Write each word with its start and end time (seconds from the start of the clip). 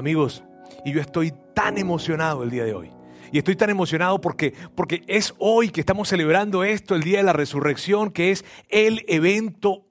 Amigos, 0.00 0.42
y 0.82 0.94
yo 0.94 1.00
estoy 1.02 1.30
tan 1.52 1.76
emocionado 1.76 2.42
el 2.42 2.48
día 2.48 2.64
de 2.64 2.72
hoy. 2.72 2.90
Y 3.32 3.36
estoy 3.36 3.54
tan 3.54 3.68
emocionado 3.68 4.18
porque, 4.18 4.54
porque 4.74 5.02
es 5.06 5.34
hoy 5.36 5.68
que 5.68 5.80
estamos 5.80 6.08
celebrando 6.08 6.64
esto, 6.64 6.94
el 6.94 7.02
Día 7.02 7.18
de 7.18 7.24
la 7.24 7.34
Resurrección, 7.34 8.10
que 8.10 8.30
es 8.30 8.46
el 8.70 9.04
evento 9.08 9.84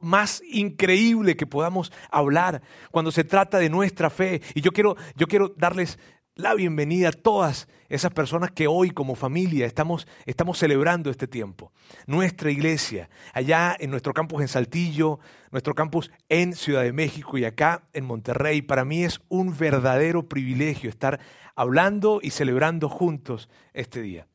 más 0.00 0.42
increíble 0.50 1.36
que 1.36 1.46
podamos 1.46 1.92
hablar 2.10 2.60
cuando 2.90 3.12
se 3.12 3.22
trata 3.22 3.58
de 3.58 3.70
nuestra 3.70 4.10
fe. 4.10 4.42
Y 4.56 4.62
yo 4.62 4.72
quiero, 4.72 4.96
yo 5.14 5.28
quiero 5.28 5.54
darles 5.56 5.96
la 6.34 6.54
bienvenida 6.54 7.08
a 7.08 7.12
todas 7.12 7.68
esas 7.88 8.12
personas 8.12 8.50
que 8.50 8.66
hoy 8.66 8.90
como 8.90 9.14
familia 9.14 9.66
estamos, 9.66 10.06
estamos 10.24 10.58
celebrando 10.58 11.10
este 11.10 11.26
tiempo. 11.26 11.72
Nuestra 12.06 12.50
iglesia, 12.50 13.10
allá 13.34 13.76
en 13.78 13.90
nuestro 13.90 14.14
campus 14.14 14.40
en 14.40 14.48
Saltillo, 14.48 15.20
nuestro 15.50 15.74
campus 15.74 16.10
en 16.30 16.54
Ciudad 16.54 16.82
de 16.82 16.92
México 16.92 17.36
y 17.36 17.44
acá 17.44 17.82
en 17.92 18.06
Monterrey, 18.06 18.62
para 18.62 18.84
mí 18.84 19.04
es 19.04 19.20
un 19.28 19.56
verdadero 19.56 20.26
privilegio 20.28 20.88
estar 20.88 21.20
hablando 21.54 22.20
y 22.22 22.30
celebrando 22.30 22.88
juntos 22.88 23.50
este 23.74 24.00
día. 24.00 24.26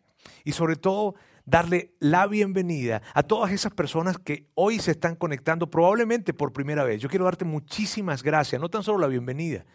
Y 0.43 0.51
sobre 0.51 0.75
todo 0.75 1.15
darle 1.45 1.93
la 1.99 2.27
bienvenida 2.27 3.01
a 3.13 3.23
todas 3.23 3.51
esas 3.51 3.73
personas 3.73 4.19
que 4.19 4.47
hoy 4.53 4.79
se 4.79 4.91
están 4.91 5.15
conectando 5.15 5.71
probablemente 5.71 6.33
por 6.33 6.53
primera 6.53 6.83
vez. 6.83 7.01
Yo 7.01 7.09
quiero 7.09 7.25
darte 7.25 7.45
muchísimas 7.45 8.21
gracias, 8.21 8.61
no 8.61 8.69
tan 8.69 8.83
solo 8.83 8.99
la 8.99 9.07
bienvenida, 9.07 9.65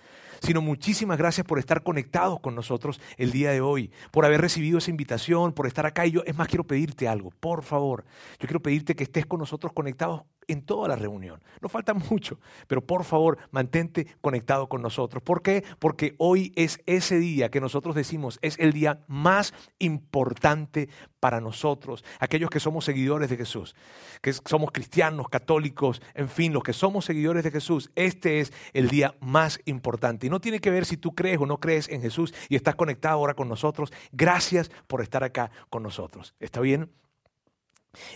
sino 0.43 0.61
muchísimas 0.61 1.19
gracias 1.19 1.47
por 1.47 1.59
estar 1.59 1.83
conectados 1.83 2.41
con 2.41 2.55
nosotros 2.55 3.01
el 3.17 3.31
día 3.31 3.53
de 3.53 3.61
hoy, 3.61 3.93
por 4.11 4.27
haber 4.27 4.41
recibido 4.41 4.79
esa 4.79 4.91
invitación, 4.91 5.53
por 5.53 5.67
estar 5.67 5.87
acá. 5.87 6.05
Y 6.07 6.11
yo, 6.11 6.23
es 6.27 6.37
más, 6.37 6.49
quiero 6.49 6.65
pedirte 6.65 7.09
algo, 7.09 7.31
por 7.31 7.63
favor. 7.63 8.05
Yo 8.41 8.49
quiero 8.49 8.61
pedirte 8.61 8.97
que 8.97 9.05
estés 9.05 9.25
con 9.25 9.39
nosotros 9.39 9.73
conectados 9.73 10.23
en 10.49 10.63
toda 10.63 10.89
la 10.89 10.97
reunión. 10.97 11.43
No 11.61 11.69
falta 11.69 11.95
mucho, 12.11 12.39
pero 12.67 12.85
por 12.85 13.05
favor, 13.05 13.39
mantente 13.51 14.07
conectado 14.21 14.69
con 14.69 14.83
nosotros. 14.83 15.23
¿Por 15.23 15.43
qué? 15.43 15.65
Porque 15.79 16.15
hoy 16.19 16.53
es 16.57 16.81
ese 16.87 17.19
día 17.19 17.51
que 17.51 17.61
nosotros 17.61 17.95
decimos 17.95 18.39
es 18.43 18.59
el 18.59 18.73
día 18.73 19.05
más 19.07 19.55
importante 19.79 20.89
para 21.21 21.41
nosotros, 21.41 22.05
aquellos 22.19 22.51
que 22.51 22.59
somos 22.59 22.85
seguidores 22.85 23.31
de 23.31 23.37
Jesús, 23.37 23.77
que 24.21 24.33
somos 24.33 24.73
cristianos, 24.73 25.29
católicos, 25.29 26.03
en 26.15 26.29
fin, 26.29 26.53
los 26.53 26.65
que 26.65 26.73
somos 26.73 27.05
seguidores 27.05 27.45
de 27.45 27.53
Jesús. 27.53 27.93
Este 27.95 28.41
es 28.41 28.53
el 28.73 28.89
día 28.89 29.15
más 29.21 29.61
importante. 29.65 30.27
Y 30.27 30.31
no 30.31 30.41
tiene 30.41 30.59
que 30.59 30.71
ver 30.71 30.85
si 30.85 30.97
tú 30.97 31.15
crees 31.15 31.39
o 31.41 31.47
no 31.47 31.59
crees 31.59 31.89
en 31.89 32.03
Jesús 32.03 32.35
y 32.49 32.57
estás 32.57 32.75
conectado 32.75 33.15
ahora 33.15 33.35
con 33.35 33.49
nosotros. 33.49 33.93
Gracias 34.11 34.71
por 34.89 35.01
estar 35.01 35.23
acá 35.23 35.53
con 35.71 35.85
nosotros. 35.85 36.35
¿Está 36.41 36.61
bien? 36.61 36.91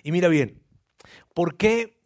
Y 0.02 0.10
mira 0.10 0.28
bien, 0.28 0.60
¿por 1.34 1.56
qué 1.56 1.96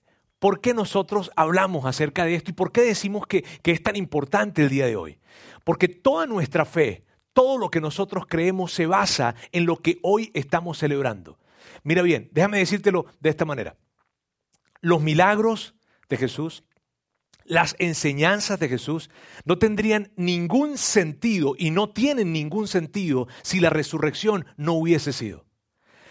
¿Por 0.41 0.63
qué 0.63 0.73
nosotros 0.73 1.31
hablamos 1.37 1.85
acerca 1.85 2.25
de 2.25 2.35
esto 2.35 2.51
y 2.51 2.55
por 2.55 2.73
qué 2.73 2.81
decimos 2.81 3.27
que, 3.27 3.45
es 3.63 3.83
tan 3.83 3.95
importante 3.95 4.63
el 4.63 4.71
día 4.71 4.87
de 4.87 4.97
hoy? 4.97 5.19
Porque 5.65 5.87
toda 5.87 6.27
nuestra 6.27 6.65
fe, 6.65 7.05
todo 7.35 7.59
lo 7.59 7.71
que 7.71 7.83
nosotros 7.83 8.25
creemos 8.27 8.73
se 8.73 8.87
basa 8.87 9.35
en 9.53 9.67
lo 9.67 9.77
que 9.77 9.99
hoy 10.03 10.31
estamos 10.33 10.79
celebrando. 10.79 11.39
Mira 11.85 12.01
bien, 12.01 12.31
déjame 12.33 12.59
decírtelo 12.59 13.05
de 13.21 13.29
esta 13.29 13.45
manera. 13.45 13.77
Los 14.81 15.03
milagros 15.03 15.75
de 16.09 16.17
Jesús, 16.17 16.65
las 17.45 17.77
enseñanzas 17.79 18.59
de 18.59 18.71
Jesús 18.71 19.11
no 19.45 19.59
tendrían 19.59 20.11
ningún 20.17 20.79
sentido 20.79 21.55
y 21.59 21.71
no 21.71 21.91
tienen 21.91 22.33
ningún 22.33 22.67
sentido 22.67 23.29
si 23.43 23.61
la 23.61 23.69
resurrección 23.69 24.47
no 24.57 24.73
hubiese 24.73 25.13
sido. 25.13 25.45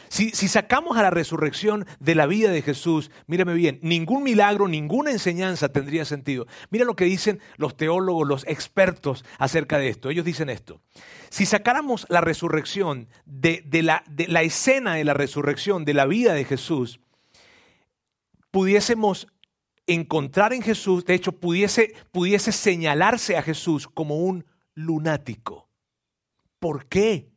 Si, 0.10 0.32
sacamos 0.32 0.98
a 0.98 1.04
la 1.04 1.12
resurrección 1.12 1.86
de 2.00 2.16
la 2.16 2.26
vida 2.26 2.50
de 2.50 2.64
Jesús, 2.64 3.12
mírame 3.28 3.54
bien, 3.54 3.80
ningún 3.84 4.24
milagro, 4.24 4.68
ninguna 4.68 5.12
enseñanza 5.12 5.70
tendría 5.70 6.04
sentido. 6.04 6.48
Mira 6.72 6.84
lo 6.84 6.96
que 6.96 7.06
dicen 7.06 7.40
los 7.58 7.78
teólogos, 7.78 8.28
los 8.28 8.48
expertos 8.48 9.24
acerca 9.38 9.78
de 9.78 9.90
esto. 9.90 10.10
Ellos 10.10 10.26
dicen 10.26 10.50
esto. 10.50 10.82
Si 11.30 11.46
sacáramos 11.46 12.08
la 12.10 12.22
resurrección 12.22 13.08
de, 13.26 13.64
la, 13.84 14.04
de 14.10 14.28
la 14.28 14.42
escena 14.42 14.96
de 14.96 15.04
la 15.04 15.14
resurrección, 15.14 15.86
de 15.86 15.94
la 15.94 16.08
vida 16.08 16.34
de 16.34 16.44
Jesús, 16.44 17.00
pudiésemos 18.50 19.28
encontrar 19.86 20.54
en 20.54 20.64
Jesús, 20.64 21.06
de 21.06 21.14
hecho, 21.14 21.34
pudiese, 21.34 21.94
pudiese 22.12 22.52
señalarse 22.52 23.38
a 23.38 23.44
Jesús 23.44 23.88
como 23.88 24.18
un 24.18 24.46
lunático. 24.74 25.70
¿Por 26.60 26.88
qué? 26.88 27.30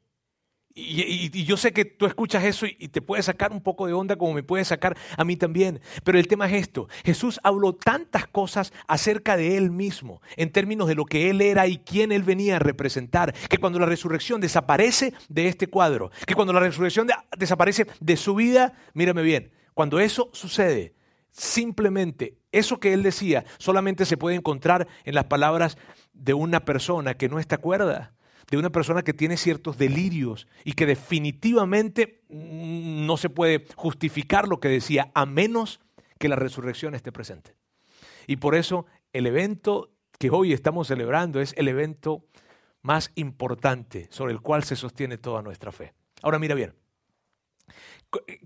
Y, 0.74 1.44
yo 1.44 1.56
sé 1.56 1.72
que 1.72 1.84
tú 1.84 2.06
escuchas 2.06 2.44
eso 2.44 2.66
y, 2.66 2.88
te 2.88 3.02
puede 3.02 3.22
sacar 3.22 3.52
un 3.52 3.60
poco 3.60 3.86
de 3.86 3.92
onda 3.92 4.16
como 4.16 4.32
me 4.32 4.42
puede 4.42 4.64
sacar 4.64 4.96
a 5.16 5.24
mí 5.24 5.36
también. 5.36 5.80
Pero 6.04 6.18
el 6.18 6.28
tema 6.28 6.46
es 6.46 6.54
esto. 6.54 6.88
Jesús 7.04 7.40
habló 7.42 7.74
tantas 7.74 8.26
cosas 8.26 8.72
acerca 8.86 9.36
de 9.36 9.56
él 9.56 9.70
mismo, 9.70 10.22
en 10.36 10.50
términos 10.50 10.88
de 10.88 10.94
lo 10.94 11.04
que 11.04 11.30
él 11.30 11.40
era 11.40 11.66
y 11.66 11.78
quién 11.78 12.12
él 12.12 12.22
venía 12.22 12.56
a 12.56 12.60
representar, 12.60 13.34
que 13.48 13.58
cuando 13.58 13.78
la 13.78 13.86
resurrección 13.86 14.40
desaparece 14.40 15.12
de 15.28 15.48
este 15.48 15.66
cuadro, 15.66 16.10
que 16.26 16.34
cuando 16.34 16.52
la 16.52 16.60
resurrección 16.60 17.08
desaparece 17.36 17.86
de 18.00 18.16
su 18.16 18.34
vida, 18.34 18.74
mírame 18.94 19.22
bien, 19.22 19.52
cuando 19.74 20.00
eso 20.00 20.30
sucede, 20.32 20.94
simplemente 21.30 22.38
eso 22.50 22.78
que 22.78 22.92
él 22.92 23.02
decía 23.02 23.44
solamente 23.58 24.04
se 24.04 24.18
puede 24.18 24.36
encontrar 24.36 24.86
en 25.04 25.14
las 25.14 25.24
palabras 25.24 25.78
de 26.12 26.34
una 26.34 26.64
persona 26.64 27.14
que 27.14 27.28
no 27.28 27.38
está 27.38 27.58
cuerda 27.58 28.12
de 28.50 28.56
una 28.56 28.70
persona 28.70 29.03
que 29.03 29.14
tiene 29.14 29.36
ciertos 29.36 29.78
delirios 29.78 30.47
y 30.64 30.72
que 30.72 30.86
definitivamente 30.86 32.22
mm, 32.28 33.06
no 33.06 33.16
se 33.16 33.30
puede 33.30 33.66
justificar 33.76 34.48
lo 34.48 34.60
que 34.60 34.69
decía 34.69 35.10
a 35.14 35.26
menos 35.26 35.80
que 36.19 36.28
la 36.28 36.36
resurrección 36.36 36.94
esté 36.94 37.12
presente. 37.12 37.56
Y 38.26 38.36
por 38.36 38.54
eso 38.54 38.86
el 39.12 39.26
evento 39.26 39.91
que 40.19 40.31
hoy 40.31 40.52
estamos 40.52 40.88
celebrando 40.88 41.41
es 41.41 41.54
el 41.56 41.69
evento 41.69 42.25
más 42.82 43.10
importante 43.14 44.08
sobre 44.10 44.32
el 44.32 44.41
cual 44.41 44.64
se 44.64 44.76
sostiene 44.76 45.19
toda 45.19 45.42
nuestra 45.42 45.72
fe. 45.72 45.94
Ahora 46.22 46.38
mira 46.38 46.54
bien, 46.54 46.75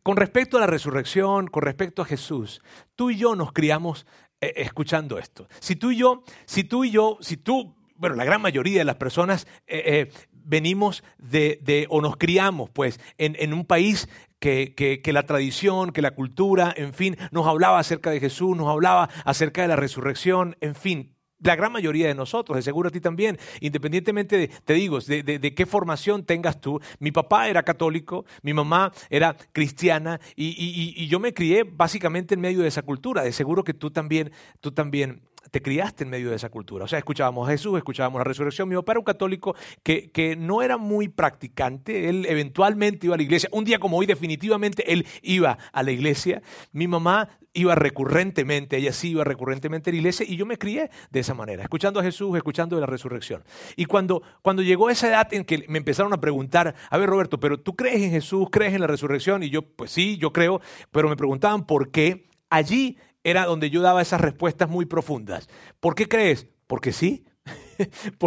con 0.02 0.16
respecto 0.16 0.56
a 0.56 0.60
la 0.60 0.66
resurrección, 0.66 1.48
con 1.48 1.62
respecto 1.62 2.02
a 2.02 2.04
Jesús, 2.04 2.62
tú 2.94 3.10
y 3.10 3.16
yo 3.16 3.34
nos 3.34 3.52
criamos 3.52 4.06
eh, 4.40 4.52
escuchando 4.56 5.18
esto. 5.18 5.48
Si 5.60 5.76
tú 5.76 5.90
y 5.90 5.96
yo, 5.96 6.22
si 6.44 6.64
tú 6.64 6.84
y 6.84 6.90
yo, 6.90 7.18
si 7.20 7.36
tú 7.36 7.74
bueno, 7.98 8.16
la 8.16 8.24
gran 8.24 8.40
mayoría 8.40 8.78
de 8.78 8.84
las 8.84 8.96
personas 8.96 9.46
eh, 9.66 9.82
eh, 9.86 10.12
venimos 10.32 11.02
de, 11.18 11.86
o 11.90 12.00
nos 12.00 12.16
criamos 12.16 12.70
pues 12.70 13.00
en, 13.18 13.52
un 13.52 13.64
país 13.64 14.08
que, 14.38 15.00
la 15.12 15.24
tradición, 15.24 15.92
que 15.92 16.02
la 16.02 16.12
cultura, 16.12 16.72
en 16.76 16.94
fin, 16.94 17.16
nos 17.30 17.46
hablaba 17.46 17.78
acerca 17.78 18.10
de 18.10 18.20
Jesús, 18.20 18.56
nos 18.56 18.68
hablaba 18.68 19.08
acerca 19.24 19.62
de 19.62 19.68
la 19.68 19.76
resurrección, 19.76 20.56
en 20.60 20.74
fin. 20.74 21.12
La 21.38 21.54
gran 21.54 21.70
mayoría 21.70 22.08
de 22.08 22.14
nosotros, 22.14 22.56
de 22.56 22.62
seguro 22.62 22.88
a 22.88 22.90
ti 22.90 22.98
también, 22.98 23.38
independientemente 23.60 24.38
de, 24.38 24.48
te 24.48 24.72
digo, 24.72 25.00
de, 25.00 25.22
de, 25.22 25.54
qué 25.54 25.66
formación 25.66 26.24
tengas 26.24 26.62
tú. 26.62 26.80
Mi 26.98 27.12
papá 27.12 27.48
era 27.48 27.62
católico, 27.62 28.24
mi 28.40 28.54
mamá 28.54 28.90
era 29.10 29.36
cristiana 29.52 30.18
y, 30.34 30.46
y, 30.46 30.94
y 30.96 31.08
yo 31.08 31.20
me 31.20 31.34
crié 31.34 31.64
básicamente 31.64 32.34
en 32.34 32.40
medio 32.40 32.62
de 32.62 32.68
esa 32.68 32.80
cultura. 32.80 33.22
De 33.22 33.32
seguro 33.32 33.64
que 33.64 33.74
tú 33.74 33.90
también, 33.90 34.32
tú 34.60 34.72
también 34.72 35.25
te 35.50 35.62
criaste 35.62 36.04
en 36.04 36.10
medio 36.10 36.30
de 36.30 36.36
esa 36.36 36.48
cultura. 36.48 36.84
O 36.84 36.88
sea, 36.88 36.98
escuchábamos 36.98 37.48
a 37.48 37.52
Jesús, 37.52 37.76
escuchábamos 37.76 38.20
la 38.20 38.24
resurrección. 38.24 38.68
Mi 38.68 38.76
papá 38.76 38.92
era 38.92 39.00
un 39.00 39.04
católico 39.04 39.54
que, 39.82 40.10
que 40.10 40.36
no 40.36 40.62
era 40.62 40.76
muy 40.76 41.08
practicante. 41.08 42.08
Él 42.08 42.26
eventualmente 42.28 43.06
iba 43.06 43.14
a 43.14 43.18
la 43.18 43.22
iglesia. 43.22 43.48
Un 43.52 43.64
día 43.64 43.78
como 43.78 43.98
hoy, 43.98 44.06
definitivamente, 44.06 44.92
él 44.92 45.06
iba 45.22 45.58
a 45.72 45.82
la 45.82 45.90
iglesia. 45.90 46.42
Mi 46.72 46.88
mamá 46.88 47.28
iba 47.56 47.74
recurrentemente, 47.74 48.76
ella 48.76 48.92
sí 48.92 49.10
iba 49.10 49.24
recurrentemente 49.24 49.88
a 49.88 49.92
la 49.92 49.96
iglesia 49.96 50.26
y 50.28 50.36
yo 50.36 50.44
me 50.44 50.58
crié 50.58 50.90
de 51.10 51.20
esa 51.20 51.32
manera, 51.32 51.62
escuchando 51.62 51.98
a 51.98 52.02
Jesús, 52.02 52.36
escuchando 52.36 52.76
de 52.76 52.80
la 52.80 52.86
resurrección. 52.86 53.42
Y 53.76 53.86
cuando, 53.86 54.22
cuando 54.42 54.62
llegó 54.62 54.90
esa 54.90 55.08
edad 55.08 55.32
en 55.32 55.44
que 55.44 55.64
me 55.68 55.78
empezaron 55.78 56.12
a 56.12 56.20
preguntar, 56.20 56.74
a 56.90 56.98
ver 56.98 57.08
Roberto, 57.08 57.40
pero 57.40 57.58
tú 57.58 57.74
crees 57.74 58.02
en 58.02 58.10
Jesús, 58.10 58.48
crees 58.52 58.74
en 58.74 58.82
la 58.82 58.86
resurrección? 58.86 59.42
Y 59.42 59.48
yo, 59.48 59.62
pues 59.62 59.90
sí, 59.90 60.18
yo 60.18 60.32
creo, 60.32 60.60
pero 60.90 61.08
me 61.08 61.16
preguntaban 61.16 61.66
por 61.66 61.90
qué. 61.90 62.26
Allí 62.48 62.98
era 63.26 63.44
donde 63.44 63.70
yo 63.70 63.82
daba 63.82 64.02
esas 64.02 64.20
respuestas 64.20 64.70
muy 64.70 64.86
profundas. 64.86 65.48
¿Por 65.80 65.96
qué 65.96 66.06
crees? 66.06 66.46
Porque 66.68 66.92
sí. 66.92 67.24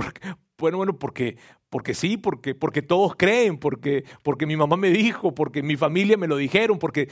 bueno, 0.57 0.77
bueno, 0.77 0.99
porque, 0.99 1.37
porque 1.69 1.93
sí, 1.93 2.17
porque, 2.17 2.53
porque 2.53 2.81
todos 2.81 3.16
creen, 3.16 3.57
porque, 3.57 4.03
porque 4.23 4.46
mi 4.46 4.57
mamá 4.57 4.75
me 4.75 4.90
dijo, 4.90 5.34
porque 5.34 5.63
mi 5.63 5.78
familia 5.78 6.17
me 6.17 6.28
lo 6.28 6.35
dijeron, 6.35 6.79
porque, 6.79 7.07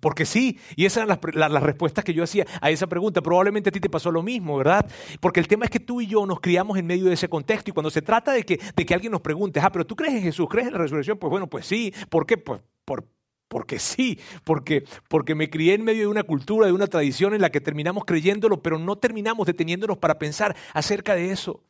porque 0.00 0.26
sí, 0.26 0.58
y 0.76 0.84
esas 0.84 1.04
eran 1.04 1.18
las, 1.34 1.50
las, 1.50 1.62
respuestas 1.62 2.04
que 2.04 2.12
yo 2.12 2.24
hacía 2.24 2.44
a 2.60 2.70
esa 2.70 2.88
pregunta. 2.88 3.22
Probablemente 3.22 3.70
a 3.70 3.72
ti 3.72 3.80
te 3.80 3.88
pasó 3.88 4.12
lo 4.12 4.22
mismo, 4.22 4.58
¿verdad? 4.58 4.86
Porque 5.20 5.40
el 5.40 5.48
tema 5.48 5.64
es 5.64 5.70
que 5.70 5.80
tú 5.80 6.02
y 6.02 6.06
yo 6.06 6.26
nos 6.26 6.40
criamos 6.40 6.76
en 6.76 6.86
medio 6.86 7.06
de 7.06 7.14
ese 7.14 7.30
contexto 7.30 7.70
y 7.70 7.72
cuando 7.72 7.88
se 7.88 8.02
trata 8.02 8.32
de 8.32 8.42
que, 8.42 8.60
de 8.76 8.84
que 8.84 8.92
alguien 8.92 9.12
nos 9.12 9.22
pregunte, 9.22 9.60
ah, 9.60 9.72
pero 9.72 9.86
tú 9.86 9.96
crees 9.96 10.12
en 10.12 10.22
Jesús, 10.24 10.46
crees 10.50 10.66
en 10.66 10.74
la 10.74 10.80
resurrección, 10.80 11.16
pues 11.16 11.30
bueno, 11.30 11.48
pues 11.48 11.64
sí. 11.64 11.90
¿Por 12.10 12.26
qué? 12.26 12.36
Pues 12.36 12.60
por, 12.84 13.08
porque 13.48 13.78
sí, 13.78 14.18
porque, 14.44 14.84
porque 15.08 15.34
me 15.34 15.50
crié 15.50 15.74
en 15.74 15.84
medio 15.84 16.02
de 16.02 16.08
una 16.08 16.22
cultura, 16.22 16.66
de 16.66 16.72
una 16.72 16.86
tradición 16.86 17.34
en 17.34 17.40
la 17.40 17.50
que 17.50 17.60
terminamos 17.60 18.04
creyéndolo, 18.04 18.62
pero 18.62 18.78
no 18.78 18.96
terminamos 18.96 19.46
deteniéndonos 19.46 19.98
para 19.98 20.18
pensar 20.18 20.56
acerca 20.72 21.14
de 21.14 21.30
eso. 21.30 21.62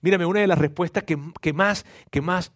Mírame, 0.00 0.26
una 0.26 0.40
de 0.40 0.46
las 0.46 0.58
respuestas 0.58 1.04
que, 1.04 1.18
que, 1.40 1.52
más, 1.52 1.86
que 2.10 2.20
más 2.20 2.52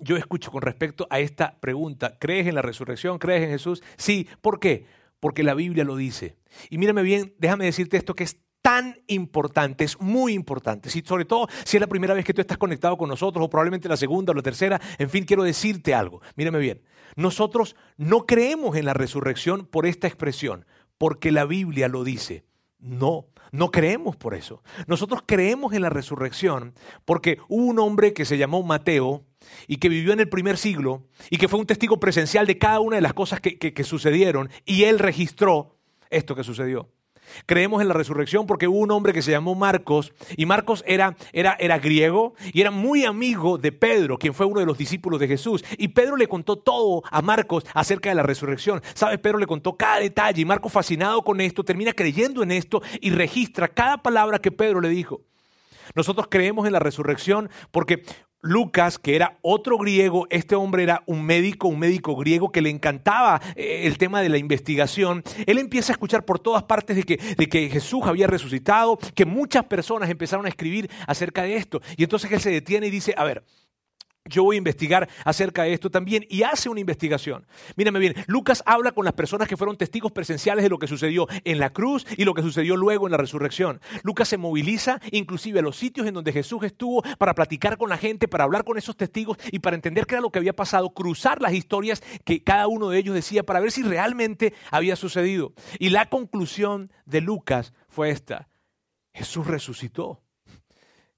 yo 0.00 0.16
escucho 0.16 0.50
con 0.50 0.62
respecto 0.62 1.06
a 1.10 1.20
esta 1.20 1.58
pregunta, 1.60 2.16
¿crees 2.18 2.46
en 2.46 2.54
la 2.54 2.62
resurrección? 2.62 3.18
¿Crees 3.18 3.44
en 3.44 3.50
Jesús? 3.50 3.82
Sí, 3.96 4.28
¿por 4.40 4.58
qué? 4.58 4.86
Porque 5.20 5.42
la 5.42 5.54
Biblia 5.54 5.84
lo 5.84 5.96
dice. 5.96 6.36
Y 6.70 6.78
mírame 6.78 7.02
bien, 7.02 7.34
déjame 7.38 7.64
decirte 7.64 7.96
esto 7.96 8.14
que 8.14 8.24
es 8.24 8.38
tan 8.62 8.96
importantes, 9.08 10.00
muy 10.00 10.32
importantes. 10.32 10.94
Y 10.96 11.02
sobre 11.02 11.24
todo 11.24 11.48
si 11.64 11.76
es 11.76 11.80
la 11.80 11.88
primera 11.88 12.14
vez 12.14 12.24
que 12.24 12.32
tú 12.32 12.40
estás 12.40 12.58
conectado 12.58 12.96
con 12.96 13.08
nosotros, 13.08 13.44
o 13.44 13.50
probablemente 13.50 13.88
la 13.88 13.96
segunda 13.96 14.30
o 14.30 14.34
la 14.34 14.42
tercera, 14.42 14.80
en 14.98 15.10
fin, 15.10 15.24
quiero 15.24 15.42
decirte 15.42 15.94
algo. 15.94 16.22
Mírame 16.36 16.60
bien. 16.60 16.82
Nosotros 17.16 17.76
no 17.98 18.24
creemos 18.24 18.76
en 18.76 18.86
la 18.86 18.94
resurrección 18.94 19.66
por 19.66 19.84
esta 19.84 20.06
expresión, 20.06 20.64
porque 20.96 21.32
la 21.32 21.44
Biblia 21.44 21.88
lo 21.88 22.04
dice. 22.04 22.44
No, 22.78 23.26
no 23.50 23.70
creemos 23.70 24.16
por 24.16 24.34
eso. 24.34 24.62
Nosotros 24.86 25.22
creemos 25.26 25.72
en 25.72 25.82
la 25.82 25.90
resurrección 25.90 26.74
porque 27.04 27.38
hubo 27.48 27.66
un 27.66 27.78
hombre 27.78 28.12
que 28.12 28.24
se 28.24 28.38
llamó 28.38 28.62
Mateo 28.62 29.24
y 29.66 29.76
que 29.76 29.88
vivió 29.88 30.12
en 30.12 30.20
el 30.20 30.28
primer 30.28 30.56
siglo 30.56 31.06
y 31.30 31.36
que 31.36 31.48
fue 31.48 31.60
un 31.60 31.66
testigo 31.66 32.00
presencial 32.00 32.46
de 32.46 32.58
cada 32.58 32.80
una 32.80 32.96
de 32.96 33.02
las 33.02 33.14
cosas 33.14 33.40
que, 33.40 33.58
que 33.58 33.84
sucedieron 33.84 34.50
y 34.64 34.84
él 34.84 34.98
registró 34.98 35.76
esto 36.10 36.34
que 36.34 36.44
sucedió. 36.44 36.88
Creemos 37.46 37.82
en 37.82 37.88
la 37.88 37.94
resurrección 37.94 38.46
porque 38.46 38.68
hubo 38.68 38.78
un 38.78 38.90
hombre 38.90 39.12
que 39.12 39.22
se 39.22 39.30
llamó 39.30 39.54
Marcos 39.54 40.12
y 40.36 40.46
Marcos 40.46 40.82
era, 40.86 41.16
era, 41.32 41.56
era 41.58 41.78
griego 41.78 42.34
y 42.52 42.60
era 42.60 42.70
muy 42.70 43.04
amigo 43.04 43.58
de 43.58 43.72
Pedro, 43.72 44.18
quien 44.18 44.34
fue 44.34 44.46
uno 44.46 44.60
de 44.60 44.66
los 44.66 44.78
discípulos 44.78 45.20
de 45.20 45.28
Jesús. 45.28 45.64
Y 45.78 45.88
Pedro 45.88 46.16
le 46.16 46.28
contó 46.28 46.56
todo 46.56 47.02
a 47.10 47.22
Marcos 47.22 47.64
acerca 47.74 48.08
de 48.08 48.14
la 48.14 48.22
resurrección. 48.22 48.82
¿Sabes? 48.94 49.18
Pedro 49.18 49.38
le 49.38 49.46
contó 49.46 49.76
cada 49.76 50.00
detalle 50.00 50.42
y 50.42 50.44
Marcos 50.44 50.72
fascinado 50.72 51.22
con 51.22 51.40
esto 51.40 51.64
termina 51.64 51.92
creyendo 51.92 52.42
en 52.42 52.52
esto 52.52 52.82
y 53.00 53.10
registra 53.10 53.68
cada 53.68 54.02
palabra 54.02 54.38
que 54.38 54.52
Pedro 54.52 54.80
le 54.80 54.88
dijo. 54.88 55.22
Nosotros 55.94 56.28
creemos 56.30 56.66
en 56.66 56.72
la 56.72 56.78
resurrección 56.78 57.50
porque 57.70 58.02
Lucas, 58.42 58.98
que 58.98 59.14
era 59.14 59.38
otro 59.40 59.78
griego, 59.78 60.26
este 60.28 60.56
hombre 60.56 60.82
era 60.82 61.04
un 61.06 61.24
médico, 61.24 61.68
un 61.68 61.78
médico 61.78 62.16
griego 62.16 62.50
que 62.50 62.60
le 62.60 62.70
encantaba 62.70 63.40
eh, 63.54 63.82
el 63.84 63.98
tema 63.98 64.20
de 64.20 64.28
la 64.28 64.36
investigación. 64.36 65.22
Él 65.46 65.58
empieza 65.58 65.92
a 65.92 65.94
escuchar 65.94 66.24
por 66.24 66.40
todas 66.40 66.64
partes 66.64 66.96
de 66.96 67.04
que, 67.04 67.16
de 67.16 67.48
que 67.48 67.70
Jesús 67.70 68.02
había 68.04 68.26
resucitado, 68.26 68.98
que 69.14 69.24
muchas 69.24 69.64
personas 69.66 70.10
empezaron 70.10 70.44
a 70.44 70.48
escribir 70.48 70.90
acerca 71.06 71.44
de 71.44 71.54
esto. 71.54 71.80
Y 71.96 72.02
entonces 72.02 72.32
él 72.32 72.40
se 72.40 72.50
detiene 72.50 72.88
y 72.88 72.90
dice, 72.90 73.14
a 73.16 73.22
ver, 73.22 73.44
yo 74.24 74.44
voy 74.44 74.56
a 74.56 74.58
investigar 74.58 75.08
acerca 75.24 75.64
de 75.64 75.72
esto 75.72 75.90
también 75.90 76.24
y 76.28 76.42
hace 76.44 76.68
una 76.68 76.80
investigación. 76.80 77.46
Mírame 77.76 77.98
bien, 77.98 78.14
Lucas 78.26 78.62
habla 78.66 78.92
con 78.92 79.04
las 79.04 79.14
personas 79.14 79.48
que 79.48 79.56
fueron 79.56 79.76
testigos 79.76 80.12
presenciales 80.12 80.62
de 80.62 80.68
lo 80.68 80.78
que 80.78 80.86
sucedió 80.86 81.26
en 81.44 81.58
la 81.58 81.70
cruz 81.70 82.06
y 82.16 82.24
lo 82.24 82.34
que 82.34 82.42
sucedió 82.42 82.76
luego 82.76 83.06
en 83.06 83.12
la 83.12 83.18
resurrección. 83.18 83.80
Lucas 84.04 84.28
se 84.28 84.38
moviliza 84.38 85.00
inclusive 85.10 85.58
a 85.58 85.62
los 85.62 85.76
sitios 85.76 86.06
en 86.06 86.14
donde 86.14 86.32
Jesús 86.32 86.62
estuvo 86.62 87.02
para 87.18 87.34
platicar 87.34 87.76
con 87.76 87.90
la 87.90 87.98
gente, 87.98 88.28
para 88.28 88.44
hablar 88.44 88.64
con 88.64 88.78
esos 88.78 88.96
testigos 88.96 89.38
y 89.50 89.58
para 89.58 89.76
entender 89.76 90.06
qué 90.06 90.14
era 90.14 90.22
lo 90.22 90.30
que 90.30 90.38
había 90.38 90.54
pasado, 90.54 90.90
cruzar 90.90 91.42
las 91.42 91.52
historias 91.52 92.02
que 92.24 92.42
cada 92.42 92.68
uno 92.68 92.88
de 92.90 92.98
ellos 92.98 93.14
decía 93.14 93.42
para 93.42 93.60
ver 93.60 93.72
si 93.72 93.82
realmente 93.82 94.54
había 94.70 94.96
sucedido. 94.96 95.52
Y 95.78 95.90
la 95.90 96.08
conclusión 96.08 96.92
de 97.06 97.20
Lucas 97.20 97.72
fue 97.88 98.10
esta. 98.10 98.48
Jesús 99.14 99.46
resucitó. 99.46 100.22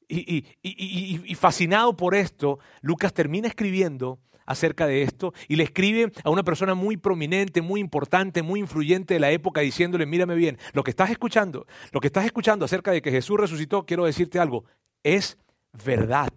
Y, 0.09 1.35
fascinado 1.35 1.97
por 1.97 2.15
esto, 2.15 2.59
Lucas 2.81 3.13
termina 3.13 3.49
escribiendo 3.49 4.19
acerca 4.47 4.87
de 4.87 5.03
esto 5.03 5.33
y 5.49 5.57
le 5.57 5.65
escribe 5.65 6.13
a 6.23 6.31
una 6.31 6.43
persona 6.43 6.75
muy 6.75 6.97
prominente, 6.97 7.63
muy 7.63 7.81
importante, 7.81 8.43
muy 8.43 8.61
influyente 8.61 9.15
de 9.15 9.21
la 9.21 9.31
época 9.31 9.63
diciéndole, 9.63 10.07
mírame 10.07 10.35
bien, 10.35 10.59
lo 10.73 10.85
que 10.85 10.91
estás 10.91 11.11
escuchando, 11.11 11.67
lo 11.93 12.01
que 12.01 12.09
estás 12.09 12.27
escuchando 12.27 12.65
acerca 12.65 12.91
de 12.91 13.01
que 13.01 13.11
Jesús 13.11 13.41
resucitó, 13.41 13.87
quiero 13.87 14.05
decirte 14.05 14.39
algo, 14.39 14.65
es 15.03 15.39
verdad. 15.85 16.33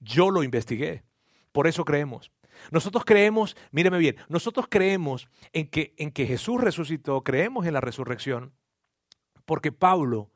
Yo 0.00 0.30
lo 0.30 0.42
investigué. 0.42 1.02
Por 1.52 1.66
eso 1.66 1.84
creemos. 1.84 2.30
Nosotros 2.70 3.04
creemos, 3.04 3.56
mírame 3.70 3.98
bien, 3.98 4.16
nosotros 4.28 4.66
creemos 4.68 5.28
en 5.52 5.68
que, 5.68 5.94
en 5.98 6.10
que 6.10 6.26
Jesús 6.26 6.60
resucitó, 6.60 7.22
creemos 7.22 7.66
en 7.66 7.74
la 7.74 7.80
resurrección, 7.80 8.52
porque 9.44 9.72
Pablo, 9.72 10.30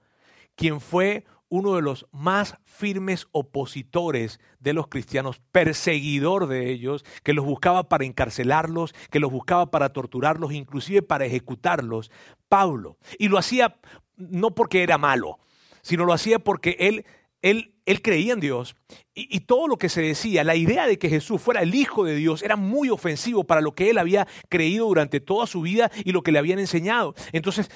quien 0.55 0.81
fue 0.81 1.25
uno 1.51 1.75
de 1.75 1.83
los 1.83 2.07
más 2.13 2.57
firmes 2.65 3.27
opositores 3.33 4.41
de 4.61 4.73
los 4.73 4.87
cristianos, 4.87 5.43
perseguidor 5.53 6.47
de 6.47 6.71
ellos, 6.71 7.05
que 7.23 7.35
los 7.35 7.45
buscaba 7.45 7.89
para 7.89 8.05
encarcelarlos, 8.05 8.95
que 9.11 9.21
los 9.21 9.31
buscaba 9.31 9.71
para 9.71 9.93
torturarlos, 9.93 10.53
inclusive 10.53 11.03
para 11.03 11.27
ejecutarlos, 11.27 12.11
Pablo. 12.49 12.97
Y 13.19 13.29
lo 13.29 13.37
hacía 13.37 13.77
no 14.17 14.55
porque 14.55 14.83
era 14.83 14.97
malo, 14.97 15.39
sino 15.83 16.05
lo 16.05 16.13
hacía 16.13 16.39
porque 16.39 16.77
él, 16.79 17.05
él, 17.43 17.75
él 17.91 18.03
creía 18.03 18.33
en 18.33 18.41
Dios 18.41 18.77
y, 19.13 19.41
todo 19.41 19.67
lo 19.67 19.77
que 19.77 19.89
se 19.89 20.01
decía, 20.01 20.45
la 20.45 20.55
idea 20.55 20.87
de 20.87 20.99
que 20.99 21.09
Jesús 21.09 21.43
fuera 21.43 21.63
el 21.63 21.75
Hijo 21.75 22.05
de 22.05 22.15
Dios 22.15 22.43
era 22.43 22.57
muy 22.57 22.89
ofensivo 22.89 23.45
para 23.45 23.61
lo 23.61 23.75
que 23.75 23.91
él 23.91 23.99
había 23.99 24.27
creído 24.49 24.87
durante 24.87 25.21
toda 25.21 25.47
su 25.47 25.63
vida 25.63 25.91
y 26.05 26.13
lo 26.13 26.23
que 26.23 26.33
le 26.33 26.39
habían 26.39 26.59
enseñado. 26.59 27.15
Entonces, 27.33 27.71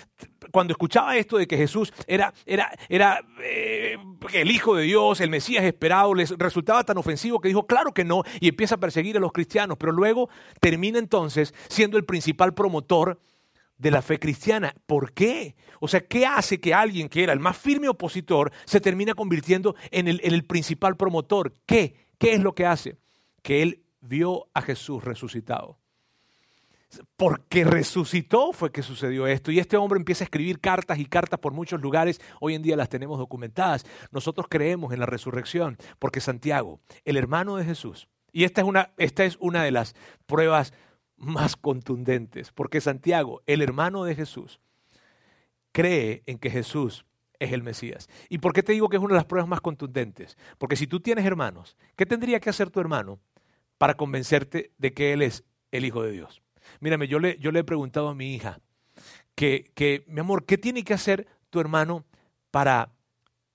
cuando 0.53 0.73
escuchaba 0.73 1.17
esto 1.17 1.37
de 1.37 1.47
que 1.47 1.57
Jesús 1.57 1.93
era, 2.07 2.33
eh, 2.47 3.97
el 4.33 4.51
Hijo 4.51 4.77
de 4.77 4.85
Dios, 4.85 5.21
el 5.21 5.31
Mesías 5.31 5.65
esperado, 5.65 6.15
les 6.15 6.31
resultaba 6.39 6.85
tan 6.85 6.97
ofensivo 6.97 7.41
que 7.41 7.49
dijo, 7.49 7.67
claro 7.67 7.93
que 7.93 8.05
no, 8.05 8.23
y 8.41 8.49
empieza 8.49 8.77
a 8.77 8.79
perseguir 8.79 9.17
a 9.17 9.21
los 9.21 9.33
cristianos, 9.33 9.77
pero 9.79 9.93
luego 9.93 10.31
termina 10.61 10.99
entonces 10.99 11.53
siendo 11.69 11.99
el 11.99 12.05
principal 12.05 12.55
promotor 12.55 13.21
de 13.79 13.91
la 13.91 14.03
fe 14.03 14.19
cristiana. 14.19 14.75
¿Por 14.87 15.13
qué? 15.13 15.57
O 15.81 15.89
sea, 15.89 16.07
¿qué 16.07 16.27
hace 16.27 16.61
que 16.61 16.75
alguien 16.75 17.09
que 17.09 17.23
era 17.23 17.33
el 17.33 17.41
más 17.41 17.57
firme 17.57 17.89
opositor 17.89 18.53
se 18.65 18.81
termina 18.81 19.15
convirtiendo 19.15 19.75
en 19.91 20.09
el, 20.09 20.45
principal 20.45 20.97
promotor? 20.97 21.55
¿Qué? 21.67 22.09
¿Qué 22.19 22.35
es 22.35 22.41
lo 22.41 22.55
que 22.55 22.67
hace? 22.67 22.97
Que 23.43 23.63
él 23.63 23.83
vio 24.01 24.49
a 24.55 24.63
Jesús 24.63 25.03
resucitado. 25.03 25.79
Porque 27.17 27.65
resucitó 27.65 28.53
fue 28.53 28.71
que 28.71 28.83
sucedió 28.83 29.27
esto. 29.27 29.51
Y 29.51 29.59
este 29.59 29.77
hombre 29.77 29.99
empieza 29.99 30.23
a 30.23 30.27
escribir 30.27 30.61
cartas 30.61 30.99
y 30.99 31.07
cartas 31.07 31.41
por 31.41 31.53
muchos 31.53 31.81
lugares. 31.81 32.21
Hoy 32.41 32.55
en 32.55 32.63
día 32.63 32.77
las 32.77 32.89
tenemos 32.89 33.19
documentadas. 33.19 33.85
Nosotros 34.13 34.47
creemos 34.49 34.93
en 34.93 35.01
la 35.01 35.07
resurrección 35.07 35.77
porque 35.99 36.21
Santiago, 36.21 36.81
el 37.05 37.17
hermano 37.17 37.57
de 37.57 37.65
Jesús, 37.65 38.09
y 38.33 38.45
esta 38.45 38.61
es 38.61 38.67
una, 38.67 38.93
esta 38.97 39.25
es 39.25 39.37
una 39.41 39.63
de 39.63 39.71
las 39.71 39.95
pruebas 40.27 40.73
más 41.25 41.57
contundentes, 41.57 42.53
porque 42.53 42.81
Santiago, 42.81 43.43
el 43.47 43.63
hermano 43.63 44.05
de 44.05 44.15
Jesús, 44.15 44.61
cree 45.73 46.23
en 46.27 46.39
que 46.39 46.51
Jesús 46.51 47.05
es 47.39 47.53
el 47.53 47.63
Mesías. 47.63 48.09
¿Y 48.29 48.39
por 48.39 48.53
qué 48.53 48.63
te 48.63 48.73
digo 48.73 48.89
que 48.89 48.97
es 48.97 49.03
una 49.03 49.15
de 49.15 49.19
las 49.19 49.27
pruebas 49.27 49.49
más 49.49 49.61
contundentes? 49.61 50.37
Porque 50.59 50.77
si 50.77 50.87
tú 50.87 51.01
tienes 51.01 51.25
hermanos, 51.25 51.77
¿qué 51.97 52.07
tendría 52.07 52.41
que 52.41 52.51
hacer 52.51 52.71
tu 52.71 52.81
hermano 52.81 53.19
para 53.79 53.95
convencerte 53.95 54.73
de 54.79 54.93
que 54.93 55.13
Él 55.13 55.23
es 55.23 55.45
el 55.73 55.85
Hijo 55.85 56.03
de 56.03 56.13
Dios? 56.13 56.43
Mírame, 56.81 57.09
yo 57.09 57.19
le, 57.19 57.37
yo 57.39 57.53
le 57.53 57.61
he 57.61 57.65
preguntado 57.65 58.09
a 58.09 58.15
mi 58.15 58.35
hija 58.35 58.61
que, 59.35 59.71
que, 59.75 60.05
mi 60.07 60.21
amor, 60.21 60.45
¿qué 60.47 60.59
tiene 60.59 60.85
que 60.85 60.95
hacer 60.95 61.27
tu 61.51 61.61
hermano 61.61 62.05
para, 62.51 62.93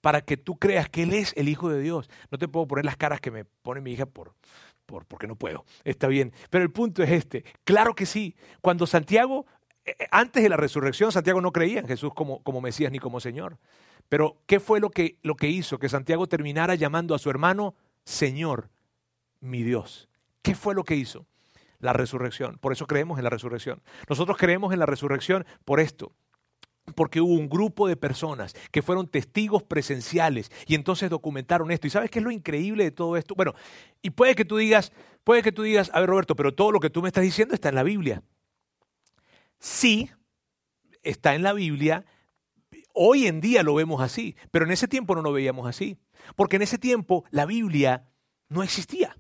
para 0.01 0.21
que 0.21 0.38
tú 0.38 0.57
creas 0.57 0.89
que 0.89 1.04
Él 1.04 1.13
es 1.13 1.33
el 1.38 1.50
Hijo 1.50 1.69
de 1.69 1.81
Dios? 1.81 2.10
No 2.31 2.38
te 2.38 2.48
puedo 2.48 2.68
poner 2.68 2.86
las 2.86 2.98
caras 2.98 3.21
que 3.21 3.31
me 3.31 3.45
pone 3.45 3.81
mi 3.81 3.94
hija 3.94 4.06
por, 4.06 4.35
porque 4.90 5.28
no 5.28 5.36
puedo. 5.36 5.66
Está 5.84 6.08
bien. 6.08 6.34
Pero 6.50 6.64
el 6.64 6.72
punto 6.72 7.04
es 7.04 7.12
este. 7.12 7.44
Claro 7.64 7.96
que 7.96 8.06
sí. 8.06 8.36
Cuando 8.62 8.88
Santiago, 8.88 9.46
eh, 9.86 9.96
eh, 10.00 10.08
antes 10.12 10.44
de 10.44 10.50
la 10.50 10.58
resurrección, 10.58 11.12
Santiago 11.12 11.42
no 11.42 11.52
creía 11.52 11.80
en 11.80 11.88
Jesús 11.88 12.14
como, 12.14 12.44
como 12.44 12.62
Mesías 12.62 12.92
ni 12.92 13.00
como 13.00 13.19
Señor. 13.19 13.58
Pero 14.10 14.38
¿qué 14.46 14.60
fue 14.60 14.80
lo 14.80 14.90
que, 14.90 15.18
lo 15.22 15.36
que 15.36 15.48
hizo 15.48 15.80
que 15.80 15.90
Santiago 15.90 16.28
terminara 16.28 16.76
llamando 16.76 17.14
a 17.14 17.19
su 17.19 17.30
hermano 17.30 17.76
Señor, 18.04 18.69
mi 19.40 19.64
Dios? 19.64 20.10
¿Qué 20.42 20.56
fue 20.56 20.74
lo 20.74 20.84
que 20.84 20.96
hizo? 20.96 21.28
La 21.80 21.94
resurrección. 21.94 22.58
Por 22.58 22.74
eso 22.74 22.88
creemos 22.88 23.18
en 23.19 23.24
la 23.24 23.30
resurrección. 23.30 23.81
Nosotros 24.10 24.38
creemos 24.38 24.74
en 24.74 24.80
la 24.80 24.86
resurrección 24.86 25.46
por 25.64 25.80
esto 25.80 26.12
porque 26.96 27.22
hubo 27.22 27.34
un 27.34 27.50
grupo 27.50 27.88
de 27.88 27.96
personas 27.96 28.56
que 28.72 28.81
fueron 28.81 29.08
testigos 29.08 29.64
presenciales 29.64 30.52
y 30.68 30.76
entonces 30.76 31.10
documentaron 31.10 31.72
esto. 31.72 31.88
¿Y 31.88 31.90
sabes 31.90 32.10
qué 32.10 32.19
es 32.19 32.26
lo 32.26 32.31
increíble 32.31 32.84
de 32.84 32.92
todo 32.92 33.18
esto? 33.18 33.36
Bueno, 33.36 33.54
y 34.02 34.12
puede 34.12 34.36
que 34.36 34.46
tú 34.46 34.58
digas, 34.58 34.92
puede 35.24 35.42
que 35.42 35.52
tú 35.52 35.64
digas, 35.64 35.92
a 35.94 36.00
ver 36.00 36.10
Roberto, 36.10 36.36
pero 36.36 36.54
todo 36.54 36.72
lo 36.72 36.80
que 36.80 36.90
tú 36.90 37.02
me 37.02 37.10
estás 37.10 37.24
diciendo 37.24 37.54
está 37.54 37.69
en 37.69 37.76
la 37.76 37.84
Biblia. 37.84 38.24
Sí, 39.60 40.10
está 41.04 41.36
en 41.36 41.44
la 41.44 41.54
Biblia. 41.54 42.06
Hoy 42.94 43.28
en 43.28 43.42
día 43.42 43.64
lo 43.64 43.76
vemos 43.76 44.02
así, 44.02 44.36
pero 44.52 44.66
en 44.66 44.72
ese 44.72 44.88
tiempo 44.88 45.16
no 45.16 45.22
lo 45.22 45.31
veíamos 45.31 45.68
así, 45.68 45.98
porque 46.36 46.56
en 46.56 46.64
ese 46.64 46.78
tiempo 46.78 47.24
la 47.31 47.46
Biblia 47.46 48.10
no 48.50 48.64
existía. 48.64 49.16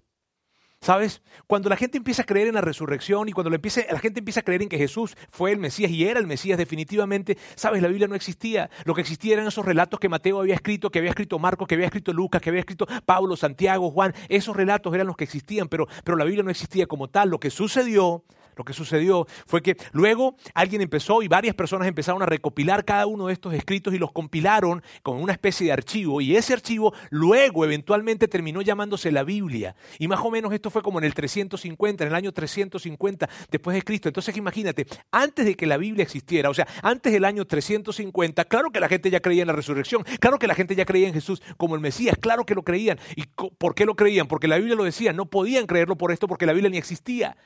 ¿Sabes? 0.81 1.21
Cuando 1.45 1.67
la 1.67 1.75
gente 1.75 1.97
empieza 1.97 2.21
a 2.21 2.25
creer 2.25 2.47
en 2.47 2.55
la 2.55 2.61
resurrección 2.61 3.27
y 3.27 3.33
cuando 3.33 3.49
la, 3.49 3.59
gente 3.99 4.19
empieza 4.19 4.39
a 4.39 4.43
creer 4.43 4.61
en 4.61 4.69
que 4.69 4.77
Jesús 4.77 5.17
fue 5.29 5.51
el 5.51 5.59
Mesías 5.59 5.91
y 5.91 6.05
era 6.05 6.21
el 6.21 6.27
Mesías 6.27 6.57
definitivamente, 6.57 7.37
¿sabes? 7.55 7.81
La 7.81 7.89
Biblia 7.89 8.07
no 8.07 8.15
existía. 8.15 8.69
Lo 8.85 8.95
que 8.95 9.01
existía 9.01 9.33
eran 9.33 9.47
esos 9.47 9.65
relatos 9.65 9.99
que 9.99 10.07
Mateo 10.07 10.39
había 10.39 10.55
escrito, 10.55 10.89
que 10.89 10.99
había 10.99 11.09
escrito 11.09 11.37
Marcos, 11.37 11.67
que 11.67 11.75
había 11.75 11.87
escrito 11.87 12.13
Lucas, 12.13 12.41
que 12.41 12.49
había 12.49 12.61
escrito 12.61 12.87
Pablo, 13.05 13.35
Santiago, 13.35 13.91
Juan. 13.91 14.13
Esos 14.29 14.55
relatos 14.55 14.93
eran 14.93 15.07
los 15.07 15.17
que 15.17 15.25
existían, 15.25 15.67
pero, 15.67 15.85
pero 16.05 16.17
la 16.17 16.23
Biblia 16.23 16.43
no 16.43 16.51
existía 16.51 16.87
como 16.87 17.09
tal. 17.09 17.29
Lo 17.29 17.41
que 17.41 17.49
sucedió 17.49 18.23
lo 18.59 18.65
que 18.65 18.73
sucedió 18.73 19.25
fue 19.47 19.61
que 19.61 19.77
luego 19.93 20.35
alguien 20.53 20.81
empezó 20.81 21.23
y 21.23 21.29
varias 21.29 21.55
personas 21.55 21.87
empezaron 21.87 22.21
a 22.21 22.25
recopilar 22.25 22.83
cada 22.83 23.07
uno 23.07 23.27
de 23.27 23.33
estos 23.33 23.53
escritos 23.53 23.93
y 23.93 23.97
los 23.97 24.11
compilaron 24.11 24.83
con 25.01 25.21
una 25.21 25.31
especie 25.31 25.67
de 25.67 25.71
archivo 25.71 26.19
y 26.19 26.35
ese 26.35 26.51
archivo 26.51 26.93
luego 27.09 27.63
eventualmente 27.63 28.27
terminó 28.27 28.61
llamándose 28.61 29.13
la 29.13 29.23
Biblia. 29.23 29.77
Y 29.97 30.09
más 30.09 30.19
o 30.19 30.29
menos 30.29 30.51
esto 30.51 30.69
fue 30.69 30.81
como 30.81 30.99
en 30.99 31.05
el 31.05 31.13
350, 31.13 32.03
en 32.03 32.09
el 32.09 32.15
año 32.15 32.33
350 32.33 33.29
después 33.49 33.75
de 33.75 33.81
Cristo. 33.81 34.09
Entonces 34.09 34.35
imagínate, 34.35 34.85
antes 35.09 35.45
de 35.45 35.55
que 35.55 35.65
la 35.65 35.77
Biblia 35.77 36.03
existiera, 36.03 36.49
o 36.49 36.53
sea, 36.53 36.67
antes 36.83 37.13
del 37.13 37.23
año 37.23 37.45
350, 37.45 38.43
claro 38.43 38.71
que 38.71 38.81
la 38.81 38.89
gente 38.89 39.09
ya 39.09 39.21
creía 39.21 39.43
en 39.43 39.47
la 39.47 39.53
resurrección, 39.53 40.03
claro 40.19 40.37
que 40.37 40.47
la 40.47 40.55
gente 40.55 40.75
ya 40.75 40.83
creía 40.83 41.07
en 41.07 41.13
Jesús 41.13 41.41
como 41.55 41.75
el 41.75 41.81
Mesías, 41.81 42.17
claro 42.19 42.45
que 42.45 42.55
lo 42.55 42.63
creían. 42.63 42.99
¿Y 43.15 43.23
por 43.57 43.73
qué 43.73 43.85
lo 43.85 43.95
creían? 43.95 44.27
Porque 44.27 44.49
la 44.49 44.57
Biblia 44.57 44.75
lo 44.75 44.83
decía, 44.83 45.13
no 45.13 45.27
podían 45.27 45.65
creerlo 45.65 45.97
por 45.97 46.11
esto 46.11 46.27
porque 46.27 46.45
la 46.45 46.51
Biblia 46.51 46.69
ni 46.69 46.77
existía. 46.77 47.37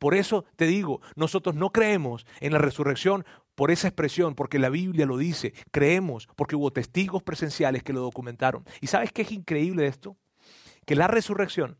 Por 0.00 0.14
eso 0.14 0.46
te 0.56 0.66
digo, 0.66 1.02
nosotros 1.14 1.54
no 1.54 1.72
creemos 1.72 2.26
en 2.40 2.54
la 2.54 2.58
resurrección 2.58 3.26
por 3.54 3.70
esa 3.70 3.86
expresión, 3.86 4.34
porque 4.34 4.58
la 4.58 4.70
Biblia 4.70 5.04
lo 5.04 5.18
dice. 5.18 5.52
Creemos 5.70 6.26
porque 6.36 6.56
hubo 6.56 6.72
testigos 6.72 7.22
presenciales 7.22 7.82
que 7.82 7.92
lo 7.92 8.00
documentaron. 8.00 8.64
¿Y 8.80 8.86
sabes 8.86 9.12
qué 9.12 9.20
es 9.20 9.30
increíble 9.30 9.86
esto? 9.86 10.16
Que 10.86 10.96
la 10.96 11.06
resurrección, 11.06 11.76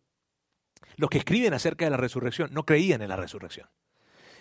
los 0.97 1.09
que 1.09 1.17
escriben 1.17 1.55
acerca 1.55 1.87
de 1.87 1.93
la 1.93 1.97
resurrección, 1.97 2.53
no 2.53 2.67
creían 2.67 3.01
en 3.01 3.09
la 3.09 3.17
resurrección. 3.17 3.71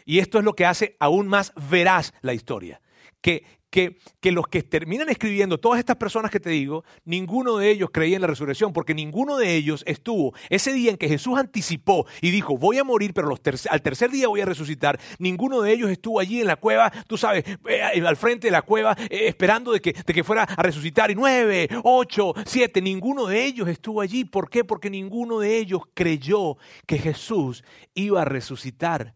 Y 0.03 0.19
esto 0.19 0.39
es 0.39 0.43
lo 0.43 0.55
que 0.55 0.65
hace 0.65 0.97
aún 0.99 1.29
más 1.29 1.53
veraz 1.69 2.13
la 2.19 2.33
historia. 2.33 2.81
Que, 3.21 3.45
que, 3.69 3.97
los 4.23 4.47
que 4.47 4.63
terminan 4.63 5.09
escribiendo, 5.09 5.59
todas 5.59 5.79
estas 5.79 5.97
personas 5.97 6.31
que 6.31 6.39
te 6.39 6.49
digo, 6.49 6.83
ninguno 7.05 7.57
de 7.57 7.69
ellos 7.69 7.89
creía 7.91 8.15
en 8.15 8.21
la 8.21 8.27
resurrección, 8.27 8.73
porque 8.73 8.93
ninguno 8.93 9.37
de 9.37 9.55
ellos 9.55 9.83
estuvo 9.85 10.33
ese 10.49 10.73
día 10.73 10.91
en 10.91 10.97
que 10.97 11.07
Jesús 11.07 11.37
anticipó 11.37 12.05
y 12.21 12.31
dijo, 12.31 12.57
voy 12.57 12.79
a 12.79 12.83
morir, 12.83 13.13
pero 13.13 13.29
al 13.29 13.81
tercer 13.81 14.11
día 14.11 14.27
voy 14.27 14.41
a 14.41 14.45
resucitar. 14.45 14.99
Ninguno 15.19 15.61
de 15.61 15.71
ellos 15.71 15.91
estuvo 15.91 16.19
allí 16.19 16.41
en 16.41 16.47
la 16.47 16.55
cueva, 16.55 16.91
tú 17.07 17.17
sabes, 17.17 17.43
eh, 17.67 17.81
al 17.81 18.17
frente 18.17 18.47
de 18.47 18.51
la 18.51 18.63
cueva, 18.63 18.95
eh, 19.09 19.27
esperando 19.27 19.71
de 19.71 19.81
que, 19.81 19.93
de 19.93 20.13
que 20.13 20.23
fuera 20.23 20.43
a 20.43 20.63
resucitar. 20.63 21.11
Y 21.11 21.15
nueve, 21.15 21.69
ocho, 21.83 22.33
siete, 22.45 22.81
ninguno 22.81 23.27
de 23.27 23.45
ellos 23.45 23.67
estuvo 23.67 24.01
allí. 24.01 24.25
¿Por 24.25 24.49
qué? 24.49 24.63
Porque 24.63 24.89
ninguno 24.89 25.39
de 25.39 25.57
ellos 25.57 25.83
creyó 25.93 26.57
que 26.85 26.97
Jesús 26.97 27.63
iba 27.93 28.21
a 28.21 28.25
resucitar. 28.25 29.15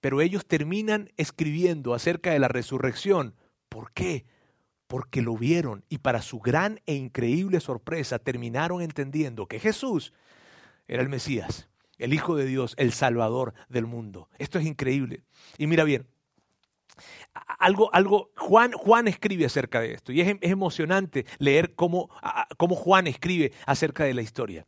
Pero 0.00 0.20
ellos 0.20 0.46
terminan 0.46 1.12
escribiendo 1.16 1.94
acerca 1.94 2.32
de 2.32 2.40
la 2.40 2.48
resurrección 2.48 3.36
¿Por 3.72 3.90
qué? 3.92 4.26
Porque 4.86 5.22
lo 5.22 5.34
vieron 5.34 5.82
y 5.88 5.98
para 5.98 6.20
su 6.20 6.40
gran 6.40 6.80
e 6.84 6.94
increíble 6.94 7.58
sorpresa 7.58 8.18
terminaron 8.18 8.82
entendiendo 8.82 9.46
que 9.46 9.58
Jesús 9.58 10.12
era 10.86 11.02
el 11.02 11.08
Mesías, 11.08 11.70
el 11.96 12.12
Hijo 12.12 12.36
de 12.36 12.44
Dios, 12.44 12.74
el 12.76 12.92
Salvador 12.92 13.54
del 13.70 13.86
mundo. 13.86 14.28
Esto 14.38 14.58
es 14.58 14.66
increíble. 14.66 15.22
Y 15.56 15.68
mira 15.68 15.84
bien, 15.84 16.06
algo, 17.58 17.88
algo, 17.94 18.30
Juan, 18.36 18.72
Juan 18.72 19.08
escribe 19.08 19.46
acerca 19.46 19.80
de 19.80 19.94
esto 19.94 20.12
y 20.12 20.20
es, 20.20 20.36
emocionante 20.42 21.24
leer 21.38 21.74
cómo, 21.74 22.10
cómo, 22.58 22.76
Juan 22.76 23.06
escribe 23.06 23.52
acerca 23.64 24.04
de 24.04 24.12
la 24.12 24.20
historia. 24.20 24.66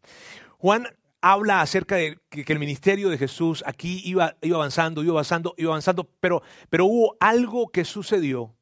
Juan 0.57 0.87
habla 1.21 1.61
acerca 1.61 1.97
de 1.97 2.19
que, 2.31 2.51
el 2.51 2.59
ministerio 2.59 3.11
de 3.11 3.19
Jesús 3.19 3.63
aquí 3.67 4.01
iba, 4.07 4.39
iba 4.41 4.57
avanzando, 4.57 5.03
iba 5.03 5.13
avanzando, 5.13 5.55
iba 5.59 5.73
avanzando, 5.73 6.09
pero, 6.21 6.43
pero 6.71 6.87
hubo 6.87 7.19
algo 7.21 7.69
que 7.69 7.85
sucedió 7.85 8.55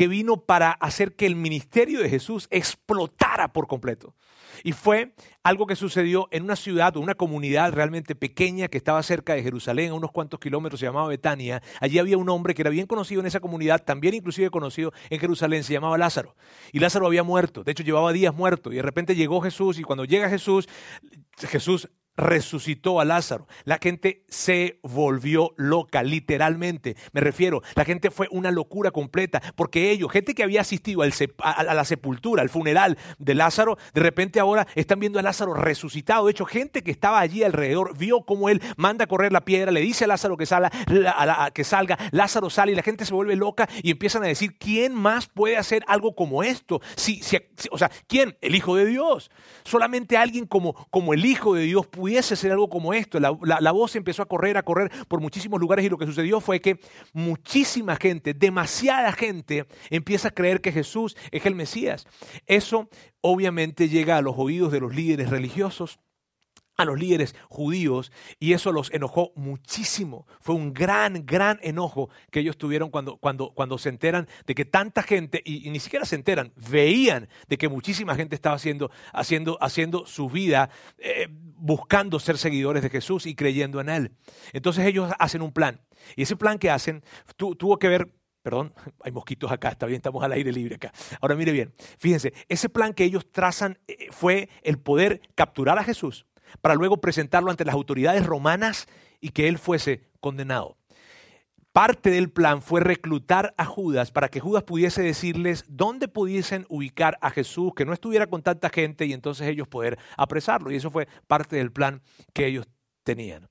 que 0.00 0.08
vino 0.08 0.38
para 0.38 0.70
hacer 0.70 1.14
que 1.14 1.26
el 1.26 1.36
ministerio 1.36 2.00
de 2.00 2.08
Jesús 2.08 2.48
explotara 2.50 3.52
por 3.52 3.66
completo. 3.66 4.14
Y 4.64 4.72
fue 4.72 5.12
algo 5.42 5.66
que 5.66 5.76
sucedió 5.76 6.26
en 6.30 6.42
una 6.44 6.56
ciudad 6.56 6.96
o 6.96 7.00
una 7.00 7.14
comunidad 7.14 7.74
realmente 7.74 8.14
pequeña 8.14 8.68
que 8.68 8.78
estaba 8.78 9.02
cerca 9.02 9.34
de 9.34 9.42
Jerusalén, 9.42 9.90
a 9.90 9.94
unos 9.94 10.10
cuantos 10.10 10.40
kilómetros, 10.40 10.80
se 10.80 10.86
llamaba 10.86 11.08
Betania. 11.08 11.62
Allí 11.80 11.98
había 11.98 12.16
un 12.16 12.30
hombre 12.30 12.54
que 12.54 12.62
era 12.62 12.70
bien 12.70 12.86
conocido 12.86 13.20
en 13.20 13.26
esa 13.26 13.40
comunidad, 13.40 13.84
también 13.84 14.14
inclusive 14.14 14.48
conocido 14.48 14.94
en 15.10 15.20
Jerusalén, 15.20 15.64
se 15.64 15.74
llamaba 15.74 15.98
Lázaro. 15.98 16.34
Y 16.72 16.78
Lázaro 16.78 17.06
había 17.06 17.22
muerto, 17.22 17.62
de 17.62 17.72
hecho 17.72 17.82
llevaba 17.82 18.10
días 18.14 18.34
muerto. 18.34 18.72
Y 18.72 18.76
de 18.76 18.82
repente 18.82 19.14
llegó 19.14 19.42
Jesús 19.42 19.78
y 19.78 19.82
cuando 19.82 20.06
llega 20.06 20.30
Jesús, 20.30 20.66
Jesús 21.36 21.90
resucitó 22.20 23.00
a 23.00 23.04
Lázaro. 23.04 23.46
La 23.64 23.78
gente 23.80 24.24
se 24.28 24.78
volvió 24.82 25.52
loca, 25.56 26.02
literalmente. 26.02 26.96
Me 27.12 27.20
refiero, 27.20 27.62
la 27.74 27.84
gente 27.84 28.10
fue 28.10 28.28
una 28.30 28.50
locura 28.50 28.90
completa, 28.90 29.42
porque 29.56 29.90
ellos, 29.90 30.12
gente 30.12 30.34
que 30.34 30.42
había 30.42 30.60
asistido 30.60 31.02
a 31.02 31.74
la 31.74 31.84
sepultura, 31.84 32.42
al 32.42 32.48
funeral 32.48 32.98
de 33.18 33.34
Lázaro, 33.34 33.78
de 33.94 34.00
repente 34.00 34.40
ahora 34.40 34.66
están 34.74 35.00
viendo 35.00 35.18
a 35.18 35.22
Lázaro 35.22 35.54
resucitado. 35.54 36.26
De 36.26 36.32
hecho, 36.32 36.44
gente 36.44 36.82
que 36.82 36.90
estaba 36.90 37.20
allí 37.20 37.42
alrededor 37.42 37.96
vio 37.96 38.22
cómo 38.22 38.48
él 38.48 38.62
manda 38.76 39.04
a 39.04 39.08
correr 39.08 39.32
la 39.32 39.44
piedra, 39.44 39.72
le 39.72 39.80
dice 39.80 40.04
a 40.04 40.08
Lázaro 40.08 40.36
que 40.36 40.46
salga, 40.46 40.70
que 41.52 41.64
salga, 41.64 41.98
Lázaro 42.10 42.50
sale 42.50 42.72
y 42.72 42.74
la 42.74 42.82
gente 42.82 43.04
se 43.04 43.14
vuelve 43.14 43.36
loca 43.36 43.68
y 43.82 43.90
empiezan 43.90 44.22
a 44.24 44.26
decir, 44.26 44.56
¿quién 44.58 44.94
más 44.94 45.26
puede 45.26 45.56
hacer 45.56 45.82
algo 45.86 46.14
como 46.14 46.42
esto? 46.42 46.80
Si, 46.96 47.20
o 47.70 47.78
sea, 47.78 47.90
¿quién? 48.06 48.36
El 48.40 48.54
Hijo 48.54 48.76
de 48.76 48.86
Dios. 48.86 49.30
Solamente 49.64 50.16
alguien 50.16 50.46
como, 50.46 50.74
como 50.90 51.14
el 51.14 51.24
Hijo 51.24 51.54
de 51.54 51.62
Dios 51.62 51.86
puede 51.86 52.09
pudiese 52.10 52.34
ser 52.34 52.50
algo 52.50 52.68
como 52.68 52.92
esto. 52.92 53.20
La, 53.20 53.70
voz 53.70 53.94
empezó 53.94 54.22
a 54.22 54.26
correr, 54.26 54.56
a 54.56 54.64
correr 54.64 54.90
por 55.06 55.20
muchísimos 55.20 55.60
lugares 55.60 55.84
y 55.84 55.88
lo 55.88 55.96
que 55.96 56.06
sucedió 56.06 56.40
fue 56.40 56.60
que 56.60 56.80
muchísima 57.12 57.94
gente, 57.94 58.34
demasiada 58.34 59.12
gente, 59.12 59.66
empieza 59.90 60.28
a 60.28 60.30
creer 60.32 60.60
que 60.60 60.72
Jesús 60.72 61.16
es 61.30 61.46
el 61.46 61.54
Mesías. 61.54 62.08
Eso 62.46 62.88
obviamente 63.20 63.88
llega 63.88 64.16
a 64.16 64.22
los 64.22 64.34
oídos 64.36 64.72
de 64.72 64.80
los 64.80 64.92
líderes 64.92 65.30
religiosos 65.30 66.00
a 66.80 66.84
los 66.84 66.98
líderes 66.98 67.34
judíos 67.48 68.12
y 68.38 68.52
eso 68.52 68.72
los 68.72 68.92
enojó 68.92 69.32
muchísimo. 69.36 70.26
Fue 70.40 70.54
un 70.54 70.72
gran, 70.72 71.26
gran 71.26 71.58
enojo 71.62 72.10
que 72.30 72.40
ellos 72.40 72.56
tuvieron 72.56 72.90
cuando, 72.90 73.16
cuando, 73.18 73.50
cuando 73.50 73.78
se 73.78 73.88
enteran 73.88 74.28
de 74.46 74.54
que 74.54 74.64
tanta 74.64 75.02
gente, 75.02 75.42
y, 75.44 75.70
ni 75.70 75.80
siquiera 75.80 76.04
se 76.04 76.16
enteran, 76.16 76.52
veían 76.56 77.28
de 77.48 77.58
que 77.58 77.68
muchísima 77.68 78.14
gente 78.14 78.34
estaba 78.34 78.56
haciendo, 78.56 78.90
haciendo, 79.12 79.58
haciendo 79.60 80.06
su 80.06 80.28
vida 80.28 80.70
eh, 80.98 81.28
buscando 81.30 82.18
ser 82.18 82.38
seguidores 82.38 82.82
de 82.82 82.90
Jesús 82.90 83.26
y 83.26 83.34
creyendo 83.34 83.80
en 83.80 83.88
Él. 83.88 84.12
Entonces 84.52 84.86
ellos 84.86 85.10
hacen 85.18 85.42
un 85.42 85.52
plan. 85.52 85.80
Y 86.16 86.22
ese 86.22 86.36
plan 86.36 86.58
que 86.58 86.70
hacen 86.70 87.04
tuvo 87.36 87.78
que 87.78 87.88
ver 87.88 88.12
Perdón, 88.42 88.72
hay 89.04 89.12
mosquitos 89.12 89.50
acá, 89.52 89.68
está 89.68 89.86
bien, 89.86 89.98
estamos 89.98 90.22
al 90.22 90.32
aire 90.32 90.52
libre 90.52 90.76
acá. 90.76 90.92
Ahora 91.20 91.34
mire 91.34 91.52
bien, 91.52 91.74
fíjense, 91.98 92.32
ese 92.48 92.68
plan 92.68 92.94
que 92.94 93.04
ellos 93.04 93.30
trazan 93.30 93.78
eh, 93.86 94.08
fue 94.10 94.48
el 94.62 94.78
poder 94.78 95.20
capturar 95.34 95.78
a 95.78 95.84
Jesús, 95.84 96.26
para 96.60 96.74
luego 96.74 97.00
presentarlo 97.00 97.50
ante 97.50 97.64
las 97.64 97.74
autoridades 97.74 98.26
romanas 98.26 98.86
y 99.20 99.30
que 99.30 99.48
él 99.48 99.58
fuese 99.58 100.02
condenado. 100.20 100.76
Parte 101.72 102.10
del 102.10 102.30
plan 102.30 102.62
fue 102.62 102.80
reclutar 102.80 103.54
a 103.56 103.64
Judas 103.64 104.10
para 104.10 104.28
que 104.28 104.40
Judas 104.40 104.64
pudiese 104.64 105.02
decirles 105.02 105.64
dónde 105.68 106.08
pudiesen 106.08 106.66
ubicar 106.68 107.16
a 107.20 107.30
Jesús, 107.30 107.72
que 107.76 107.84
no 107.84 107.92
estuviera 107.92 108.26
con 108.26 108.42
tanta 108.42 108.70
gente 108.70 109.06
y 109.06 109.12
entonces 109.12 109.46
ellos 109.46 109.68
poder 109.68 109.96
apresarlo. 110.16 110.72
Y 110.72 110.76
eso 110.76 110.90
fue 110.90 111.06
parte 111.28 111.56
del 111.56 111.70
plan 111.70 112.02
que 112.32 112.46
ellos 112.46 112.66
tenían. 113.04 113.48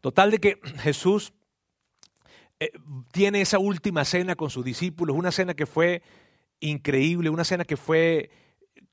Total 0.00 0.30
de 0.30 0.38
que 0.38 0.60
Jesús 0.78 1.32
eh, 2.60 2.70
tiene 3.10 3.40
esa 3.40 3.58
última 3.58 4.04
cena 4.04 4.36
con 4.36 4.50
sus 4.50 4.64
discípulos, 4.64 5.16
una 5.16 5.32
cena 5.32 5.54
que 5.54 5.66
fue 5.66 6.02
increíble, 6.60 7.30
una 7.30 7.42
cena 7.42 7.64
que 7.64 7.76
fue 7.76 8.30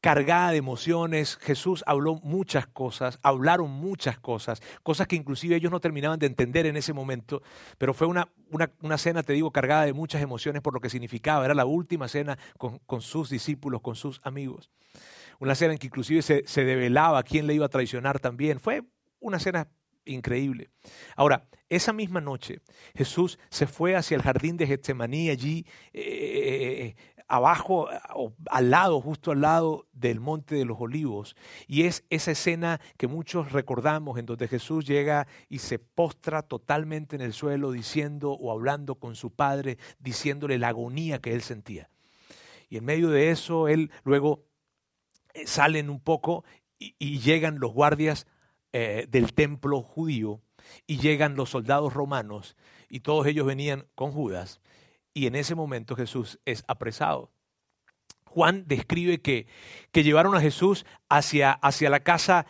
cargada 0.01 0.51
de 0.51 0.57
emociones. 0.57 1.37
Jesús 1.41 1.83
habló 1.85 2.15
muchas 2.23 2.67
cosas, 2.67 3.19
hablaron 3.21 3.71
muchas 3.71 4.19
cosas, 4.19 4.61
cosas 4.83 5.07
que 5.07 5.15
inclusive 5.15 5.55
ellos 5.55 5.71
no 5.71 5.79
terminaban 5.79 6.19
de 6.19 6.27
entender 6.27 6.65
en 6.65 6.77
ese 6.77 6.93
momento, 6.93 7.41
pero 7.77 7.93
fue 7.93 8.07
una, 8.07 8.29
una, 8.49 8.97
cena, 8.97 9.23
te 9.23 9.33
digo, 9.33 9.51
cargada 9.51 9.85
de 9.85 9.93
muchas 9.93 10.21
emociones 10.21 10.61
por 10.61 10.73
lo 10.73 10.79
que 10.79 10.89
significaba. 10.89 11.45
Era 11.45 11.53
la 11.53 11.65
última 11.65 12.07
cena 12.07 12.37
con, 12.57 12.79
con 12.79 13.01
sus 13.01 13.29
discípulos, 13.29 13.81
con 13.81 13.95
sus 13.95 14.21
amigos. 14.23 14.69
Una 15.39 15.55
cena 15.55 15.73
en 15.73 15.79
que 15.79 15.87
inclusive 15.87 16.21
se, 16.21 16.43
se 16.45 16.65
develaba 16.65 17.23
quién 17.23 17.47
le 17.47 17.53
iba 17.53 17.65
a 17.65 17.69
traicionar 17.69 18.19
también. 18.19 18.59
Fue 18.59 18.83
una 19.19 19.39
cena 19.39 19.67
increíble. 20.05 20.69
Ahora, 21.15 21.45
esa 21.69 21.93
misma 21.93 22.19
noche 22.19 22.61
Jesús 22.95 23.39
se 23.49 23.67
fue 23.67 23.95
hacia 23.95 24.15
el 24.15 24.23
jardín 24.23 24.57
de 24.57 24.67
Getsemaní, 24.67 25.29
allí 25.29 25.65
eh, 25.93 26.95
abajo, 27.29 27.87
o 28.15 28.33
al 28.49 28.71
lado, 28.71 28.99
justo 28.99 29.31
al 29.31 29.41
lado 29.41 29.87
del 29.93 30.19
Monte 30.19 30.55
de 30.55 30.65
los 30.65 30.81
Olivos. 30.81 31.35
Y 31.67 31.83
es 31.83 32.03
esa 32.09 32.31
escena 32.31 32.81
que 32.97 33.07
muchos 33.07 33.51
recordamos 33.51 34.17
en 34.17 34.25
donde 34.25 34.47
Jesús 34.47 34.85
llega 34.85 35.27
y 35.47 35.59
se 35.59 35.77
postra 35.77 36.41
totalmente 36.41 37.15
en 37.15 37.21
el 37.21 37.33
suelo 37.33 37.71
diciendo 37.71 38.31
o 38.31 38.51
hablando 38.51 38.95
con 38.95 39.15
su 39.15 39.31
Padre, 39.31 39.77
diciéndole 39.99 40.57
la 40.57 40.69
agonía 40.69 41.19
que 41.19 41.33
él 41.33 41.43
sentía. 41.43 41.89
Y 42.67 42.77
en 42.77 42.85
medio 42.85 43.09
de 43.09 43.29
eso, 43.29 43.67
él 43.67 43.91
luego 44.03 44.45
eh, 45.33 45.45
salen 45.45 45.89
un 45.89 45.99
poco 45.99 46.43
y, 46.79 47.19
llegan 47.19 47.59
los 47.59 47.73
guardias 47.73 48.25
eh, 48.73 49.05
del 49.09 49.33
templo 49.33 49.83
judío 49.83 50.41
y 50.87 50.97
llegan 50.97 51.35
los 51.35 51.51
soldados 51.51 51.93
romanos 51.93 52.55
y 52.89 53.01
todos 53.01 53.27
ellos 53.27 53.45
venían 53.45 53.85
con 53.95 54.11
Judas 54.11 54.61
y 55.13 55.27
en 55.27 55.35
ese 55.35 55.55
momento 55.55 55.95
Jesús 55.95 56.39
es 56.45 56.63
apresado. 56.67 57.31
Juan 58.25 58.65
describe 58.67 59.21
que, 59.21 59.47
que 59.91 60.03
llevaron 60.03 60.35
a 60.35 60.41
Jesús 60.41 60.85
hacia, 61.09 61.51
hacia 61.51 61.89
la 61.89 62.01
casa 62.01 62.45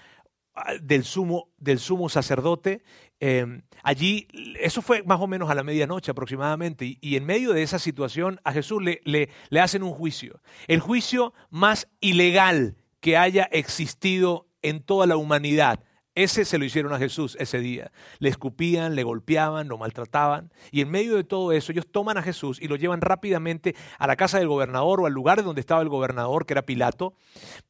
ah, 0.53 0.73
del 0.81 1.03
sumo, 1.03 1.49
del 1.57 1.79
sumo 1.79 2.09
sacerdote. 2.09 2.83
Em, 3.21 3.61
allí, 3.83 4.27
eso 4.59 4.81
fue 4.81 5.03
más 5.03 5.21
o 5.21 5.27
menos 5.27 5.49
a 5.49 5.55
la 5.55 5.63
medianoche 5.63 6.11
aproximadamente, 6.11 6.97
y, 6.99 7.15
en 7.15 7.25
medio 7.25 7.53
de 7.53 7.63
esa 7.63 7.79
situación 7.79 8.39
a 8.43 8.51
Jesús 8.51 8.83
le, 8.83 9.01
le, 9.05 9.29
le 9.49 9.59
hacen 9.61 9.83
un 9.83 9.93
juicio, 9.93 10.41
el 10.67 10.79
juicio 10.79 11.33
más 11.49 11.87
ilegal 12.01 12.75
que 12.99 13.17
haya 13.17 13.43
existido 13.51 14.47
en 14.61 14.83
toda 14.83 15.07
la 15.07 15.15
humanidad 15.15 15.83
Ese 16.19 16.43
se 16.43 16.57
lo 16.57 16.65
hicieron 16.65 16.91
a 16.91 16.97
Jesús 16.97 17.37
ese 17.39 17.59
día. 17.59 17.93
Le 18.17 18.27
escupían, 18.27 18.93
le 18.93 19.03
golpeaban, 19.03 19.69
lo 19.69 19.77
maltrataban. 19.77 20.51
Y 20.69 20.81
en 20.81 20.91
medio 20.91 21.15
de 21.15 21.23
todo 21.23 21.53
eso, 21.53 21.71
ellos 21.71 21.87
toman 21.89 22.17
a 22.17 22.21
Jesús 22.21 22.61
y 22.61 22.67
lo 22.67 22.75
llevan 22.75 22.99
rápidamente 22.99 23.73
a 23.97 24.05
la 24.05 24.17
casa 24.17 24.37
del 24.37 24.49
gobernador 24.49 24.99
o 24.99 25.05
al 25.05 25.13
lugar 25.13 25.41
donde 25.45 25.61
estaba 25.61 25.81
el 25.81 25.87
gobernador, 25.87 26.45
que 26.45 26.55
era 26.55 26.65
Pilato, 26.65 27.13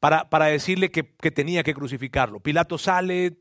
para, 0.00 0.28
para 0.30 0.46
decirle 0.46 0.90
que, 0.90 1.14
que 1.14 1.30
tenía 1.30 1.62
que 1.62 1.74
crucificarlo. 1.74 2.40
Pilato 2.40 2.76
sale, 2.76 3.36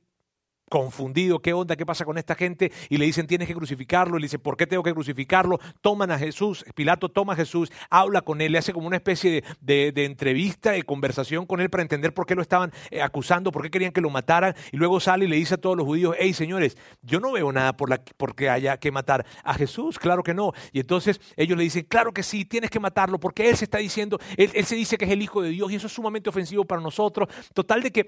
confundido, 0.69 1.39
¿qué 1.39 1.53
onda? 1.53 1.75
¿Qué 1.75 1.85
pasa 1.85 2.05
con 2.05 2.17
esta 2.17 2.35
gente? 2.35 2.71
Y 2.89 2.97
le 2.97 3.05
dicen, 3.05 3.27
tienes 3.27 3.47
que 3.47 3.55
crucificarlo. 3.55 4.17
Y 4.17 4.21
le 4.21 4.25
dice, 4.25 4.39
¿por 4.39 4.55
qué 4.55 4.67
tengo 4.67 4.83
que 4.83 4.93
crucificarlo? 4.93 5.59
Toman 5.81 6.11
a 6.11 6.17
Jesús, 6.17 6.63
Pilato 6.75 7.09
toma 7.09 7.33
a 7.33 7.35
Jesús, 7.35 7.71
habla 7.89 8.21
con 8.21 8.41
él, 8.41 8.51
le 8.51 8.59
hace 8.59 8.73
como 8.73 8.87
una 8.87 8.95
especie 8.95 9.43
de, 9.59 9.91
de, 9.91 10.05
entrevista, 10.05 10.71
de 10.71 10.83
conversación 10.83 11.45
con 11.45 11.59
él 11.59 11.69
para 11.69 11.83
entender 11.83 12.13
por 12.13 12.25
qué 12.25 12.35
lo 12.35 12.41
estaban 12.41 12.71
eh, 12.91 13.01
acusando, 13.01 13.51
por 13.51 13.63
qué 13.63 13.71
querían 13.71 13.91
que 13.91 14.01
lo 14.01 14.09
mataran. 14.09 14.55
Y 14.71 14.77
luego 14.77 14.99
sale 14.99 15.25
y 15.25 15.27
le 15.27 15.35
dice 15.35 15.55
a 15.55 15.57
todos 15.57 15.75
los 15.75 15.85
judíos, 15.85 16.15
hey 16.19 16.33
señores, 16.33 16.77
yo 17.01 17.19
no 17.19 17.31
veo 17.31 17.51
nada 17.51 17.75
por 17.75 17.89
la, 17.89 18.01
porque 18.17 18.49
haya 18.49 18.77
que 18.77 18.91
matar 18.91 19.25
a 19.43 19.53
Jesús, 19.55 19.99
claro 19.99 20.23
que 20.23 20.33
no. 20.33 20.53
Y 20.71 20.79
entonces 20.79 21.19
ellos 21.35 21.57
le 21.57 21.63
dicen, 21.63 21.85
claro 21.87 22.13
que 22.13 22.23
sí, 22.23 22.45
tienes 22.45 22.69
que 22.69 22.79
matarlo, 22.79 23.19
porque 23.19 23.49
él 23.49 23.57
se 23.57 23.65
está 23.65 23.79
diciendo, 23.79 24.19
él 24.37 24.65
se 24.65 24.75
dice 24.75 24.97
que 24.97 25.05
es 25.05 25.11
el 25.11 25.21
Hijo 25.21 25.41
de 25.41 25.49
Dios 25.49 25.71
y 25.71 25.75
eso 25.75 25.87
es 25.87 25.93
sumamente 25.93 26.29
ofensivo 26.29 26.65
para 26.65 26.81
nosotros. 26.81 27.27
Total 27.53 27.81
de 27.81 27.91
que 27.91 28.07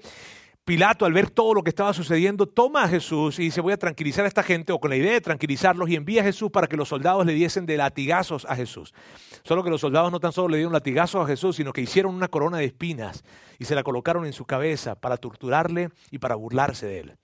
Pilato, 0.64 1.04
al 1.04 1.12
ver 1.12 1.28
todo 1.28 1.54
lo 1.54 1.64
que 1.64 1.70
estaba 1.70 1.92
sucediendo, 1.92 2.46
toma 2.46 2.84
a 2.84 2.88
Jesús 2.88 3.40
y 3.40 3.44
dice, 3.44 3.60
voy 3.60 3.72
a 3.72 3.76
tranquilizar 3.76 4.24
a 4.24 4.28
esta 4.28 4.44
gente, 4.44 4.72
o 4.72 4.78
con 4.78 4.90
la 4.90 4.96
idea 4.96 5.12
de 5.12 5.20
tranquilizarlos, 5.20 5.88
y 5.88 5.96
envía 5.96 6.20
a 6.20 6.24
Jesús 6.24 6.52
para 6.52 6.68
que 6.68 6.76
los 6.76 6.88
soldados 6.88 7.26
le 7.26 7.32
diesen 7.32 7.66
de 7.66 7.76
latigazos 7.76 8.44
a 8.48 8.54
Jesús. 8.54 8.94
Solo 9.42 9.64
que 9.64 9.70
los 9.70 9.80
soldados 9.80 10.12
no 10.12 10.20
tan 10.20 10.30
solo 10.30 10.50
le 10.50 10.58
dieron 10.58 10.72
latigazos 10.72 11.24
a 11.24 11.26
Jesús, 11.26 11.56
sino 11.56 11.72
que 11.72 11.80
hicieron 11.80 12.14
una 12.14 12.28
corona 12.28 12.58
de 12.58 12.66
espinas 12.66 13.24
y 13.58 13.64
se 13.64 13.74
la 13.74 13.82
colocaron 13.82 14.24
en 14.24 14.32
su 14.32 14.44
cabeza 14.44 14.94
para 14.94 15.16
torturarle 15.16 15.90
y 16.12 16.18
para 16.18 16.36
burlarse 16.36 16.86
de 16.86 17.00
él. 17.00 17.16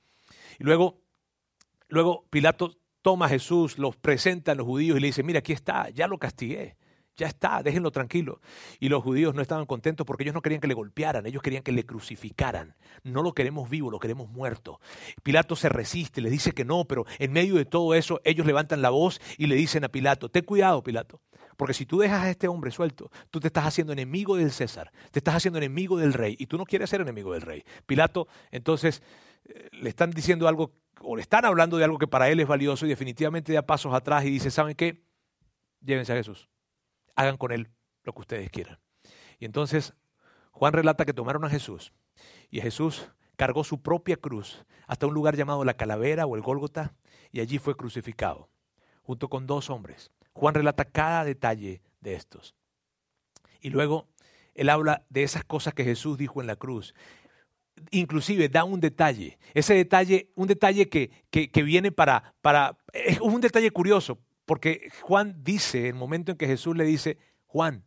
Y 0.59 0.64
luego, 0.64 0.99
luego 1.88 2.25
Pilato 2.30 2.76
toma 3.02 3.26
a 3.26 3.28
Jesús, 3.28 3.78
los 3.78 3.95
presenta 3.95 4.50
a 4.50 4.54
los 4.57 4.66
judíos 4.66 4.99
y 4.99 5.00
le 5.00 5.07
dice, 5.07 5.23
mira, 5.23 5.38
aquí 5.38 5.52
está, 5.52 5.90
ya 5.90 6.09
lo 6.09 6.18
castigué. 6.18 6.76
Ya 7.18 7.26
está, 7.26 7.64
déjenlo 7.64 7.90
tranquilo. 7.90 8.40
Y 8.78 8.88
los 8.88 9.02
judíos 9.02 9.34
no 9.34 9.42
estaban 9.42 9.66
contentos 9.66 10.06
porque 10.06 10.22
ellos 10.22 10.34
no 10.34 10.40
querían 10.40 10.60
que 10.60 10.68
le 10.68 10.75
golpearan, 10.75 11.26
ellos 11.26 11.42
querían 11.42 11.64
que 11.64 11.72
le 11.72 11.84
crucificaran. 11.84 12.76
No 13.02 13.25
lo 13.25 13.34
queremos 13.34 13.68
vivo, 13.68 13.90
lo 13.90 13.98
queremos 13.98 14.30
muerto. 14.30 14.80
Pilato 15.25 15.56
se 15.56 15.68
resiste, 15.68 16.20
le 16.20 16.30
dice 16.30 16.52
que 16.52 16.64
no, 16.64 16.84
pero 16.84 17.06
en 17.18 17.32
medio 17.32 17.56
de 17.56 17.64
todo 17.64 17.94
eso 17.94 18.20
ellos 18.22 18.46
levantan 18.46 18.82
la 18.82 18.90
voz 18.90 19.20
y 19.37 19.48
le 19.48 19.56
dicen 19.56 19.82
a 19.84 19.88
Pilato, 19.88 20.28
ten 20.28 20.44
cuidado 20.44 20.84
Pilato, 20.84 21.20
porque 21.56 21.75
si 21.75 21.87
tú 21.87 21.98
dejas 21.98 22.22
a 22.22 22.30
este 22.30 22.46
hombre 22.46 22.70
suelto, 22.70 23.10
tú 23.32 23.40
te 23.40 23.48
estás 23.48 23.66
haciendo 23.66 23.92
enemigo 23.92 24.37
del 24.37 24.52
César, 24.52 24.92
te 25.10 25.18
estás 25.18 25.34
haciendo 25.34 25.58
enemigo 25.58 25.98
del 25.98 26.12
rey 26.12 26.37
y 26.38 26.46
tú 26.46 26.56
no 26.56 26.64
quieres 26.64 26.88
ser 26.88 27.00
enemigo 27.00 27.32
del 27.32 27.42
rey. 27.42 27.64
Pilato, 27.84 28.28
entonces, 28.52 29.02
eh, 29.44 29.68
le 29.72 29.88
están 29.88 30.12
diciendo 30.12 30.46
algo 30.46 30.72
o 31.00 31.16
le 31.16 31.22
están 31.22 31.44
hablando 31.44 31.78
de 31.78 31.84
algo 31.84 31.98
que 31.98 32.06
para 32.06 32.28
él 32.28 32.38
es 32.38 32.46
valioso 32.46 32.87
y 32.87 32.90
definitivamente 32.90 33.52
da 33.52 33.62
pasos 33.62 33.92
atrás 33.92 34.25
y 34.25 34.30
dice, 34.30 34.52
¿saben 34.52 34.76
qué? 34.76 35.02
Llévense 35.80 36.12
a 36.12 36.16
Jesús 36.16 36.48
hagan 37.18 37.37
con 37.37 37.50
él 37.50 37.68
lo 38.04 38.12
que 38.12 38.20
ustedes 38.20 38.50
quieran. 38.50 38.78
Y 39.38 39.44
entonces 39.44 39.92
Juan 40.52 40.72
relata 40.72 41.04
que 41.04 41.12
tomaron 41.12 41.44
a 41.44 41.50
Jesús 41.50 41.92
y 42.50 42.60
Jesús 42.60 43.10
cargó 43.37 43.64
su 43.64 43.82
propia 43.82 44.16
cruz 44.16 44.64
hasta 44.87 45.06
un 45.06 45.14
lugar 45.14 45.37
llamado 45.37 45.64
la 45.64 45.75
Calavera 45.75 46.26
o 46.26 46.37
el 46.37 46.42
Gólgota 46.42 46.94
y 47.32 47.40
allí 47.40 47.58
fue 47.58 47.76
crucificado, 47.76 48.48
junto 49.02 49.28
con 49.28 49.46
dos 49.46 49.68
hombres. 49.68 50.12
Juan 50.32 50.54
relata 50.54 50.84
cada 50.84 51.25
detalle 51.25 51.82
de 52.00 52.14
estos. 52.14 52.54
Y 53.60 53.70
luego 53.70 54.06
él 54.54 54.70
habla 54.70 55.04
de 55.10 55.25
esas 55.25 55.44
cosas 55.44 55.75
que 55.75 55.84
Jesús 55.84 56.18
dijo 56.18 56.40
en 56.40 56.46
la 56.46 56.56
cruz. 56.56 56.94
Inclusive 57.90 58.48
da 58.48 58.62
un 58.62 58.80
detalle, 58.80 59.38
ese 59.54 59.75
detalle, 59.75 60.30
un 60.37 60.46
detalle 60.46 60.88
que, 60.88 61.10
que, 61.30 61.62
viene 61.62 61.90
para, 61.92 62.34
para, 62.42 62.78
es 62.92 63.20
un 63.20 63.40
detalle 63.40 63.70
curioso, 63.70 64.18
porque 64.49 64.90
Juan 65.02 65.45
dice, 65.45 65.88
el 65.88 65.95
momento 65.95 66.33
en 66.33 66.38
que 66.38 66.47
Jesús 66.47 66.75
le 66.75 66.85
dice, 66.85 67.19
Juan, 67.49 67.85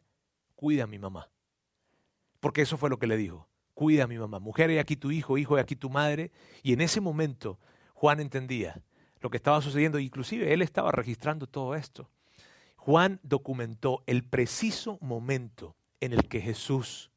cuida 0.53 0.83
a 0.83 0.87
mi 0.87 0.99
mamá. 0.99 1.27
Porque 2.39 2.61
eso 2.61 2.77
fue 2.77 2.91
lo 2.91 2.99
que 2.99 3.07
le 3.07 3.17
dijo, 3.17 3.49
cuida 3.73 4.03
a 4.03 4.07
mi 4.07 4.19
mamá. 4.19 4.37
Mujer, 4.37 4.69
he 4.69 4.79
aquí 4.79 4.95
tu 4.95 5.09
hijo, 5.09 5.39
hijo, 5.39 5.57
he 5.57 5.59
aquí 5.59 5.75
tu 5.75 5.89
madre. 5.89 6.31
Y 6.61 6.73
en 6.73 6.81
ese 6.81 7.01
momento 7.01 7.57
Juan 7.95 8.19
entendía 8.19 8.79
lo 9.21 9.31
que 9.31 9.37
estaba 9.37 9.59
sucediendo, 9.59 9.97
inclusive 9.97 10.53
él 10.53 10.61
estaba 10.61 10.91
registrando 10.91 11.47
todo 11.47 11.73
esto. 11.73 12.11
Juan 12.75 13.19
documentó 13.23 14.03
el 14.05 14.23
preciso 14.23 14.99
momento 15.01 15.75
en 15.99 16.13
el 16.13 16.27
que 16.27 16.41
Jesús 16.41 17.09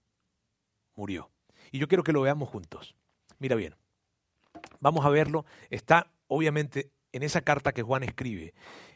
murió. 0.94 1.30
Y 1.70 1.80
yo 1.80 1.87
quiero 1.87 2.02
que 2.02 2.12
lo 2.12 2.22
veamos 2.22 2.48
juntos. 2.48 2.94
Mira 3.38 3.57
bien, 3.57 3.74
vamos 4.80 5.04
a 5.04 5.11
verlo. 5.11 5.44
Está 5.68 6.11
obviamente 6.28 6.90
en 7.12 7.22
esa 7.22 7.42
carta 7.42 7.72
que 7.72 7.83
Juan 7.83 8.04
escribe 8.04 8.54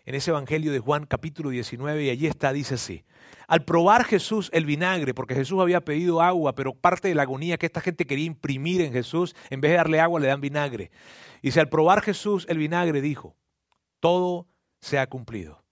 en 0.09 0.15
ese 0.15 0.31
Evangelio 0.31 0.73
de 0.73 0.79
Juan 0.79 1.05
capítulo 1.05 1.51
19 1.51 2.05
y 2.05 2.09
allí 2.09 2.27
está, 2.27 2.51
dice 2.55 2.77
así. 2.77 3.05
Al 3.47 3.67
probar 3.67 4.05
Jesús 4.05 4.49
el 4.55 4.65
vinagre, 4.65 5.13
porque 5.13 5.35
Jesús 5.35 5.61
había 5.61 5.83
pedido 5.83 6.23
agua, 6.23 6.55
pero 6.55 6.73
parte 6.73 7.09
de 7.09 7.15
la 7.15 7.25
agonía 7.25 7.59
que 7.59 7.67
esta 7.67 7.83
gente 7.83 8.07
quería 8.07 8.25
imprimir 8.25 8.81
en 8.81 8.91
Jesús, 8.91 9.37
en 9.51 9.61
vez 9.61 9.73
de 9.73 9.77
darle 9.77 10.01
agua 10.01 10.19
le 10.19 10.29
dan 10.29 10.41
vinagre. 10.41 10.91
Dice, 11.43 11.61
al 11.61 11.69
probar 11.69 12.01
Jesús 12.01 12.47
el 12.49 12.57
vinagre 12.57 13.03
dijo, 13.03 13.37
todo 14.01 14.49
se 14.81 14.99
ha 14.99 15.07
cumplido. 15.11 15.63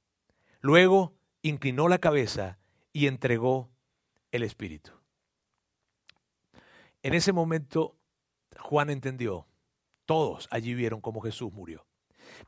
Luego 0.60 1.14
inclinó 1.40 1.88
la 1.88 1.96
cabeza 1.96 2.58
y 2.92 3.06
entregó 3.06 3.70
el 4.32 4.42
Espíritu. 4.42 4.92
En 7.02 7.14
ese 7.14 7.32
momento 7.32 7.96
Juan 8.58 8.90
entendió, 8.90 9.46
todos 10.04 10.46
allí 10.50 10.74
vieron 10.74 11.00
cómo 11.00 11.22
Jesús 11.22 11.50
murió. 11.54 11.85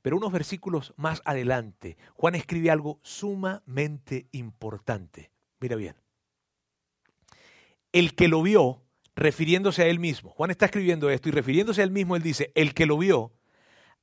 Pero 0.03 0.16
unos 0.16 0.33
versículos 0.33 0.94
más 0.96 1.22
adelante, 1.24 1.96
Juan 2.14 2.35
escribe 2.35 2.70
algo 2.70 3.01
sumamente 3.03 4.27
importante. 4.33 5.31
Mira 5.61 5.77
bien. 5.77 5.96
El 7.92 8.14
que 8.14 8.29
lo 8.29 8.42
vio, 8.42 8.83
refiriéndose 9.16 9.83
a 9.83 9.87
él 9.87 9.98
mismo, 9.98 10.31
Juan 10.31 10.51
está 10.51 10.66
escribiendo 10.66 11.11
esto 11.11 11.29
y 11.29 11.33
refiriéndose 11.33 11.81
a 11.81 11.85
él 11.85 11.90
mismo, 11.90 12.16
él 12.16 12.22
dice, 12.22 12.53
el 12.55 12.74
que 12.74 12.87
lo 12.87 12.98
vio, 12.98 13.33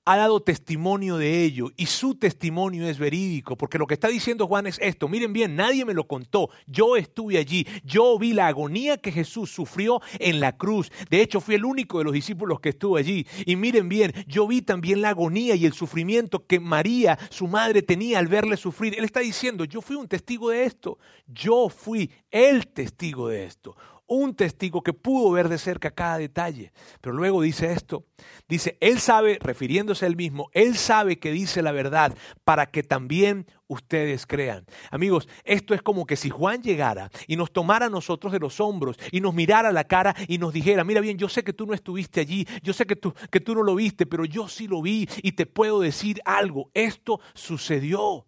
ha 0.05 0.17
dado 0.17 0.39
testimonio 0.39 1.17
de 1.17 1.43
ello 1.43 1.71
y 1.75 1.87
su 1.87 2.15
testimonio 2.15 2.87
es 2.87 2.99
verídico, 2.99 3.57
porque 3.57 3.79
lo 3.79 3.87
que 3.87 3.95
está 3.95 4.07
diciendo 4.07 4.47
Juan 4.47 4.67
es 4.67 4.77
esto, 4.81 5.07
miren 5.07 5.33
bien, 5.33 5.55
nadie 5.55 5.83
me 5.83 5.95
lo 5.95 6.07
contó, 6.07 6.49
yo 6.67 6.95
estuve 6.95 7.39
allí, 7.39 7.67
yo 7.83 8.17
vi 8.19 8.33
la 8.33 8.47
agonía 8.47 8.97
que 8.97 9.11
Jesús 9.11 9.49
sufrió 9.49 10.01
en 10.19 10.39
la 10.39 10.57
cruz, 10.57 10.91
de 11.09 11.21
hecho 11.21 11.41
fui 11.41 11.55
el 11.55 11.65
único 11.65 11.97
de 11.97 12.03
los 12.03 12.13
discípulos 12.13 12.59
que 12.59 12.69
estuvo 12.69 12.97
allí, 12.97 13.25
y 13.45 13.55
miren 13.55 13.89
bien, 13.89 14.13
yo 14.27 14.47
vi 14.47 14.61
también 14.61 15.01
la 15.01 15.09
agonía 15.09 15.55
y 15.55 15.65
el 15.65 15.73
sufrimiento 15.73 16.45
que 16.45 16.59
María, 16.59 17.17
su 17.29 17.47
madre, 17.47 17.81
tenía 17.81 18.19
al 18.19 18.27
verle 18.27 18.57
sufrir. 18.57 18.95
Él 18.97 19.05
está 19.05 19.21
diciendo, 19.21 19.65
yo 19.65 19.81
fui 19.81 19.95
un 19.95 20.07
testigo 20.07 20.49
de 20.49 20.65
esto, 20.65 20.99
yo 21.27 21.69
fui 21.69 22.11
el 22.31 22.67
testigo 22.67 23.29
de 23.29 23.45
esto 23.45 23.75
un 24.07 24.35
testigo 24.35 24.81
que 24.81 24.93
pudo 24.93 25.31
ver 25.31 25.49
de 25.49 25.57
cerca 25.57 25.91
cada 25.91 26.17
detalle. 26.17 26.71
Pero 27.01 27.15
luego 27.15 27.41
dice 27.41 27.71
esto, 27.71 28.05
dice, 28.47 28.77
él 28.79 28.99
sabe, 28.99 29.39
refiriéndose 29.41 30.05
a 30.05 30.07
él 30.07 30.15
mismo, 30.15 30.49
él 30.53 30.75
sabe 30.75 31.19
que 31.19 31.31
dice 31.31 31.61
la 31.61 31.71
verdad 31.71 32.15
para 32.43 32.67
que 32.67 32.83
también 32.83 33.47
ustedes 33.67 34.25
crean. 34.25 34.65
Amigos, 34.91 35.27
esto 35.43 35.73
es 35.73 35.81
como 35.81 36.05
que 36.05 36.15
si 36.15 36.29
Juan 36.29 36.61
llegara 36.61 37.09
y 37.27 37.35
nos 37.35 37.51
tomara 37.51 37.87
a 37.87 37.89
nosotros 37.89 38.31
de 38.31 38.39
los 38.39 38.59
hombros 38.59 38.97
y 39.11 39.21
nos 39.21 39.33
mirara 39.33 39.71
la 39.71 39.85
cara 39.85 40.15
y 40.27 40.37
nos 40.37 40.53
dijera, 40.53 40.83
mira 40.83 41.01
bien, 41.01 41.17
yo 41.17 41.29
sé 41.29 41.43
que 41.43 41.53
tú 41.53 41.65
no 41.65 41.73
estuviste 41.73 42.21
allí, 42.21 42.47
yo 42.61 42.73
sé 42.73 42.85
que 42.85 42.95
tú, 42.95 43.13
que 43.31 43.39
tú 43.39 43.55
no 43.55 43.63
lo 43.63 43.75
viste, 43.75 44.05
pero 44.05 44.25
yo 44.25 44.47
sí 44.47 44.67
lo 44.67 44.81
vi 44.81 45.07
y 45.23 45.31
te 45.31 45.45
puedo 45.45 45.79
decir 45.79 46.21
algo, 46.25 46.69
esto 46.73 47.19
sucedió. 47.33 48.27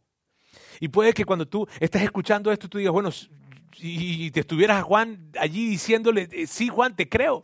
Y 0.79 0.89
puede 0.89 1.13
que 1.13 1.25
cuando 1.25 1.47
tú 1.47 1.67
estés 1.79 2.03
escuchando 2.03 2.51
esto, 2.51 2.69
tú 2.69 2.77
digas, 2.77 2.93
bueno, 2.93 3.09
y 3.77 4.31
te 4.31 4.41
estuvieras 4.41 4.79
a 4.79 4.83
Juan 4.83 5.31
allí 5.39 5.67
diciéndole, 5.67 6.27
eh, 6.31 6.47
sí 6.47 6.67
Juan, 6.67 6.95
te 6.95 7.07
creo. 7.09 7.43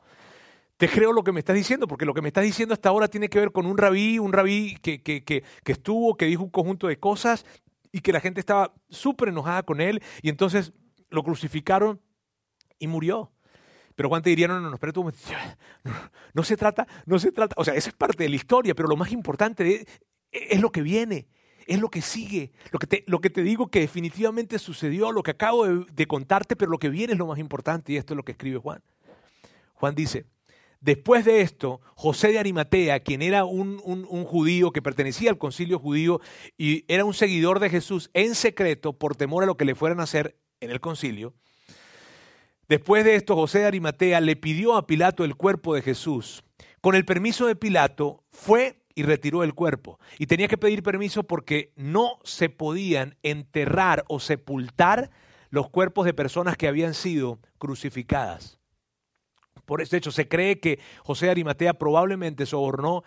Te 0.77 0.89
creo 0.89 1.13
lo 1.13 1.23
que 1.23 1.31
me 1.31 1.39
estás 1.39 1.55
diciendo, 1.55 1.87
porque 1.87 2.05
lo 2.05 2.13
que 2.13 2.21
me 2.21 2.29
estás 2.29 2.43
diciendo 2.43 2.73
hasta 2.73 2.89
ahora 2.89 3.07
tiene 3.07 3.29
que 3.29 3.39
ver 3.39 3.51
con 3.51 3.65
un 3.65 3.77
rabí, 3.77 4.19
un 4.19 4.33
rabí 4.33 4.75
que, 4.81 5.01
que, 5.01 5.23
que, 5.23 5.43
estuvo, 5.65 6.17
que 6.17 6.25
dijo 6.25 6.43
un 6.43 6.49
conjunto 6.49 6.87
de 6.87 6.99
cosas 6.99 7.45
y 7.91 8.01
que 8.01 8.11
la 8.11 8.19
gente 8.19 8.39
estaba 8.39 8.73
súper 8.89 9.29
enojada 9.29 9.63
con 9.63 9.79
él 9.79 10.01
y 10.21 10.29
entonces 10.29 10.73
lo 11.09 11.23
crucificaron 11.23 12.01
y 12.79 12.87
murió. 12.87 13.31
Pero 13.95 14.09
Juan 14.09 14.23
te 14.23 14.31
diría, 14.31 14.47
no, 14.47 14.59
no, 14.59 14.69
no, 14.69 14.73
espérate 14.73 14.99
un 14.99 15.13
no, 15.83 15.91
no, 16.33 16.43
se 16.43 16.57
trata, 16.57 16.87
no 17.05 17.19
se 17.19 17.31
trata, 17.31 17.53
o 17.57 17.63
sea, 17.63 17.75
esa 17.75 17.89
es 17.89 17.95
parte 17.95 18.23
de 18.23 18.29
la 18.29 18.35
historia, 18.35 18.73
pero 18.73 18.89
lo 18.89 18.97
más 18.97 19.11
importante 19.11 19.85
es 20.31 20.59
lo 20.59 20.71
que 20.71 20.81
viene, 20.81 21.27
es 21.67 21.79
lo 21.79 21.89
que 21.89 22.01
sigue, 22.01 22.51
lo 22.71 22.79
que, 22.79 22.87
te, 22.87 23.03
lo 23.07 23.21
que 23.21 23.29
te 23.29 23.43
digo 23.43 23.67
que 23.67 23.79
definitivamente 23.79 24.59
sucedió, 24.59 25.11
lo 25.11 25.23
que 25.23 25.31
acabo 25.31 25.67
de, 25.67 26.07
contarte, 26.07 26.55
pero 26.55 26.71
lo 26.71 26.79
que 26.79 26.89
viene 26.89 27.13
es 27.13 27.19
lo 27.19 27.27
más 27.27 27.39
importante 27.39 27.93
y 27.93 27.97
esto 27.97 28.13
es 28.13 28.17
lo 28.17 28.23
que 28.23 28.33
escribe 28.33 28.57
Juan. 28.57 28.81
Juan 29.73 29.95
dice, 29.95 30.25
después 30.81 31.25
de 31.25 31.41
esto, 31.41 31.81
José 31.95 32.29
de 32.29 32.39
Arimatea, 32.39 32.99
quien 33.01 33.21
era 33.21 33.45
un, 33.45 33.81
un, 33.83 34.25
judío 34.25 34.71
que 34.71 34.81
pertenecía 34.81 35.29
al 35.29 35.37
concilio 35.37 35.79
judío 35.79 36.21
y 36.57 36.85
era 36.87 37.05
un 37.05 37.13
seguidor 37.13 37.59
de 37.59 37.69
Jesús 37.69 38.09
en 38.13 38.35
secreto 38.35 38.93
por 38.93 39.15
temor 39.15 39.43
a 39.43 39.47
lo 39.47 39.57
que 39.57 39.65
le 39.65 39.75
fueran 39.75 39.99
a 39.99 40.03
hacer 40.03 40.37
en 40.59 40.71
el 40.71 40.79
concilio, 40.79 41.33
después 42.69 43.03
de 43.03 43.15
esto 43.15 43.35
José 43.35 43.59
de 43.59 43.65
Arimatea 43.65 44.21
le 44.21 44.35
pidió 44.35 44.75
a 44.75 44.87
Pilato 44.87 45.25
el 45.25 45.35
cuerpo 45.35 45.75
de 45.75 45.81
Jesús 45.81 46.43
Con 46.79 46.95
el 46.95 47.03
permiso 47.03 47.47
de 47.47 47.55
Pilato, 47.55 48.23
fue 48.31 48.82
y 48.95 49.03
retiró 49.03 49.43
el 49.43 49.53
cuerpo. 49.53 49.99
Y 50.17 50.27
tenía 50.27 50.47
que 50.47 50.57
pedir 50.57 50.83
permiso 50.83 51.23
porque 51.23 51.71
no 51.75 52.19
se 52.23 52.49
podían 52.49 53.17
enterrar 53.23 54.03
o 54.07 54.19
sepultar 54.19 55.09
los 55.49 55.69
cuerpos 55.69 56.05
de 56.05 56.13
personas 56.13 56.57
que 56.57 56.67
habían 56.67 56.93
sido 56.93 57.39
crucificadas. 57.57 58.59
Por 59.65 59.81
eso, 59.81 59.91
de 59.91 59.97
hecho, 59.97 60.11
se 60.11 60.27
cree 60.27 60.59
que 60.59 60.79
José 61.03 61.29
Arimatea 61.29 61.75
probablemente 61.75 62.45
sobornó 62.45 63.03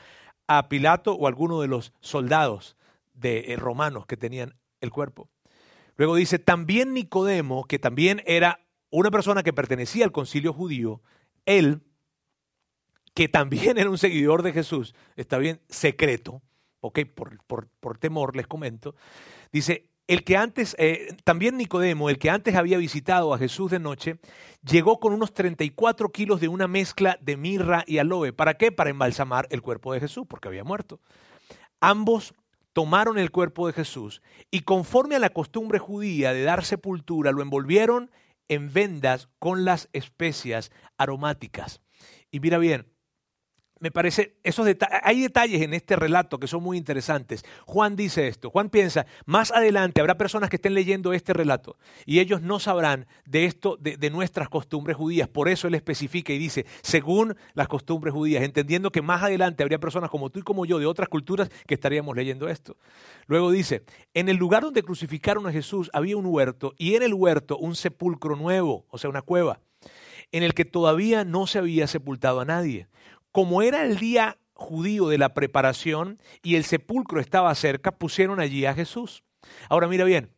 a 0.46 0.68
Pilato 0.68 1.12
o 1.14 1.26
alguno 1.26 1.60
de 1.60 1.68
los 1.68 1.92
soldados 2.00 2.76
de 3.14 3.52
eh, 3.52 3.56
romanos 3.56 4.06
que 4.06 4.16
tenían 4.16 4.54
el 4.80 4.90
cuerpo. 4.90 5.28
Luego 5.96 6.14
dice, 6.14 6.38
también 6.38 6.94
Nicodemo, 6.94 7.64
que 7.64 7.78
también 7.78 8.22
era 8.26 8.60
una 8.90 9.10
persona 9.10 9.42
que 9.42 9.52
pertenecía 9.52 10.04
al 10.04 10.12
concilio 10.12 10.52
judío, 10.52 11.02
él, 11.46 11.82
que 13.16 13.28
también 13.30 13.78
era 13.78 13.88
un 13.88 13.96
seguidor 13.96 14.42
de 14.42 14.52
Jesús, 14.52 14.94
está 15.16 15.38
bien, 15.38 15.58
secreto, 15.70 16.42
ok, 16.80 17.00
por, 17.14 17.42
por, 17.46 17.96
temor 17.96 18.36
les 18.36 18.46
comento, 18.46 18.94
dice, 19.50 19.88
el 20.06 20.22
que 20.22 20.36
antes, 20.36 20.76
eh, 20.78 21.16
también 21.24 21.56
Nicodemo, 21.56 22.10
el 22.10 22.18
que 22.18 22.28
antes 22.28 22.54
había 22.56 22.76
visitado 22.76 23.32
a 23.32 23.38
Jesús 23.38 23.70
de 23.70 23.78
noche, 23.78 24.18
llegó 24.62 25.00
con 25.00 25.14
unos 25.14 25.32
34 25.32 26.10
kilos 26.12 26.42
de 26.42 26.48
una 26.48 26.68
mezcla 26.68 27.18
de 27.22 27.38
mirra 27.38 27.84
y 27.86 27.98
aloe. 27.98 28.34
¿Para 28.34 28.54
qué? 28.54 28.70
Para 28.70 28.90
embalsamar 28.90 29.48
el 29.50 29.62
cuerpo 29.62 29.94
de 29.94 30.00
Jesús, 30.00 30.26
porque 30.28 30.48
había 30.48 30.62
muerto. 30.62 31.00
Ambos 31.80 32.34
tomaron 32.74 33.18
el 33.18 33.30
cuerpo 33.30 33.66
de 33.66 33.72
Jesús 33.72 34.20
y 34.50 34.60
conforme 34.60 35.16
a 35.16 35.20
la 35.20 35.30
costumbre 35.30 35.78
judía 35.78 36.34
de 36.34 36.42
dar 36.42 36.66
sepultura, 36.66 37.32
lo 37.32 37.40
envolvieron 37.40 38.10
en 38.48 38.72
vendas 38.72 39.30
con 39.38 39.64
las 39.64 39.88
especias 39.94 40.70
aromáticas. 40.98 41.80
Y 42.30 42.40
mira 42.40 42.58
bien, 42.58 42.86
me 43.78 43.90
parece, 43.90 44.36
esos 44.42 44.66
hay 45.02 45.20
detalles 45.20 45.60
en 45.60 45.74
este 45.74 45.96
relato 45.96 46.38
que 46.38 46.46
son 46.46 46.62
muy 46.62 46.78
interesantes. 46.78 47.44
Juan 47.66 47.94
dice 47.94 48.26
esto, 48.26 48.48
Juan 48.48 48.70
piensa, 48.70 49.06
más 49.26 49.50
adelante 49.50 50.00
habrá 50.00 50.16
personas 50.16 50.48
que 50.48 50.56
estén 50.56 50.72
leyendo 50.72 51.12
este 51.12 51.34
relato 51.34 51.76
y 52.06 52.20
ellos 52.20 52.40
no 52.40 52.58
sabrán 52.58 53.06
de 53.26 53.44
esto, 53.44 53.76
de, 53.78 53.98
de, 53.98 54.10
nuestras 54.10 54.48
costumbres 54.48 54.96
judías. 54.96 55.28
Por 55.28 55.48
eso 55.48 55.68
él 55.68 55.74
especifica 55.74 56.32
y 56.32 56.38
dice, 56.38 56.64
según 56.82 57.36
las 57.52 57.68
costumbres 57.68 58.14
judías, 58.14 58.42
entendiendo 58.44 58.90
que 58.90 59.02
más 59.02 59.22
adelante 59.22 59.62
habría 59.62 59.78
personas 59.78 60.08
como 60.08 60.30
tú 60.30 60.38
y 60.38 60.42
como 60.42 60.64
yo 60.64 60.78
de 60.78 60.86
otras 60.86 61.10
culturas 61.10 61.50
que 61.66 61.74
estaríamos 61.74 62.16
leyendo 62.16 62.48
esto. 62.48 62.76
Luego 63.26 63.50
dice, 63.50 63.82
en 64.14 64.30
el 64.30 64.36
lugar 64.36 64.62
donde 64.62 64.82
crucificaron 64.82 65.46
a 65.46 65.52
Jesús 65.52 65.90
había 65.92 66.16
un 66.16 66.26
huerto 66.26 66.74
y 66.78 66.94
en 66.94 67.02
el 67.02 67.12
huerto 67.12 67.58
un 67.58 67.76
sepulcro 67.76 68.36
nuevo, 68.36 68.86
o 68.88 68.96
sea, 68.96 69.10
una 69.10 69.22
cueva, 69.22 69.60
en 70.32 70.42
el 70.42 70.54
que 70.54 70.64
todavía 70.64 71.24
no 71.24 71.46
se 71.46 71.58
había 71.58 71.86
sepultado 71.86 72.40
a 72.40 72.44
nadie 72.44 72.88
como 73.36 73.60
era 73.60 73.84
el 73.84 73.98
día 73.98 74.38
judío 74.54 75.08
de 75.08 75.18
la 75.18 75.34
preparación 75.34 76.22
y 76.42 76.56
el 76.56 76.64
sepulcro 76.64 77.20
estaba 77.20 77.54
cerca, 77.54 77.98
pusieron 77.98 78.40
allí 78.40 78.64
a 78.64 78.72
Jesús. 78.72 79.24
Ahora 79.68 79.88
mira 79.88 80.06
bien, 80.06 80.30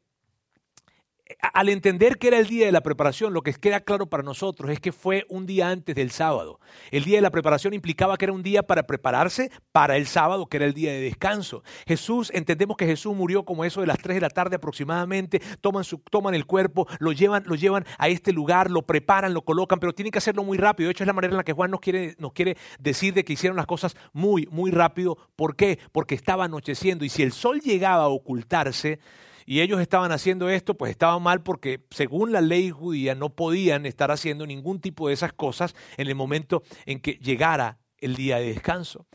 al 1.53 1.69
entender 1.69 2.19
que 2.19 2.29
era 2.29 2.38
el 2.38 2.47
día 2.47 2.67
de 2.67 2.73
la 2.73 2.81
preparación, 2.81 3.33
lo 3.33 3.43
que 3.43 3.53
queda 3.53 3.81
claro 3.81 4.07
para 4.07 4.23
nosotros 4.23 4.71
es 4.71 4.81
que 4.81 4.93
fue 4.93 5.27
un 5.29 5.47
día 5.47 5.69
antes 5.69 5.95
del 5.95 6.11
sábado. 6.11 6.59
El 6.91 7.05
día 7.05 7.19
de 7.19 7.23
la 7.23 7.31
preparación 7.31 7.75
implicaba 7.75 8.17
que 8.17 8.25
era 8.25 8.33
un 8.33 8.43
día 8.43 8.62
para 8.62 8.85
prepararse 8.85 9.51
para 9.73 9.97
el 9.97 10.07
sábado, 10.07 10.47
que 10.47 10.57
era 10.57 10.67
el 10.67 10.75
día 10.75 10.93
de 10.93 11.01
descanso. 11.01 11.62
Jesús, 11.87 12.31
entendemos 12.35 12.77
que 12.77 12.87
Jesús 12.87 13.14
murió 13.14 13.45
como 13.45 13.64
eso 13.64 13.81
de 13.81 13.87
las 13.87 13.99
3 13.99 14.17
de 14.17 14.21
la 14.21 14.31
tarde 14.31 14.57
aproximadamente, 14.57 15.41
toman, 15.61 15.85
su, 15.85 15.99
toman 15.99 16.35
el 16.35 16.47
cuerpo, 16.47 16.87
lo 16.99 17.12
llevan, 17.12 17.45
lo 17.47 17.55
llevan 17.55 17.85
a 17.99 18.09
este 18.09 18.33
lugar, 18.33 18.71
lo 18.71 18.83
preparan, 18.83 19.35
lo 19.35 19.43
colocan, 19.43 19.79
pero 19.81 19.93
tienen 19.93 20.12
que 20.12 20.19
hacerlo 20.19 20.45
muy 20.45 20.57
rápido. 20.57 20.88
De 20.88 20.93
hecho, 20.93 21.05
es 21.05 21.09
la 21.09 21.12
manera 21.12 21.33
en 21.33 21.38
la 21.38 21.45
que 21.45 21.53
Juan 21.53 21.71
nos 21.71 21.81
quiere, 21.81 22.14
nos 22.19 22.33
quiere 22.33 22.57
decir 22.79 23.14
de 23.14 23.25
que 23.25 23.35
hicieron 23.35 23.57
las 23.57 23.67
cosas 23.67 23.97
muy, 24.12 24.49
muy 24.51 24.71
rápido. 24.71 25.19
¿Por 25.37 25.57
qué? 25.57 25.79
Porque 25.93 26.14
estaba 26.14 26.45
anocheciendo 26.45 27.05
y 27.05 27.11
si 27.11 27.23
el 27.23 27.33
sol 27.33 27.61
llegaba 27.61 28.05
a 28.05 28.09
ocultarse, 28.09 28.99
y 29.48 29.62
ellos 29.62 29.80
estaban 29.80 30.12
haciendo 30.12 30.50
esto, 30.50 30.76
pues 30.76 30.90
estaban 30.90 31.22
mal 31.22 31.42
porque 31.42 31.82
según 31.88 32.32
la 32.32 32.42
ley 32.42 32.68
judía 32.70 33.14
no 33.14 33.30
podían 33.30 33.87
estar 33.87 34.11
haciendo 34.11 34.46
ningún 34.46 34.78
tipo 34.78 35.08
de 35.08 35.14
esas 35.14 35.32
cosas 35.32 35.74
en 35.96 36.06
el 36.06 36.14
momento 36.14 36.62
en 36.84 37.00
que 37.00 37.12
llegara 37.12 37.78
el 37.96 38.14
día 38.14 38.37
de 38.37 38.48
descanso. 38.48 39.06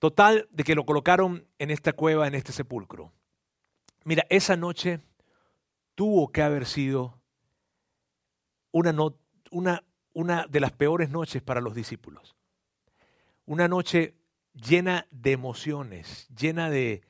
Total, 0.00 0.48
de 0.50 0.64
que 0.64 0.74
lo 0.74 0.84
colocaron 0.84 1.46
en 1.60 1.70
esta 1.70 1.92
cueva, 1.92 2.26
en 2.26 2.34
este 2.34 2.50
sepulcro. 2.50 3.12
Mira, 4.02 4.26
esa 4.30 4.56
noche 4.56 4.98
tuvo 5.94 6.32
que 6.32 6.42
haber 6.42 6.66
sido 6.66 7.16
una, 8.72 8.92
una, 9.52 9.84
una 10.12 10.46
de 10.48 10.58
las 10.58 10.72
peores 10.72 11.08
noches 11.08 11.40
para 11.40 11.60
los 11.60 11.76
discípulos. 11.76 12.34
Una 13.44 13.68
noche 13.68 14.16
llena 14.54 15.06
de 15.12 15.30
emociones, 15.30 16.26
llena 16.36 16.68
de, 16.68 17.02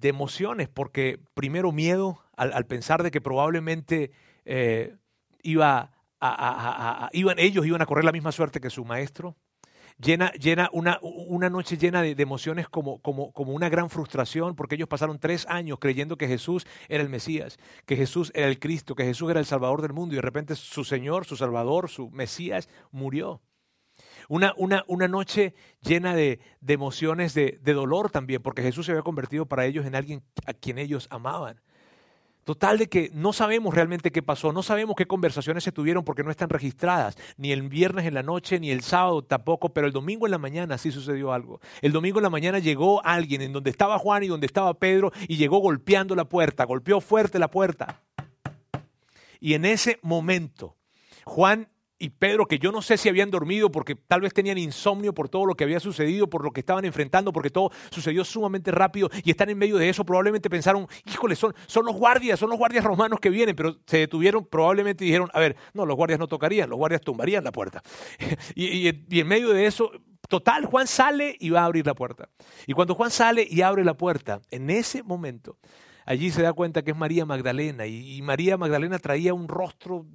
de 0.00 0.08
emociones, 0.08 0.68
porque 0.68 1.20
primero 1.34 1.72
miedo 1.72 2.22
al, 2.36 2.66
pensar 2.66 3.02
de 3.02 3.10
que 3.10 3.20
probablemente 3.20 4.10
eh, 4.44 4.96
iba 5.42 5.92
a, 6.20 7.10
iban, 7.12 7.38
ellos 7.38 7.66
iban 7.66 7.82
a 7.82 7.86
correr 7.86 8.04
la 8.04 8.12
misma 8.12 8.32
suerte 8.32 8.60
que 8.60 8.70
su 8.70 8.84
maestro. 8.84 9.36
Llena, 9.98 10.32
llena 10.32 10.70
una, 10.72 10.98
una, 11.02 11.50
noche 11.50 11.76
llena 11.76 12.00
de, 12.00 12.14
emociones 12.22 12.70
como, 12.70 13.02
como, 13.02 13.32
como, 13.32 13.52
una 13.52 13.68
gran 13.68 13.90
frustración, 13.90 14.56
porque 14.56 14.76
ellos 14.76 14.88
pasaron 14.88 15.18
tres 15.18 15.46
años 15.46 15.78
creyendo 15.78 16.16
que 16.16 16.26
Jesús 16.26 16.66
era 16.88 17.02
el 17.02 17.10
Mesías, 17.10 17.58
que 17.84 17.96
Jesús 17.96 18.32
era 18.34 18.46
el 18.46 18.58
Cristo, 18.58 18.94
que 18.94 19.04
Jesús 19.04 19.30
era 19.30 19.40
el 19.40 19.46
Salvador 19.46 19.82
del 19.82 19.92
mundo, 19.92 20.14
y 20.14 20.16
de 20.16 20.22
repente 20.22 20.56
su 20.56 20.84
Señor, 20.84 21.26
su 21.26 21.36
Salvador, 21.36 21.90
su 21.90 22.10
Mesías 22.10 22.70
murió. 22.90 23.42
Una, 24.28 24.54
una, 24.56 24.84
una 24.86 25.08
noche 25.08 25.54
llena 25.80 26.14
de, 26.14 26.40
de 26.60 26.74
emociones 26.74 27.34
de, 27.34 27.58
de, 27.62 27.72
dolor 27.72 28.10
también, 28.10 28.42
porque 28.42 28.62
Jesús 28.62 28.86
se 28.86 28.92
había 28.92 29.02
convertido 29.02 29.46
para 29.46 29.66
ellos 29.66 29.86
en 29.86 29.94
alguien 29.94 30.22
a 30.46 30.52
quien 30.52 30.78
ellos 30.78 31.06
amaban. 31.10 31.60
Total 32.44 32.78
de 32.78 32.88
que 32.88 33.10
no 33.12 33.32
sabemos 33.32 33.74
realmente 33.74 34.10
qué 34.10 34.22
pasó, 34.22 34.52
no 34.52 34.62
sabemos 34.62 34.96
qué 34.96 35.06
conversaciones 35.06 35.62
se 35.62 35.72
tuvieron 35.72 36.04
porque 36.04 36.24
no 36.24 36.30
están 36.30 36.48
registradas, 36.48 37.16
ni 37.36 37.52
el 37.52 37.62
viernes 37.68 38.06
en 38.06 38.14
la 38.14 38.22
noche, 38.22 38.58
ni 38.58 38.70
el 38.70 38.80
sábado 38.82 39.22
tampoco, 39.22 39.68
pero 39.68 39.86
el 39.86 39.92
domingo 39.92 40.26
en 40.26 40.32
la 40.32 40.38
mañana 40.38 40.78
sí 40.78 40.90
sucedió 40.90 41.32
algo. 41.32 41.60
El 41.82 41.92
domingo 41.92 42.18
en 42.18 42.24
la 42.24 42.30
mañana 42.30 42.58
llegó 42.58 43.04
alguien 43.04 43.42
en 43.42 43.52
donde 43.52 43.70
estaba 43.70 43.98
Juan 43.98 44.24
y 44.24 44.28
donde 44.28 44.46
estaba 44.46 44.74
Pedro 44.74 45.12
y 45.28 45.36
llegó 45.36 45.58
golpeando 45.58 46.16
la 46.16 46.24
puerta, 46.24 46.64
golpeó 46.64 47.00
fuerte 47.00 47.38
la 47.38 47.50
puerta. 47.50 48.00
Y 49.38 49.54
en 49.54 49.64
ese 49.64 49.98
momento, 50.02 50.76
Juan 51.24 51.68
y 52.00 52.08
Pedro, 52.08 52.46
que 52.46 52.58
yo 52.58 52.72
no 52.72 52.80
sé 52.80 52.96
si 52.96 53.08
habían 53.08 53.30
dormido 53.30 53.70
porque 53.70 53.94
tal 53.94 54.22
vez 54.22 54.32
tenían 54.32 54.58
insomnio 54.58 55.12
por 55.12 55.28
todo 55.28 55.44
lo 55.44 55.54
que 55.54 55.64
había 55.64 55.78
sucedido, 55.78 56.28
por 56.28 56.42
lo 56.42 56.50
que 56.50 56.60
estaban 56.60 56.84
enfrentando, 56.86 57.32
porque 57.32 57.50
todo 57.50 57.70
sucedió 57.90 58.24
sumamente 58.24 58.70
rápido 58.70 59.10
y 59.22 59.30
están 59.30 59.50
en 59.50 59.58
medio 59.58 59.76
de 59.76 59.90
eso, 59.90 60.04
probablemente 60.04 60.48
pensaron, 60.48 60.88
híjole, 61.04 61.36
son, 61.36 61.54
son 61.66 61.84
los 61.84 61.94
guardias, 61.94 62.40
son 62.40 62.48
los 62.48 62.58
guardias 62.58 62.84
romanos 62.84 63.20
que 63.20 63.28
vienen, 63.28 63.54
pero 63.54 63.76
se 63.86 63.98
detuvieron, 63.98 64.46
probablemente 64.46 65.04
dijeron, 65.04 65.28
a 65.34 65.40
ver, 65.40 65.56
no, 65.74 65.84
los 65.84 65.94
guardias 65.94 66.18
no 66.18 66.26
tocarían, 66.26 66.70
los 66.70 66.78
guardias 66.78 67.02
tumbarían 67.02 67.44
la 67.44 67.52
puerta. 67.52 67.82
y, 68.54 68.88
y 68.88 69.20
en 69.20 69.28
medio 69.28 69.50
de 69.50 69.66
eso, 69.66 69.92
total, 70.30 70.64
Juan 70.64 70.86
sale 70.86 71.36
y 71.38 71.50
va 71.50 71.60
a 71.60 71.64
abrir 71.66 71.86
la 71.86 71.94
puerta. 71.94 72.30
Y 72.66 72.72
cuando 72.72 72.94
Juan 72.94 73.10
sale 73.10 73.46
y 73.48 73.60
abre 73.60 73.84
la 73.84 73.94
puerta, 73.94 74.40
en 74.50 74.70
ese 74.70 75.02
momento, 75.02 75.58
allí 76.06 76.30
se 76.30 76.42
da 76.42 76.52
cuenta 76.52 76.82
que 76.82 76.92
es 76.92 76.96
María 76.96 77.26
Magdalena 77.26 77.86
y, 77.86 78.20
María 78.22 78.56
Magdalena 78.56 78.98
traía 78.98 79.34
un 79.34 79.48
rostro 79.48 80.06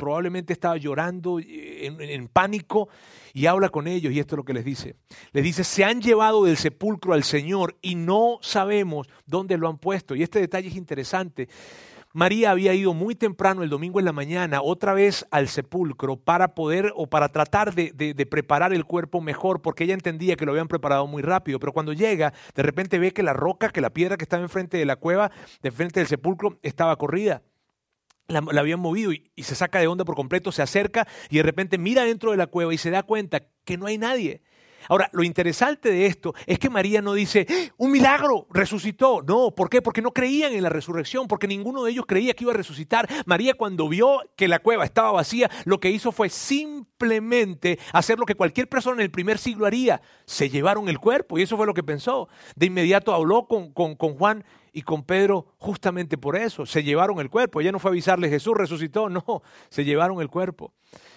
probablemente 0.00 0.54
estaba 0.54 0.78
llorando 0.78 1.38
eh, 1.38 1.86
en, 1.86 2.26
pánico 2.28 2.88
y 3.34 3.44
habla 3.44 3.68
con 3.68 3.86
ellos 3.86 4.12
y 4.12 4.18
esto 4.18 4.34
es 4.34 4.38
lo 4.38 4.44
que 4.44 4.54
les 4.54 4.64
dice. 4.64 4.96
Les 5.32 5.44
dice, 5.44 5.62
se 5.62 5.84
han 5.84 6.00
llevado 6.00 6.44
del 6.44 6.56
sepulcro 6.56 7.12
al 7.12 7.22
Señor 7.22 7.76
y 7.82 7.96
no 7.96 8.38
sabemos 8.40 9.08
dónde 9.26 9.58
lo 9.58 9.68
han 9.68 9.76
puesto. 9.76 10.16
Y 10.16 10.22
este 10.22 10.40
detalle 10.40 10.68
es 10.68 10.76
interesante. 10.76 11.48
María 12.12 12.50
había 12.50 12.74
ido 12.74 12.92
muy 12.92 13.14
temprano 13.14 13.62
el 13.62 13.68
domingo 13.68 14.00
en 14.00 14.06
la 14.06 14.12
mañana 14.12 14.62
otra 14.62 14.94
vez 14.94 15.26
al 15.30 15.46
sepulcro 15.46 16.16
para 16.16 16.54
poder 16.54 16.92
o 16.96 17.06
para 17.06 17.28
tratar 17.28 17.72
de, 17.72 17.92
de, 17.92 18.26
preparar 18.26 18.72
el 18.72 18.84
cuerpo 18.84 19.20
mejor 19.20 19.62
porque 19.62 19.84
ella 19.84 19.94
entendía 19.94 20.34
que 20.34 20.44
lo 20.44 20.52
habían 20.52 20.66
preparado 20.66 21.06
muy 21.06 21.22
rápido. 21.22 21.60
Pero 21.60 21.72
cuando 21.72 21.92
llega, 21.92 22.32
de 22.56 22.62
repente 22.62 22.98
ve 22.98 23.12
que 23.12 23.22
la 23.22 23.34
roca, 23.34 23.68
que 23.68 23.80
la 23.80 23.90
piedra 23.90 24.16
que 24.16 24.24
estaba 24.24 24.42
enfrente 24.42 24.78
de 24.78 24.86
la 24.86 24.96
cueva, 24.96 25.30
de 25.62 25.70
frente 25.70 26.00
del 26.00 26.08
sepulcro, 26.08 26.58
estaba 26.62 26.96
corrida 26.96 27.42
la, 28.30 28.60
habían 28.60 28.80
movido 28.80 29.12
y, 29.12 29.30
se 29.42 29.54
saca 29.54 29.80
de 29.80 29.86
onda 29.86 30.04
por 30.04 30.14
completo, 30.14 30.52
se 30.52 30.62
acerca 30.62 31.06
y 31.28 31.38
de 31.38 31.42
repente 31.42 31.78
mira 31.78 32.04
dentro 32.04 32.30
de 32.30 32.36
la 32.36 32.46
cueva 32.46 32.72
y 32.72 32.78
se 32.78 32.90
da 32.90 33.02
cuenta 33.02 33.48
que 33.64 33.76
no 33.76 33.86
hay 33.86 33.98
nadie. 33.98 34.42
Ahora, 34.88 35.08
lo 35.12 35.22
interesante 35.22 35.90
de 35.90 36.06
esto 36.06 36.34
es 36.46 36.58
que 36.58 36.70
María 36.70 37.02
no 37.02 37.14
dice, 37.14 37.46
¡Ah! 37.48 37.74
un 37.76 37.92
milagro, 37.92 38.46
resucitó. 38.50 39.22
No, 39.22 39.54
¿por 39.54 39.68
qué? 39.68 39.82
Porque 39.82 40.02
no 40.02 40.12
creían 40.12 40.52
en 40.52 40.62
la 40.62 40.68
resurrección, 40.68 41.28
porque 41.28 41.46
ninguno 41.46 41.84
de 41.84 41.92
ellos 41.92 42.06
creía 42.06 42.34
que 42.34 42.44
iba 42.44 42.52
a 42.52 42.56
resucitar. 42.56 43.08
María 43.26 43.54
cuando 43.54 43.88
vio 43.88 44.20
que 44.36 44.48
la 44.48 44.58
cueva 44.58 44.84
estaba 44.84 45.12
vacía, 45.12 45.50
lo 45.64 45.80
que 45.80 45.90
hizo 45.90 46.12
fue 46.12 46.28
simplemente 46.28 47.78
hacer 47.92 48.18
lo 48.18 48.26
que 48.26 48.34
cualquier 48.34 48.68
persona 48.68 48.96
en 48.96 49.02
el 49.02 49.10
primer 49.10 49.38
siglo 49.38 49.66
haría. 49.66 50.00
Se 50.24 50.48
llevaron 50.48 50.88
el 50.88 50.98
cuerpo 50.98 51.38
y 51.38 51.42
eso 51.42 51.56
fue 51.56 51.66
lo 51.66 51.74
que 51.74 51.82
pensó. 51.82 52.28
De 52.56 52.66
inmediato 52.66 53.14
habló 53.14 53.46
con, 53.46 53.72
con, 53.72 53.94
con 53.94 54.16
Juan 54.16 54.44
y 54.72 54.82
con 54.82 55.04
Pedro 55.04 55.54
justamente 55.58 56.18
por 56.18 56.36
eso. 56.36 56.66
Se 56.66 56.82
llevaron 56.82 57.20
el 57.20 57.30
cuerpo. 57.30 57.60
Ella 57.60 57.72
no 57.72 57.78
fue 57.78 57.90
a 57.90 57.92
avisarle 57.92 58.28
Jesús 58.28 58.54
resucitó, 58.56 59.08
no, 59.08 59.42
se 59.68 59.84
llevaron 59.84 60.20
el 60.20 60.28
cuerpo. 60.28 60.72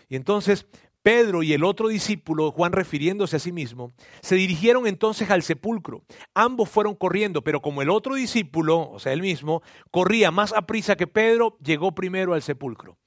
Y 0.10 0.16
entonces 0.16 0.68
Pedro 1.04 1.44
y 1.44 1.52
el 1.52 1.66
otro 1.66 1.90
discípulo, 1.90 2.52
Juan 2.52 2.72
refiriéndose 2.72 3.36
a 3.36 3.40
sí 3.40 3.52
mismo, 3.52 3.94
se 4.22 4.36
dirigieron 4.36 4.88
entonces 4.88 5.30
al 5.30 5.44
sepulcro. 5.44 6.04
Ambos 6.34 6.70
fueron 6.70 6.96
corriendo, 6.96 7.44
pero 7.44 7.62
como 7.62 7.82
el 7.82 7.90
otro 7.90 8.16
discípulo, 8.16 8.90
o 8.90 9.00
sea, 9.00 9.12
él 9.12 9.22
mismo, 9.22 9.62
corría 9.92 10.32
más 10.32 10.54
a 10.54 10.62
prisa 10.64 10.96
que 10.96 11.06
Pedro, 11.06 11.58
llegó 11.62 11.94
primero 11.94 12.34
al 12.34 12.42
sepulcro. 12.42 12.98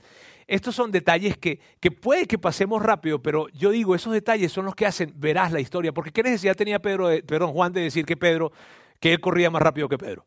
Estos 0.46 0.76
son 0.76 0.92
detalles 0.92 1.38
que, 1.38 1.58
que 1.80 1.90
puede 1.90 2.26
que 2.26 2.38
pasemos 2.38 2.82
rápido, 2.82 3.20
pero 3.20 3.48
yo 3.48 3.70
digo, 3.70 3.94
esos 3.94 4.12
detalles 4.12 4.52
son 4.52 4.66
los 4.66 4.74
que 4.74 4.86
hacen 4.86 5.12
verás 5.16 5.50
la 5.50 5.60
historia. 5.60 5.92
Porque 5.92 6.12
¿qué 6.12 6.22
necesidad 6.22 6.54
tenía 6.54 6.78
Pedro, 6.78 7.08
perdón, 7.26 7.52
Juan 7.52 7.72
de 7.72 7.80
decir 7.80 8.04
que 8.04 8.16
Pedro, 8.16 8.52
que 9.00 9.14
él 9.14 9.20
corría 9.20 9.50
más 9.50 9.62
rápido 9.62 9.88
que 9.88 9.98
Pedro? 9.98 10.24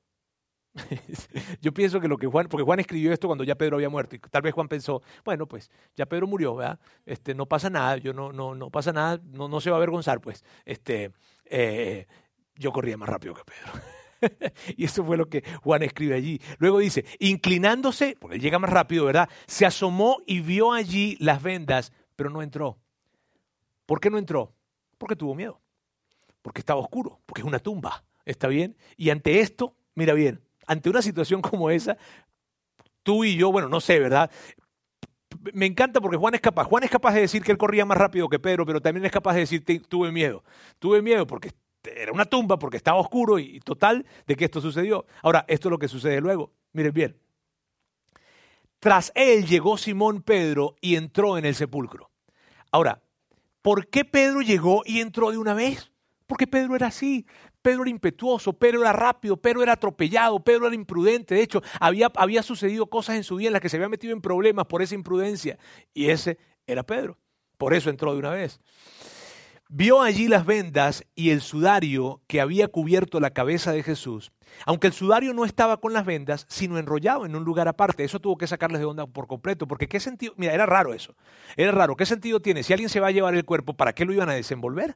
Yo 1.62 1.74
pienso 1.74 2.00
que 2.00 2.08
lo 2.08 2.18
que 2.18 2.28
Juan, 2.28 2.48
porque 2.48 2.64
Juan 2.64 2.80
escribió 2.80 3.12
esto 3.12 3.28
cuando 3.28 3.44
ya 3.44 3.56
Pedro 3.56 3.78
había 3.78 3.90
muerto, 3.90 4.16
y 4.16 4.20
tal 4.20 4.42
vez 4.42 4.54
Juan 4.54 4.68
pensó, 4.68 5.02
bueno, 5.26 5.48
pues 5.48 5.72
ya 5.96 6.06
Pedro 6.06 6.28
murió, 6.28 6.56
¿verdad? 6.56 6.80
Este, 7.06 7.34
no 7.34 7.46
pasa 7.46 7.70
nada, 7.70 7.98
yo 7.98 8.14
no, 8.14 8.32
no, 8.32 8.56
no 8.56 8.70
pasa 8.70 8.94
nada, 8.94 9.20
no, 9.24 9.48
no 9.48 9.62
se 9.62 9.70
va 9.70 9.78
a 9.78 9.80
avergonzar, 9.80 10.22
pues. 10.22 10.44
Este, 10.66 11.12
eh, 11.46 12.08
yo 12.56 12.72
corría 12.72 12.98
más 12.98 13.10
rápido 13.10 13.34
que 13.34 13.44
Pedro. 13.44 13.82
y 14.78 14.86
eso 14.86 15.04
fue 15.04 15.18
lo 15.18 15.30
que 15.30 15.44
Juan 15.64 15.84
escribe 15.84 16.16
allí. 16.16 16.42
Luego 16.58 16.80
dice, 16.80 17.06
inclinándose, 17.20 18.16
porque 18.20 18.36
él 18.36 18.42
llega 18.42 18.60
más 18.60 18.70
rápido, 18.70 19.06
¿verdad? 19.06 19.30
Se 19.48 19.66
asomó 19.66 20.18
y 20.26 20.42
vio 20.42 20.74
allí 20.74 21.18
las 21.20 21.42
vendas, 21.42 21.94
pero 22.16 22.30
no 22.30 22.42
entró. 22.42 22.78
¿Por 23.86 24.00
qué 24.00 24.10
no 24.10 24.18
entró? 24.18 24.54
Porque 24.98 25.16
tuvo 25.16 25.36
miedo. 25.36 25.62
Porque 26.42 26.60
estaba 26.60 26.80
oscuro, 26.80 27.20
porque 27.26 27.42
es 27.42 27.48
una 27.48 27.60
tumba. 27.60 28.04
¿Está 28.26 28.48
bien? 28.48 28.78
Y 28.98 29.10
ante 29.10 29.40
esto, 29.40 29.76
mira 29.96 30.14
bien, 30.14 30.42
ante 30.70 30.88
una 30.88 31.02
situación 31.02 31.42
como 31.42 31.72
esa, 31.72 31.98
tú 33.02 33.24
y 33.24 33.36
yo, 33.36 33.52
bueno, 33.52 33.68
no 33.68 33.82
sé, 33.82 34.00
¿verdad? 34.00 34.30
Me 35.54 35.66
encanta 35.66 36.00
porque 36.00 36.16
Juan 36.16 36.36
es 36.36 36.42
capaz. 36.42 36.66
Juan 36.66 36.84
es 36.84 36.92
capaz 36.92 37.14
de 37.16 37.22
decir 37.22 37.44
que 37.44 37.52
él 37.52 37.58
corría 37.58 37.86
más 37.86 37.98
rápido 37.98 38.30
que 38.30 38.38
Pedro, 38.38 38.68
pero 38.68 38.80
también 38.80 39.04
es 39.04 39.12
capaz 39.12 39.34
de 39.34 39.40
decir, 39.42 39.64
tuve 39.88 40.12
miedo. 40.12 40.44
Tuve 40.78 41.02
miedo 41.02 41.26
porque 41.26 41.52
era 41.84 42.12
una 42.12 42.26
tumba, 42.26 42.60
porque 42.60 42.78
estaba 42.78 43.00
oscuro 43.00 43.40
y 43.40 43.60
total 43.62 44.06
de 44.28 44.36
que 44.36 44.46
esto 44.46 44.62
sucedió. 44.62 45.08
Ahora, 45.24 45.44
esto 45.48 45.70
es 45.70 45.72
lo 45.72 45.80
que 45.80 45.88
sucede 45.88 46.22
luego. 46.22 46.54
Miren 46.74 46.94
bien. 46.94 47.18
Tras 48.78 49.12
él 49.16 49.48
llegó 49.48 49.76
Simón 49.78 50.22
Pedro 50.22 50.76
y 50.82 50.96
entró 50.98 51.40
en 51.40 51.46
el 51.46 51.56
sepulcro. 51.56 52.12
Ahora, 52.72 53.02
¿por 53.64 53.88
qué 53.88 54.06
Pedro 54.06 54.42
llegó 54.42 54.84
y 54.86 55.00
entró 55.00 55.32
de 55.32 55.40
una 55.40 55.56
vez? 55.56 55.92
Porque 56.30 56.46
Pedro 56.46 56.76
era 56.76 56.86
así. 56.88 57.26
Pedro 57.64 57.82
era 57.82 57.90
impetuoso, 57.90 58.54
Pedro 58.54 58.82
era 58.82 58.94
rápido, 58.94 59.36
Pedro 59.36 59.64
era 59.64 59.74
atropellado, 59.74 60.40
Pedro 60.44 60.68
era 60.68 60.76
imprudente. 60.76 61.34
De 61.34 61.42
hecho, 61.42 61.64
había, 61.80 62.12
había 62.16 62.44
sucedido 62.44 62.86
cosas 62.86 63.16
en 63.16 63.24
su 63.24 63.38
vida 63.38 63.48
en 63.48 63.54
las 63.54 63.64
que 63.64 63.68
se 63.68 63.78
había 63.78 63.90
metido 63.90 64.14
en 64.14 64.22
problemas 64.22 64.68
por 64.68 64.84
esa 64.84 64.94
imprudencia. 64.94 65.58
Y 65.92 66.12
ese 66.12 66.38
era 66.68 66.84
Pedro. 66.84 67.18
Por 67.58 67.74
eso 67.74 67.90
entró 67.90 68.14
de 68.14 68.20
una 68.20 68.30
vez. 68.30 68.62
Vio 69.70 70.04
allí 70.04 70.28
las 70.28 70.46
vendas 70.46 71.04
y 71.16 71.32
el 71.32 71.42
sudario 71.42 72.22
que 72.28 72.42
había 72.42 72.68
cubierto 72.68 73.20
la 73.20 73.32
cabeza 73.32 73.72
de 73.72 73.82
Jesús. 73.82 74.32
Aunque 74.68 74.86
el 74.86 74.94
sudario 74.94 75.34
no 75.34 75.46
estaba 75.46 75.78
con 75.78 75.94
las 75.94 76.06
vendas, 76.06 76.46
sino 76.48 76.78
enrollado 76.78 77.26
en 77.26 77.36
un 77.36 77.44
lugar 77.44 77.68
aparte. 77.68 78.04
Eso 78.04 78.20
tuvo 78.20 78.38
que 78.38 78.46
sacarles 78.46 78.82
de 78.82 78.86
onda 78.86 79.08
por 79.08 79.26
completo. 79.26 79.68
Porque 79.68 79.88
qué 79.88 80.00
sentido, 80.00 80.34
mira, 80.38 80.54
era 80.54 80.68
raro 80.68 80.94
eso. 80.94 81.16
Era 81.58 81.72
raro. 81.72 81.96
¿Qué 81.96 82.06
sentido 82.06 82.40
tiene? 82.40 82.62
Si 82.62 82.72
alguien 82.72 82.90
se 82.90 83.00
va 83.00 83.08
a 83.08 83.12
llevar 83.12 83.34
el 83.34 83.46
cuerpo, 83.46 83.74
¿para 83.74 83.94
qué 83.94 84.06
lo 84.06 84.14
iban 84.14 84.30
a 84.30 84.34
desenvolver? 84.34 84.96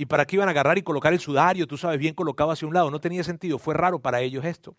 ¿Y 0.00 0.06
para 0.06 0.24
qué 0.24 0.36
iban 0.36 0.46
a 0.46 0.52
agarrar 0.52 0.78
y 0.78 0.82
colocar 0.82 1.12
el 1.12 1.18
sudario, 1.18 1.66
tú 1.66 1.76
sabes, 1.76 1.98
bien 1.98 2.14
colocado 2.14 2.52
hacia 2.52 2.68
un 2.68 2.72
lado? 2.72 2.88
No 2.88 3.00
tenía 3.00 3.24
sentido, 3.24 3.58
fue 3.58 3.74
raro 3.74 3.98
para 3.98 4.20
ellos 4.20 4.44
esto. 4.44 4.76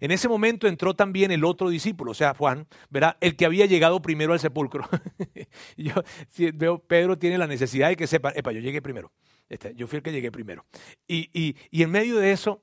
En 0.00 0.10
ese 0.10 0.28
momento 0.28 0.66
entró 0.66 0.92
también 0.92 1.30
el 1.30 1.44
otro 1.44 1.68
discípulo, 1.68 2.10
o 2.10 2.14
sea, 2.14 2.34
Juan, 2.34 2.66
¿verdad? 2.90 3.16
El 3.20 3.36
que 3.36 3.46
había 3.46 3.66
llegado 3.66 4.02
primero 4.02 4.32
al 4.32 4.40
sepulcro. 4.40 4.88
yo 5.76 5.92
veo, 6.54 6.80
Pedro 6.80 7.16
tiene 7.16 7.38
la 7.38 7.46
necesidad 7.46 7.90
de 7.90 7.96
que 7.96 8.08
sepa, 8.08 8.32
epa, 8.34 8.50
yo 8.50 8.58
llegué 8.58 8.82
primero. 8.82 9.12
Este, 9.48 9.72
yo 9.76 9.86
fui 9.86 9.98
el 9.98 10.02
que 10.02 10.10
llegué 10.10 10.32
primero. 10.32 10.66
Y, 11.06 11.30
y, 11.32 11.56
y 11.70 11.84
en 11.84 11.92
medio 11.92 12.16
de 12.16 12.32
eso, 12.32 12.60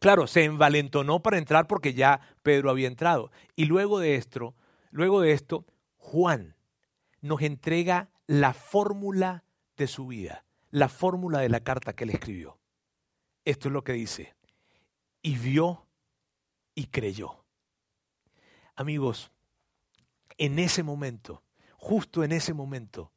claro, 0.00 0.26
se 0.26 0.42
envalentonó 0.42 1.22
para 1.22 1.38
entrar 1.38 1.68
porque 1.68 1.94
ya 1.94 2.20
Pedro 2.42 2.70
había 2.70 2.88
entrado. 2.88 3.30
Y 3.54 3.66
luego 3.66 4.00
de 4.00 4.16
esto, 4.16 4.56
luego 4.90 5.20
de 5.20 5.30
esto, 5.30 5.64
Juan 5.96 6.56
nos 7.20 7.40
entrega 7.42 8.10
la 8.26 8.52
fórmula 8.52 9.44
de 9.76 9.86
su 9.86 10.08
vida 10.08 10.44
la 10.70 10.88
fórmula 10.88 11.40
de 11.40 11.48
la 11.48 11.60
carta 11.60 11.94
que 11.94 12.04
él 12.04 12.10
escribió. 12.10 12.58
Esto 13.44 13.68
es 13.68 13.72
lo 13.72 13.82
que 13.82 13.92
dice. 13.92 14.34
Y 15.22 15.36
vio 15.36 15.86
y 16.74 16.86
creyó. 16.86 17.44
Amigos, 18.76 19.30
en 20.36 20.58
ese 20.58 20.82
momento, 20.82 21.42
justo 21.76 22.22
en 22.22 22.32
ese 22.32 22.52
momento, 22.54 23.12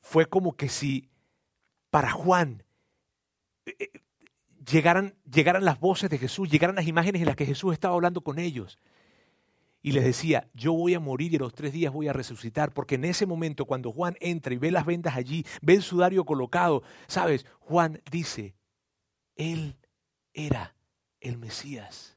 fue 0.00 0.26
como 0.26 0.56
que 0.56 0.68
si 0.68 1.10
para 1.90 2.10
Juan 2.10 2.62
eh, 3.66 3.76
eh, 3.78 3.90
llegaran, 4.70 5.14
llegaran 5.30 5.64
las 5.64 5.80
voces 5.80 6.10
de 6.10 6.18
Jesús, 6.18 6.50
llegaran 6.50 6.76
las 6.76 6.86
imágenes 6.86 7.22
en 7.22 7.26
las 7.26 7.36
que 7.36 7.46
Jesús 7.46 7.72
estaba 7.72 7.94
hablando 7.94 8.20
con 8.20 8.38
ellos 8.38 8.78
y 9.84 9.92
les 9.92 10.02
decía, 10.02 10.48
yo 10.54 10.72
voy 10.72 10.94
a 10.94 10.98
morir 10.98 11.34
y 11.34 11.38
los 11.38 11.52
tres 11.52 11.74
días 11.74 11.92
voy 11.92 12.08
a 12.08 12.14
resucitar, 12.14 12.72
porque 12.72 12.94
en 12.94 13.04
ese 13.04 13.26
momento 13.26 13.66
cuando 13.66 13.92
Juan 13.92 14.16
entra 14.18 14.54
y 14.54 14.56
ve 14.56 14.70
las 14.70 14.86
vendas 14.86 15.14
allí, 15.14 15.44
ve 15.60 15.74
el 15.74 15.82
sudario 15.82 16.24
colocado, 16.24 16.82
sabes, 17.06 17.44
Juan 17.60 18.00
dice, 18.10 18.54
Él 19.36 19.76
era 20.32 20.74
el 21.20 21.36
Mesías, 21.36 22.16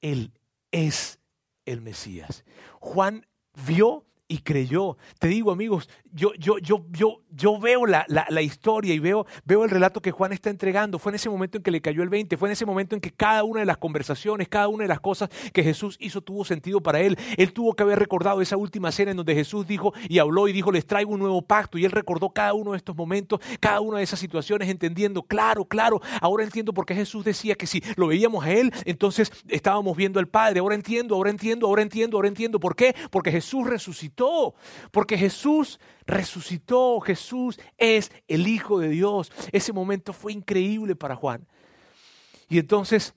Él 0.00 0.30
es 0.70 1.18
el 1.64 1.80
Mesías. 1.80 2.44
Juan 2.78 3.26
vio 3.66 4.06
y 4.28 4.38
creyó. 4.38 4.96
Te 5.18 5.26
digo, 5.26 5.50
amigos, 5.50 5.88
yo, 6.14 6.32
yo, 6.38 6.58
yo, 6.58 6.86
yo, 6.92 7.22
yo 7.30 7.58
veo 7.58 7.86
la, 7.86 8.06
la, 8.08 8.42
historia 8.42 8.94
y 8.94 9.00
veo, 9.00 9.26
veo 9.44 9.64
el 9.64 9.70
relato 9.70 10.00
que 10.00 10.12
Juan 10.12 10.32
está 10.32 10.48
entregando. 10.48 11.00
Fue 11.00 11.10
en 11.10 11.16
ese 11.16 11.28
momento 11.28 11.58
en 11.58 11.64
que 11.64 11.72
le 11.72 11.80
cayó 11.80 12.04
el 12.04 12.08
20, 12.08 12.36
fue 12.36 12.48
en 12.48 12.52
ese 12.52 12.64
momento 12.64 12.94
en 12.94 13.00
que 13.00 13.10
cada 13.10 13.42
una 13.42 13.60
de 13.60 13.66
las 13.66 13.78
conversaciones, 13.78 14.48
cada 14.48 14.68
una 14.68 14.84
de 14.84 14.88
las 14.88 15.00
cosas 15.00 15.28
que 15.52 15.64
Jesús 15.64 15.96
hizo 15.98 16.20
tuvo 16.20 16.44
sentido 16.44 16.80
para 16.80 17.00
él. 17.00 17.18
Él 17.36 17.52
tuvo 17.52 17.74
que 17.74 17.82
haber 17.82 17.98
recordado 17.98 18.40
esa 18.40 18.56
última 18.56 18.92
cena 18.92 19.10
en 19.10 19.16
donde 19.16 19.34
Jesús 19.34 19.66
dijo 19.66 19.92
y 20.08 20.20
habló 20.20 20.46
y 20.46 20.52
dijo, 20.52 20.70
les 20.70 20.86
traigo 20.86 21.12
un 21.12 21.18
nuevo 21.18 21.42
pacto. 21.42 21.78
Y 21.78 21.84
él 21.84 21.90
recordó 21.90 22.30
cada 22.30 22.54
uno 22.54 22.72
de 22.72 22.76
estos 22.76 22.94
momentos, 22.94 23.40
cada 23.58 23.80
una 23.80 23.98
de 23.98 24.04
esas 24.04 24.20
situaciones, 24.20 24.68
entendiendo, 24.68 25.24
claro, 25.24 25.64
claro, 25.64 26.00
ahora 26.20 26.44
entiendo 26.44 26.72
por 26.72 26.86
qué 26.86 26.94
Jesús 26.94 27.24
decía 27.24 27.56
que 27.56 27.66
si 27.66 27.82
lo 27.96 28.06
veíamos 28.06 28.44
a 28.44 28.52
él, 28.52 28.72
entonces 28.84 29.32
estábamos 29.48 29.96
viendo 29.96 30.20
al 30.20 30.28
Padre. 30.28 30.60
Ahora 30.60 30.76
entiendo, 30.76 31.16
ahora 31.16 31.30
entiendo, 31.30 31.66
ahora 31.66 31.82
entiendo, 31.82 32.16
ahora 32.16 32.28
entiendo. 32.28 32.60
¿Por 32.60 32.76
qué? 32.76 32.94
Porque 33.10 33.32
Jesús 33.32 33.66
resucitó, 33.66 34.54
porque 34.92 35.18
Jesús 35.18 35.80
resucitó, 36.06 37.00
Jesús 37.00 37.58
es 37.78 38.12
el 38.28 38.46
Hijo 38.46 38.78
de 38.78 38.88
Dios. 38.88 39.32
Ese 39.52 39.72
momento 39.72 40.12
fue 40.12 40.32
increíble 40.32 40.96
para 40.96 41.16
Juan. 41.16 41.46
Y 42.48 42.58
entonces 42.58 43.14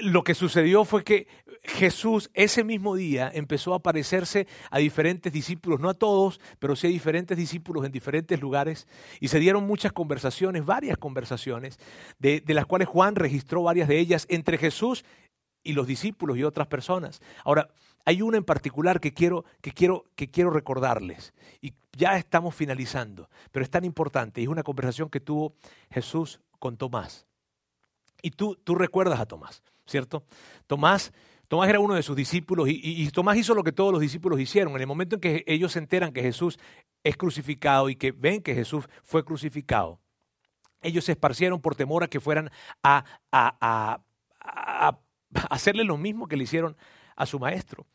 lo 0.00 0.24
que 0.24 0.34
sucedió 0.34 0.84
fue 0.84 1.04
que 1.04 1.26
Jesús 1.62 2.30
ese 2.34 2.62
mismo 2.62 2.94
día 2.94 3.30
empezó 3.32 3.72
a 3.72 3.76
aparecerse 3.76 4.46
a 4.70 4.78
diferentes 4.78 5.32
discípulos, 5.32 5.80
no 5.80 5.88
a 5.88 5.94
todos, 5.94 6.40
pero 6.58 6.76
sí 6.76 6.86
a 6.86 6.90
diferentes 6.90 7.36
discípulos 7.36 7.84
en 7.86 7.92
diferentes 7.92 8.40
lugares, 8.40 8.86
y 9.20 9.28
se 9.28 9.38
dieron 9.38 9.66
muchas 9.66 9.92
conversaciones, 9.92 10.64
varias 10.64 10.98
conversaciones, 10.98 11.78
de, 12.18 12.40
de 12.40 12.54
las 12.54 12.66
cuales 12.66 12.88
Juan 12.88 13.16
registró 13.16 13.62
varias 13.62 13.88
de 13.88 13.98
ellas 13.98 14.26
entre 14.28 14.58
Jesús 14.58 15.04
y 15.62 15.72
los 15.72 15.86
discípulos 15.86 16.36
y 16.36 16.44
otras 16.44 16.66
personas. 16.66 17.22
Ahora, 17.44 17.70
hay 18.04 18.22
una 18.22 18.36
en 18.36 18.44
particular 18.44 19.00
que 19.00 19.14
quiero, 19.14 19.44
que 19.60 19.72
quiero, 19.72 20.04
que 20.14 20.30
quiero 20.30 20.50
recordarles. 20.50 21.32
Y 21.60 21.74
ya 21.92 22.16
estamos 22.16 22.54
finalizando, 22.54 23.30
pero 23.50 23.64
es 23.64 23.70
tan 23.70 23.84
importante. 23.84 24.40
Y 24.40 24.44
es 24.44 24.50
una 24.50 24.62
conversación 24.62 25.08
que 25.08 25.20
tuvo 25.20 25.54
Jesús 25.90 26.40
con 26.58 26.76
Tomás. 26.76 27.26
Y 28.22 28.30
tú, 28.30 28.56
tú 28.56 28.74
recuerdas 28.74 29.20
a 29.20 29.26
Tomás, 29.26 29.62
¿cierto? 29.86 30.24
Tomás, 30.66 31.12
Tomás 31.48 31.68
era 31.68 31.80
uno 31.80 31.94
de 31.94 32.02
sus 32.02 32.16
discípulos 32.16 32.68
y, 32.70 33.08
Tomás 33.10 33.36
hizo 33.36 33.54
lo 33.54 33.64
que 33.64 33.72
todos 33.72 33.92
los 33.92 34.00
discípulos 34.00 34.40
hicieron. 34.40 34.74
En 34.74 34.80
el 34.80 34.86
momento 34.86 35.16
en 35.16 35.20
que 35.20 35.44
ellos 35.46 35.72
se 35.72 35.78
enteran 35.78 36.12
que 36.12 36.22
Jesús 36.22 36.58
es 37.02 37.16
crucificado 37.16 37.88
y 37.88 37.96
que 37.96 38.12
ven 38.12 38.42
que 38.42 38.54
Jesús 38.54 38.86
fue 39.02 39.24
crucificado, 39.24 40.00
ellos 40.80 41.04
se 41.04 41.12
esparcieron 41.12 41.60
por 41.60 41.76
temor 41.76 42.02
a 42.02 42.08
que 42.08 42.20
fueran 42.20 42.50
a, 42.82 43.04
a, 43.30 43.56
a, 43.60 44.00
a 44.40 44.98
hacerle 45.50 45.84
lo 45.84 45.96
mismo 45.96 46.28
que 46.28 46.36
le 46.36 46.44
hicieron 46.44 46.76
a 47.16 47.26
su 47.26 47.38
maestro. 47.38 47.86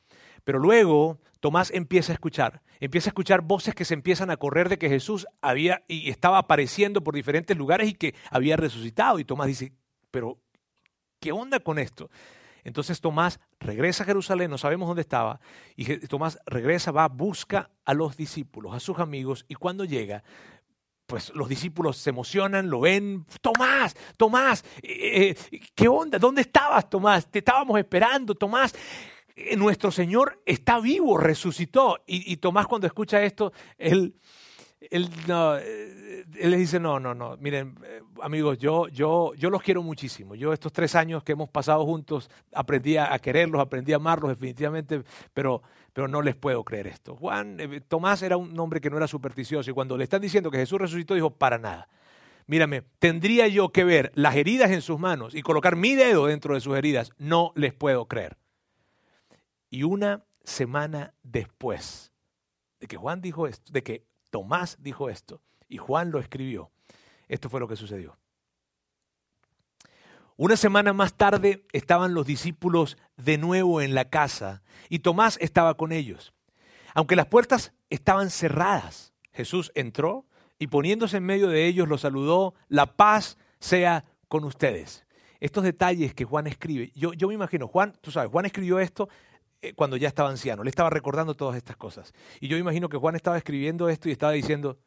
Pero 0.43 0.59
luego 0.59 1.19
Tomás 1.39 1.71
empieza 1.71 2.11
a 2.11 2.15
escuchar, 2.15 2.61
empieza 2.79 3.09
a 3.09 3.11
escuchar 3.11 3.41
voces 3.41 3.75
que 3.75 3.85
se 3.85 3.93
empiezan 3.93 4.29
a 4.29 4.37
correr 4.37 4.69
de 4.69 4.77
que 4.77 4.89
Jesús 4.89 5.27
había 5.41 5.83
y 5.87 6.09
estaba 6.09 6.37
apareciendo 6.37 7.03
por 7.03 7.15
diferentes 7.15 7.57
lugares 7.57 7.89
y 7.89 7.93
que 7.93 8.15
había 8.29 8.57
resucitado. 8.57 9.19
Y 9.19 9.25
Tomás 9.25 9.47
dice, 9.47 9.73
pero 10.11 10.37
¿qué 11.19 11.31
onda 11.31 11.59
con 11.59 11.79
esto? 11.79 12.09
Entonces 12.63 13.01
Tomás 13.01 13.39
regresa 13.59 14.03
a 14.03 14.05
Jerusalén, 14.05 14.51
no 14.51 14.57
sabemos 14.57 14.87
dónde 14.87 15.01
estaba, 15.01 15.39
y 15.75 15.97
Tomás 16.07 16.39
regresa, 16.45 16.91
va, 16.91 17.07
busca 17.07 17.69
a 17.85 17.93
los 17.93 18.17
discípulos, 18.17 18.73
a 18.73 18.79
sus 18.79 18.99
amigos, 18.99 19.45
y 19.47 19.55
cuando 19.55 19.85
llega, 19.85 20.23
pues 21.09 21.33
los 21.33 21.49
discípulos 21.49 21.97
se 21.97 22.11
emocionan, 22.11 22.69
lo 22.69 22.81
ven, 22.81 23.25
Tomás, 23.41 23.95
Tomás, 24.15 24.63
eh, 24.83 25.35
eh, 25.51 25.59
¿qué 25.73 25.87
onda? 25.87 26.19
¿Dónde 26.19 26.41
estabas, 26.41 26.87
Tomás? 26.87 27.29
Te 27.31 27.39
estábamos 27.39 27.79
esperando, 27.79 28.35
Tomás. 28.35 28.75
eh, 29.35 29.55
nuestro 29.55 29.89
Señor 29.91 30.39
está 30.45 30.79
vivo, 30.79 31.17
resucitó. 31.17 32.03
Y, 32.05 32.37
Tomás 32.37 32.67
cuando 32.67 32.85
escucha 32.85 33.23
esto, 33.23 33.51
él, 33.79 34.13
él, 34.81 35.09
eh, 35.27 36.25
él, 36.39 36.51
le 36.51 36.57
dice, 36.57 36.79
no, 36.79 36.99
no, 36.99 37.13
no, 37.13 37.35
miren, 37.37 37.75
eh, 37.83 38.01
amigos, 38.21 38.57
yo, 38.57 38.87
yo, 38.87 39.33
yo 39.35 39.49
los 39.49 39.61
quiero 39.61 39.83
muchísimo. 39.83 40.35
Yo 40.35 40.53
estos 40.53 40.71
tres 40.71 40.95
años 40.95 41.23
que 41.23 41.33
hemos 41.33 41.49
pasado 41.49 41.85
juntos, 41.85 42.29
aprendí 42.53 42.97
a 42.97 43.17
quererlos, 43.19 43.61
aprendí 43.61 43.93
a 43.93 43.97
amarlos 43.97 44.29
definitivamente, 44.29 45.03
pero, 45.33 45.61
pero 45.93 46.07
no 46.07 46.21
les 46.21 46.35
puedo 46.35 46.63
creer 46.63 46.87
esto. 46.87 47.15
Juan, 47.15 47.57
Tomás 47.87 48.21
era 48.21 48.37
un 48.37 48.57
hombre 48.59 48.79
que 48.79 48.89
no 48.89 48.97
era 48.97 49.07
supersticioso 49.07 49.69
y 49.69 49.73
cuando 49.73 49.97
le 49.97 50.05
están 50.05 50.21
diciendo 50.21 50.49
que 50.49 50.57
Jesús 50.57 50.79
resucitó, 50.79 51.13
dijo, 51.13 51.31
para 51.31 51.57
nada. 51.57 51.89
Mírame, 52.47 52.81
tendría 52.97 53.47
yo 53.47 53.69
que 53.69 53.83
ver 53.83 54.11
las 54.15 54.35
heridas 54.35 54.71
en 54.71 54.81
sus 54.81 54.99
manos 54.99 55.35
y 55.35 55.43
colocar 55.43 55.75
mi 55.75 55.93
dedo 55.93 56.25
dentro 56.25 56.55
de 56.55 56.61
sus 56.61 56.75
heridas. 56.75 57.11
No 57.19 57.51
les 57.55 57.73
puedo 57.73 58.07
creer. 58.07 58.37
Y 59.69 59.83
una 59.83 60.23
semana 60.43 61.13
después 61.21 62.11
de 62.79 62.87
que 62.87 62.97
Juan 62.97 63.21
dijo 63.21 63.45
esto, 63.45 63.71
de 63.71 63.83
que 63.83 64.03
Tomás 64.29 64.77
dijo 64.79 65.09
esto 65.09 65.41
y 65.67 65.77
Juan 65.77 66.11
lo 66.11 66.19
escribió, 66.19 66.71
esto 67.27 67.49
fue 67.49 67.59
lo 67.59 67.67
que 67.67 67.75
sucedió. 67.75 68.17
Una 70.37 70.55
semana 70.55 70.93
más 70.93 71.15
tarde 71.15 71.65
estaban 71.73 72.13
los 72.13 72.25
discípulos 72.25 72.97
de 73.17 73.37
nuevo 73.37 73.81
en 73.81 73.93
la 73.93 74.05
casa 74.09 74.63
y 74.87 74.99
Tomás 74.99 75.37
estaba 75.41 75.75
con 75.75 75.91
ellos. 75.91 76.33
Aunque 76.93 77.17
las 77.17 77.27
puertas 77.27 77.73
estaban 77.89 78.29
cerradas, 78.29 79.13
Jesús 79.33 79.71
entró 79.75 80.25
y 80.57 80.67
poniéndose 80.67 81.17
en 81.17 81.25
medio 81.25 81.49
de 81.49 81.65
ellos 81.67 81.87
los 81.87 82.01
saludó, 82.01 82.53
la 82.67 82.95
paz 82.95 83.37
sea 83.59 84.05
con 84.27 84.45
ustedes. 84.45 85.05
Estos 85.41 85.63
detalles 85.63 86.13
que 86.13 86.25
Juan 86.25 86.47
escribe, 86.47 86.91
yo, 86.95 87.13
yo 87.13 87.27
me 87.27 87.33
imagino, 87.33 87.67
Juan, 87.67 87.93
tú 88.01 88.11
sabes, 88.11 88.31
Juan 88.31 88.45
escribió 88.45 88.79
esto 88.79 89.09
cuando 89.75 89.97
ya 89.97 90.07
estaba 90.07 90.29
anciano, 90.29 90.63
le 90.63 90.69
estaba 90.69 90.89
recordando 90.89 91.35
todas 91.35 91.57
estas 91.57 91.75
cosas. 91.75 92.13
Y 92.39 92.47
yo 92.47 92.57
imagino 92.57 92.89
que 92.89 92.97
Juan 92.97 93.15
estaba 93.15 93.37
escribiendo 93.37 93.89
esto 93.89 94.09
y 94.09 94.11
estaba 94.11 94.31
diciendo, 94.31 94.79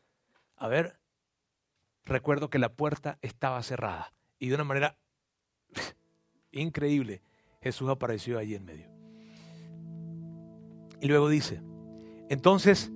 a 0.56 0.68
ver, 0.68 0.98
recuerdo 2.04 2.48
que 2.48 2.58
la 2.58 2.72
puerta 2.72 3.18
estaba 3.20 3.62
cerrada. 3.62 4.12
Y 4.38 4.48
de 4.48 4.54
una 4.54 4.64
manera 4.64 4.98
increíble, 6.52 7.22
Jesús 7.60 7.88
apareció 7.90 8.38
allí 8.38 8.54
en 8.54 8.64
medio. 8.64 8.88
Y 11.00 11.08
luego 11.08 11.28
dice, 11.28 11.60
entonces 12.28 12.90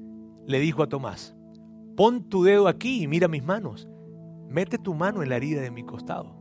le 0.46 0.60
dijo 0.60 0.82
a 0.82 0.88
Tomás, 0.88 1.34
pon 1.96 2.28
tu 2.28 2.44
dedo 2.44 2.68
aquí 2.68 3.02
y 3.02 3.08
mira 3.08 3.28
mis 3.28 3.42
manos, 3.42 3.88
mete 4.48 4.78
tu 4.78 4.94
mano 4.94 5.22
en 5.22 5.28
la 5.28 5.36
herida 5.36 5.60
de 5.60 5.70
mi 5.70 5.84
costado. 5.84 6.36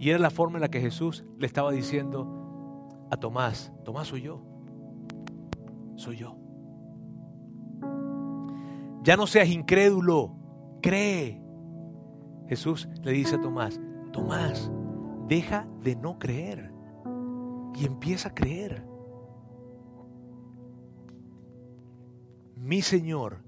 Y 0.00 0.10
era 0.10 0.18
la 0.18 0.30
forma 0.30 0.56
en 0.56 0.62
la 0.62 0.70
que 0.70 0.80
Jesús 0.80 1.24
le 1.38 1.46
estaba 1.46 1.72
diciendo 1.72 2.37
a 3.10 3.16
Tomás, 3.16 3.72
Tomás 3.84 4.08
soy 4.08 4.22
yo, 4.22 4.42
soy 5.96 6.16
yo. 6.16 6.36
Ya 9.02 9.16
no 9.16 9.26
seas 9.26 9.48
incrédulo, 9.48 10.34
cree. 10.82 11.42
Jesús 12.48 12.88
le 13.02 13.12
dice 13.12 13.36
a 13.36 13.40
Tomás, 13.40 13.80
Tomás, 14.12 14.70
deja 15.26 15.66
de 15.82 15.96
no 15.96 16.18
creer 16.18 16.72
y 17.74 17.84
empieza 17.84 18.30
a 18.30 18.34
creer. 18.34 18.84
Mi 22.56 22.82
Señor 22.82 23.44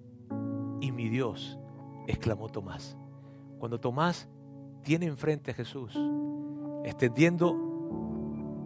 y 0.80 0.92
mi 0.92 1.08
Dios, 1.08 1.58
exclamó 2.06 2.48
Tomás. 2.48 2.96
Cuando 3.58 3.80
Tomás 3.80 4.28
tiene 4.82 5.06
enfrente 5.06 5.50
a 5.50 5.54
Jesús, 5.54 5.98
extendiendo 6.84 7.54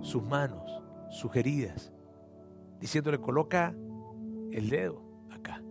sus 0.00 0.22
manos, 0.22 0.83
sus 1.14 1.34
heridas, 1.36 1.92
diciéndole, 2.80 3.20
coloca 3.20 3.72
el 4.50 4.68
dedo 4.68 5.00
acá. 5.30 5.62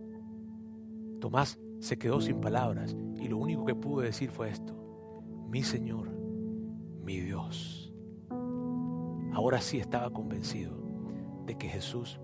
Tomás 1.20 1.60
se 1.80 1.98
quedó 1.98 2.22
sin 2.22 2.40
palabras 2.40 2.96
y 3.20 3.28
lo 3.28 3.36
único 3.36 3.66
que 3.66 3.74
pudo 3.74 4.00
decir 4.00 4.30
fue 4.30 4.48
esto, 4.48 4.74
mi 5.50 5.62
Señor, 5.62 6.08
mi 7.04 7.20
Dios. 7.20 7.94
Ahora 9.34 9.60
sí 9.60 9.78
estaba 9.78 10.10
convencido 10.10 10.72
de 11.44 11.58
que 11.58 11.68
Jesús 11.68 12.20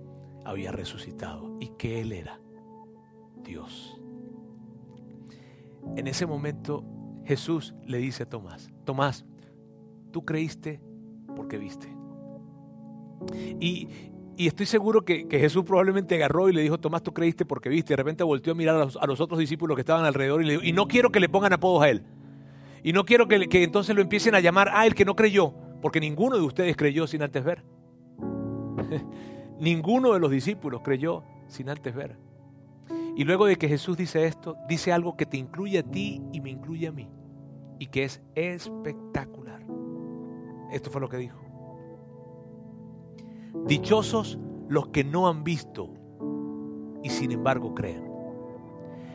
había 0.46 0.72
resucitado 0.72 1.58
y 1.60 1.68
que 1.76 2.00
Él 2.00 2.12
era 2.12 2.40
Dios. 3.44 4.00
En 5.96 6.06
ese 6.06 6.24
momento 6.24 6.84
Jesús 7.24 7.74
le 7.84 7.98
dice 7.98 8.22
a 8.22 8.28
Tomás, 8.28 8.72
Tomás, 8.84 9.26
tú 10.10 10.24
creíste 10.24 10.80
porque 11.36 11.58
viste. 11.58 11.99
Y, 13.60 13.88
estoy 14.36 14.66
seguro 14.66 15.04
que, 15.04 15.26
Jesús 15.30 15.64
probablemente 15.64 16.14
agarró 16.14 16.48
y 16.48 16.52
le 16.52 16.62
dijo, 16.62 16.78
Tomás, 16.78 17.02
tú 17.02 17.12
creíste 17.12 17.44
porque 17.44 17.68
viste. 17.68 17.92
De 17.92 17.96
repente 17.96 18.24
volteó 18.24 18.52
a 18.52 18.56
mirar 18.56 18.76
a 18.76 19.06
los, 19.06 19.20
otros 19.20 19.38
discípulos 19.38 19.76
que 19.76 19.82
estaban 19.82 20.04
alrededor 20.04 20.42
y 20.42 20.46
le 20.46 20.52
dijo, 20.52 20.64
y 20.64 20.72
no 20.72 20.88
quiero 20.88 21.10
que 21.10 21.20
le 21.20 21.28
pongan 21.28 21.52
apodos 21.52 21.82
a 21.82 21.90
él. 21.90 22.02
Y 22.82 22.92
no 22.92 23.04
quiero 23.04 23.28
que, 23.28 23.48
que 23.48 23.62
entonces 23.62 23.94
lo 23.94 24.00
empiecen 24.00 24.34
a 24.34 24.40
llamar 24.40 24.70
a 24.70 24.86
él 24.86 24.94
que 24.94 25.04
no 25.04 25.14
creyó, 25.14 25.52
porque 25.82 26.00
ninguno 26.00 26.36
de 26.36 26.42
ustedes 26.42 26.76
creyó 26.76 27.06
sin 27.06 27.22
antes 27.22 27.44
ver. 27.44 27.62
ninguno 29.60 30.14
de 30.14 30.20
los 30.20 30.30
discípulos 30.30 30.80
creyó 30.82 31.22
sin 31.48 31.68
antes 31.68 31.94
ver. 31.94 32.16
Y 33.16 33.24
luego 33.24 33.46
de 33.46 33.56
que 33.56 33.68
Jesús 33.68 33.96
dice 33.96 34.24
esto, 34.24 34.56
dice 34.68 34.92
algo 34.92 35.16
que 35.16 35.26
te 35.26 35.36
incluye 35.36 35.78
a 35.78 35.82
ti 35.82 36.22
y 36.32 36.40
me 36.40 36.50
incluye 36.50 36.86
a 36.86 36.92
mí. 36.92 37.08
Y 37.78 37.86
que 37.86 38.04
es 38.04 38.22
espectacular. 38.34 39.62
Esto 40.72 40.90
fue 40.90 41.00
lo 41.00 41.08
que 41.08 41.18
dijo. 41.18 41.49
Dichosos 43.66 44.38
los 44.68 44.88
que 44.88 45.04
no 45.04 45.28
han 45.28 45.44
visto 45.44 45.92
y 47.02 47.10
sin 47.10 47.32
embargo 47.32 47.74
creen. 47.74 48.04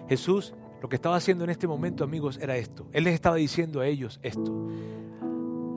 Jesús 0.08 0.54
lo 0.82 0.90
que 0.90 0.98
estaba 0.98 1.16
haciendo 1.16 1.44
en 1.44 1.50
este 1.50 1.68
momento, 1.68 2.04
amigos, 2.04 2.38
era 2.40 2.58
esto. 2.58 2.88
Él 2.92 3.06
les 3.06 3.16
estaba 3.16 3.38
diciendo 3.38 3.80
a 3.80 3.88
ellos 3.88 4.20
esto. 4.22 4.68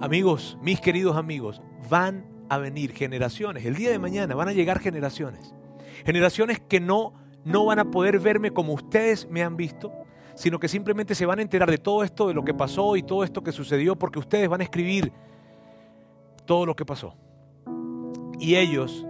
Amigos, 0.01 0.59
mis 0.61 0.81
queridos 0.81 1.17
amigos, 1.17 1.63
van 1.89 2.27
a 2.49 2.59
venir 2.59 2.93
generaciones. 2.93 3.65
El 3.65 3.75
día 3.75 3.91
de 3.91 3.99
mañana 3.99 4.35
van 4.35 4.49
a 4.49 4.53
llegar 4.53 4.81
generaciones. 4.81 5.55
Generaciones 6.05 6.61
que 6.61 6.81
no, 6.81 7.15
no 7.45 7.65
van 7.65 7.79
a 7.79 7.91
poder 7.91 8.19
verme 8.19 8.51
como 8.51 8.75
ustedes 8.75 9.29
me 9.31 9.43
han 9.43 9.57
visto, 9.57 9.93
sino 10.35 10.59
que 10.59 10.69
simplemente 10.69 11.15
se 11.15 11.27
van 11.27 11.39
a 11.39 11.43
enterar 11.43 11.71
de 11.71 11.79
todo 11.79 12.05
esto, 12.05 12.29
de 12.29 12.35
lo 12.35 12.45
que 12.45 12.55
pasó 12.55 12.95
y 12.97 13.03
todo 13.03 13.25
esto 13.25 13.43
que 13.43 13.53
sucedió, 13.53 13.97
porque 13.97 14.19
ustedes 14.19 14.49
van 14.49 14.61
a 14.61 14.65
escribir 14.65 15.13
todo 16.45 16.67
lo 16.67 16.77
que 16.77 16.85
pasó. 16.85 17.17
Y 18.39 18.57
ellos 18.57 19.07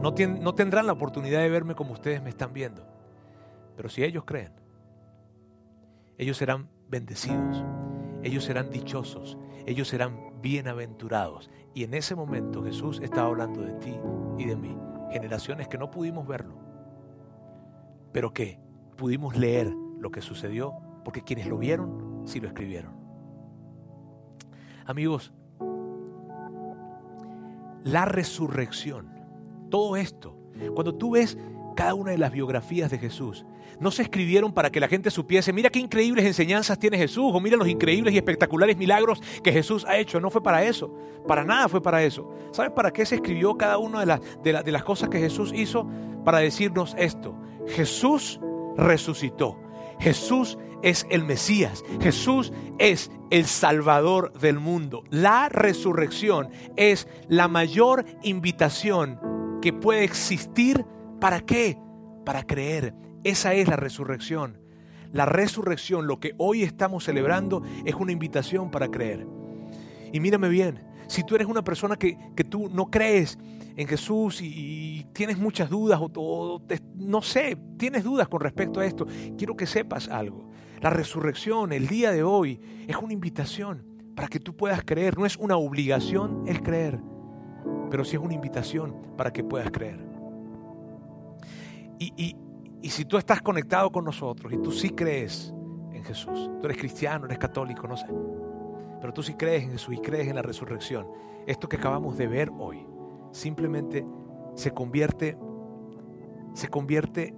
no, 0.00 0.54
tendrán 0.54 0.86
la 0.86 0.92
oportunidad 0.92 1.40
de 1.40 1.48
verme 1.48 1.74
como 1.74 1.92
ustedes 1.92 2.22
me 2.22 2.30
están 2.30 2.52
viendo. 2.52 2.86
Pero 3.76 3.88
si 3.88 4.04
ellos 4.04 4.24
creen, 4.24 4.52
ellos 6.18 6.36
serán 6.36 6.68
bendecidos, 6.88 7.64
ellos 8.22 8.44
serán 8.44 8.70
dichosos, 8.70 9.38
ellos 9.66 9.88
serán 9.88 10.40
bienaventurados. 10.42 11.50
Y 11.74 11.84
en 11.84 11.94
ese 11.94 12.14
momento 12.14 12.62
Jesús 12.62 13.00
estaba 13.02 13.28
hablando 13.28 13.62
de 13.62 13.72
ti 13.74 13.96
y 14.38 14.44
de 14.44 14.56
mí, 14.56 14.76
generaciones 15.10 15.68
que 15.68 15.78
no 15.78 15.90
pudimos 15.90 16.26
verlo, 16.26 16.54
pero 18.12 18.32
que 18.32 18.60
pudimos 18.96 19.36
leer 19.36 19.72
lo 19.98 20.10
que 20.10 20.20
sucedió, 20.20 20.74
porque 21.02 21.22
quienes 21.22 21.46
lo 21.46 21.58
vieron, 21.58 22.22
sí 22.26 22.40
lo 22.40 22.48
escribieron. 22.48 22.92
Amigos, 24.86 25.32
la 27.84 28.04
resurrección. 28.04 29.08
Todo 29.70 29.96
esto, 29.96 30.36
cuando 30.74 30.94
tú 30.94 31.12
ves 31.12 31.38
cada 31.76 31.94
una 31.94 32.10
de 32.12 32.18
las 32.18 32.32
biografías 32.32 32.90
de 32.90 32.98
Jesús, 32.98 33.44
no 33.80 33.90
se 33.90 34.02
escribieron 34.02 34.52
para 34.52 34.70
que 34.70 34.80
la 34.80 34.88
gente 34.88 35.10
supiese, 35.10 35.52
mira 35.52 35.70
qué 35.70 35.80
increíbles 35.80 36.24
enseñanzas 36.24 36.78
tiene 36.78 36.96
Jesús, 36.96 37.30
o 37.32 37.40
mira 37.40 37.56
los 37.56 37.68
increíbles 37.68 38.14
y 38.14 38.16
espectaculares 38.16 38.76
milagros 38.76 39.20
que 39.42 39.52
Jesús 39.52 39.84
ha 39.86 39.96
hecho. 39.96 40.20
No 40.20 40.30
fue 40.30 40.42
para 40.42 40.64
eso, 40.64 40.94
para 41.26 41.44
nada 41.44 41.68
fue 41.68 41.82
para 41.82 42.02
eso. 42.02 42.30
¿Sabes 42.52 42.72
para 42.72 42.92
qué 42.92 43.04
se 43.04 43.16
escribió 43.16 43.56
cada 43.56 43.78
una 43.78 44.00
de 44.00 44.06
las, 44.06 44.20
de, 44.42 44.62
de 44.62 44.72
las 44.72 44.84
cosas 44.84 45.08
que 45.08 45.18
Jesús 45.18 45.52
hizo? 45.54 45.88
Para 46.24 46.38
decirnos 46.38 46.94
esto, 46.98 47.36
Jesús 47.66 48.40
resucitó. 48.76 49.58
Jesús 49.98 50.58
es 50.84 51.06
el 51.10 51.24
Mesías. 51.24 51.82
Jesús 52.00 52.52
es 52.78 53.10
el 53.30 53.46
Salvador 53.46 54.32
del 54.38 54.60
mundo. 54.60 55.02
La 55.10 55.48
resurrección 55.48 56.50
es 56.76 57.08
la 57.26 57.48
mayor 57.48 58.04
invitación 58.22 59.18
que 59.60 59.72
puede 59.72 60.04
existir. 60.04 60.84
¿Para 61.20 61.40
qué? 61.40 61.78
Para 62.24 62.44
creer. 62.44 62.94
Esa 63.24 63.54
es 63.54 63.66
la 63.66 63.76
resurrección. 63.76 64.60
La 65.10 65.24
resurrección, 65.24 66.06
lo 66.06 66.20
que 66.20 66.34
hoy 66.36 66.62
estamos 66.62 67.04
celebrando, 67.04 67.62
es 67.84 67.94
una 67.94 68.12
invitación 68.12 68.70
para 68.70 68.88
creer. 68.88 69.26
Y 70.12 70.20
mírame 70.20 70.48
bien, 70.48 70.80
si 71.06 71.24
tú 71.24 71.34
eres 71.34 71.48
una 71.48 71.64
persona 71.64 71.96
que, 71.96 72.16
tú 72.50 72.68
no 72.68 72.90
crees 72.90 73.38
en 73.76 73.88
Jesús 73.88 74.40
y, 74.42 75.06
tienes 75.14 75.38
muchas 75.38 75.70
dudas 75.70 75.98
o, 76.02 76.60
no 76.96 77.22
sé, 77.22 77.56
tienes 77.78 78.04
dudas 78.04 78.28
con 78.28 78.40
respecto 78.40 78.80
a 78.80 78.86
esto, 78.86 79.06
quiero 79.38 79.56
que 79.56 79.66
sepas 79.66 80.08
algo. 80.08 80.50
La 80.84 80.90
resurrección, 80.90 81.72
el 81.72 81.88
día 81.88 82.12
de 82.12 82.22
hoy, 82.22 82.60
es 82.86 82.94
una 82.98 83.14
invitación 83.14 83.86
para 84.14 84.28
que 84.28 84.38
tú 84.38 84.54
puedas 84.54 84.84
creer. 84.84 85.16
No 85.16 85.24
es 85.24 85.34
una 85.38 85.56
obligación 85.56 86.44
el 86.46 86.62
creer, 86.62 87.00
pero 87.90 88.04
sí 88.04 88.16
es 88.16 88.22
una 88.22 88.34
invitación 88.34 88.94
para 89.16 89.32
que 89.32 89.42
puedas 89.42 89.70
creer. 89.70 89.98
Y, 91.98 92.12
y, 92.22 92.36
y 92.82 92.90
si 92.90 93.06
tú 93.06 93.16
estás 93.16 93.40
conectado 93.40 93.90
con 93.90 94.04
nosotros 94.04 94.52
y 94.52 94.58
tú 94.58 94.72
sí 94.72 94.90
crees 94.90 95.54
en 95.90 96.04
Jesús, 96.04 96.50
tú 96.60 96.66
eres 96.66 96.76
cristiano, 96.76 97.24
eres 97.24 97.38
católico, 97.38 97.88
no 97.88 97.96
sé, 97.96 98.06
pero 99.00 99.10
tú 99.14 99.22
sí 99.22 99.32
crees 99.32 99.62
en 99.62 99.70
Jesús 99.70 99.94
y 99.94 99.98
crees 100.00 100.28
en 100.28 100.34
la 100.34 100.42
resurrección, 100.42 101.06
esto 101.46 101.66
que 101.66 101.76
acabamos 101.76 102.18
de 102.18 102.26
ver 102.26 102.50
hoy 102.58 102.86
simplemente 103.32 104.04
se 104.54 104.72
convierte, 104.72 105.38
se 106.52 106.68
convierte 106.68 107.34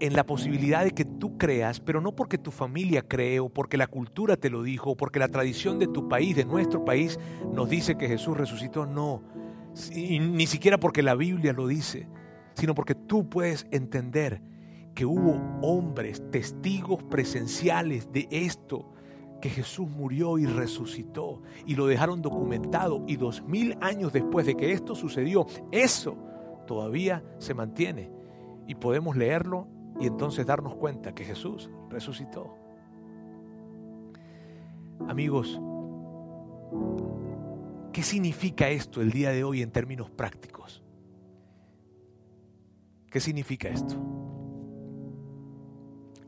en 0.00 0.14
la 0.14 0.24
posibilidad 0.24 0.82
de 0.82 0.92
que 0.92 1.04
tú 1.04 1.36
creas, 1.36 1.78
pero 1.78 2.00
no 2.00 2.16
porque 2.16 2.38
tu 2.38 2.50
familia 2.50 3.02
cree 3.06 3.38
o 3.38 3.48
porque 3.50 3.76
la 3.76 3.86
cultura 3.86 4.36
te 4.36 4.50
lo 4.50 4.62
dijo 4.62 4.96
porque 4.96 5.18
la 5.18 5.28
tradición 5.28 5.78
de 5.78 5.86
tu 5.86 6.08
país, 6.08 6.34
de 6.34 6.44
nuestro 6.44 6.84
país, 6.84 7.18
nos 7.52 7.68
dice 7.68 7.96
que 7.96 8.08
Jesús 8.08 8.36
resucitó, 8.36 8.86
no, 8.86 9.22
ni 9.94 10.46
siquiera 10.46 10.78
porque 10.78 11.02
la 11.02 11.14
Biblia 11.14 11.52
lo 11.52 11.66
dice, 11.66 12.08
sino 12.54 12.74
porque 12.74 12.94
tú 12.94 13.28
puedes 13.28 13.66
entender 13.70 14.42
que 14.94 15.04
hubo 15.04 15.40
hombres, 15.62 16.22
testigos 16.30 17.02
presenciales 17.04 18.10
de 18.10 18.26
esto, 18.30 18.92
que 19.40 19.50
Jesús 19.50 19.88
murió 19.88 20.38
y 20.38 20.46
resucitó 20.46 21.42
y 21.66 21.74
lo 21.74 21.86
dejaron 21.86 22.22
documentado 22.22 23.04
y 23.06 23.16
dos 23.16 23.42
mil 23.42 23.76
años 23.80 24.12
después 24.12 24.46
de 24.46 24.54
que 24.54 24.72
esto 24.72 24.94
sucedió, 24.94 25.46
eso 25.72 26.16
todavía 26.66 27.24
se 27.38 27.54
mantiene. 27.54 28.10
Y 28.66 28.74
podemos 28.74 29.16
leerlo 29.16 29.66
y 30.00 30.06
entonces 30.06 30.46
darnos 30.46 30.74
cuenta 30.74 31.14
que 31.14 31.24
Jesús 31.24 31.70
resucitó. 31.90 32.56
Amigos, 35.06 35.60
¿qué 37.92 38.02
significa 38.02 38.68
esto 38.70 39.02
el 39.02 39.10
día 39.10 39.30
de 39.30 39.44
hoy 39.44 39.62
en 39.62 39.70
términos 39.70 40.10
prácticos? 40.10 40.82
¿Qué 43.10 43.20
significa 43.20 43.68
esto? 43.68 43.96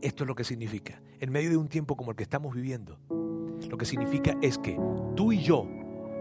Esto 0.01 0.25
es 0.25 0.29
lo 0.29 0.35
que 0.35 0.45
significa. 0.45 1.01
En 1.21 1.31
medio 1.31 1.51
de 1.51 1.57
un 1.57 1.69
tiempo 1.69 1.97
como 1.97 2.11
el 2.11 2.17
que 2.17 2.25
estamos 2.25 2.55
viviendo, 2.55 2.99
lo 3.71 3.79
que 3.79 3.85
significa 3.85 4.37
es 4.43 4.59
que 4.59 4.79
tú 5.15 5.33
y 5.33 5.41
yo 5.43 5.67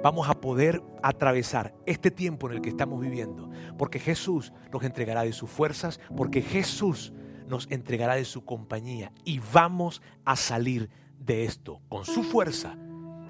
vamos 0.03 0.29
a 0.29 0.39
poder 0.39 0.81
atravesar 1.03 1.73
este 1.85 2.11
tiempo 2.11 2.47
en 2.47 2.57
el 2.57 2.61
que 2.61 2.69
estamos 2.69 3.01
viviendo, 3.01 3.49
porque 3.77 3.99
Jesús 3.99 4.53
nos 4.71 4.83
entregará 4.83 5.23
de 5.23 5.33
sus 5.33 5.49
fuerzas, 5.49 5.99
porque 6.15 6.41
Jesús 6.41 7.13
nos 7.47 7.69
entregará 7.71 8.15
de 8.15 8.25
su 8.25 8.45
compañía 8.45 9.11
y 9.25 9.39
vamos 9.53 10.01
a 10.25 10.35
salir 10.35 10.89
de 11.19 11.45
esto 11.45 11.81
con 11.89 12.05
su 12.05 12.23
fuerza 12.23 12.75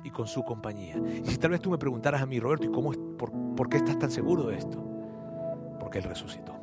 y 0.03 0.09
con 0.11 0.27
su 0.27 0.43
compañía. 0.43 0.95
Y 1.23 1.29
si 1.29 1.37
tal 1.37 1.51
vez 1.51 1.61
tú 1.61 1.69
me 1.69 1.77
preguntaras 1.77 2.21
a 2.21 2.25
mí, 2.25 2.39
Roberto, 2.39 2.67
¿y 2.67 2.71
cómo, 2.71 2.91
por, 3.17 3.31
por 3.55 3.69
qué 3.69 3.77
estás 3.77 3.99
tan 3.99 4.11
seguro 4.11 4.47
de 4.47 4.57
esto? 4.57 4.83
Porque 5.79 5.99
Él 5.99 6.05
resucitó. 6.05 6.60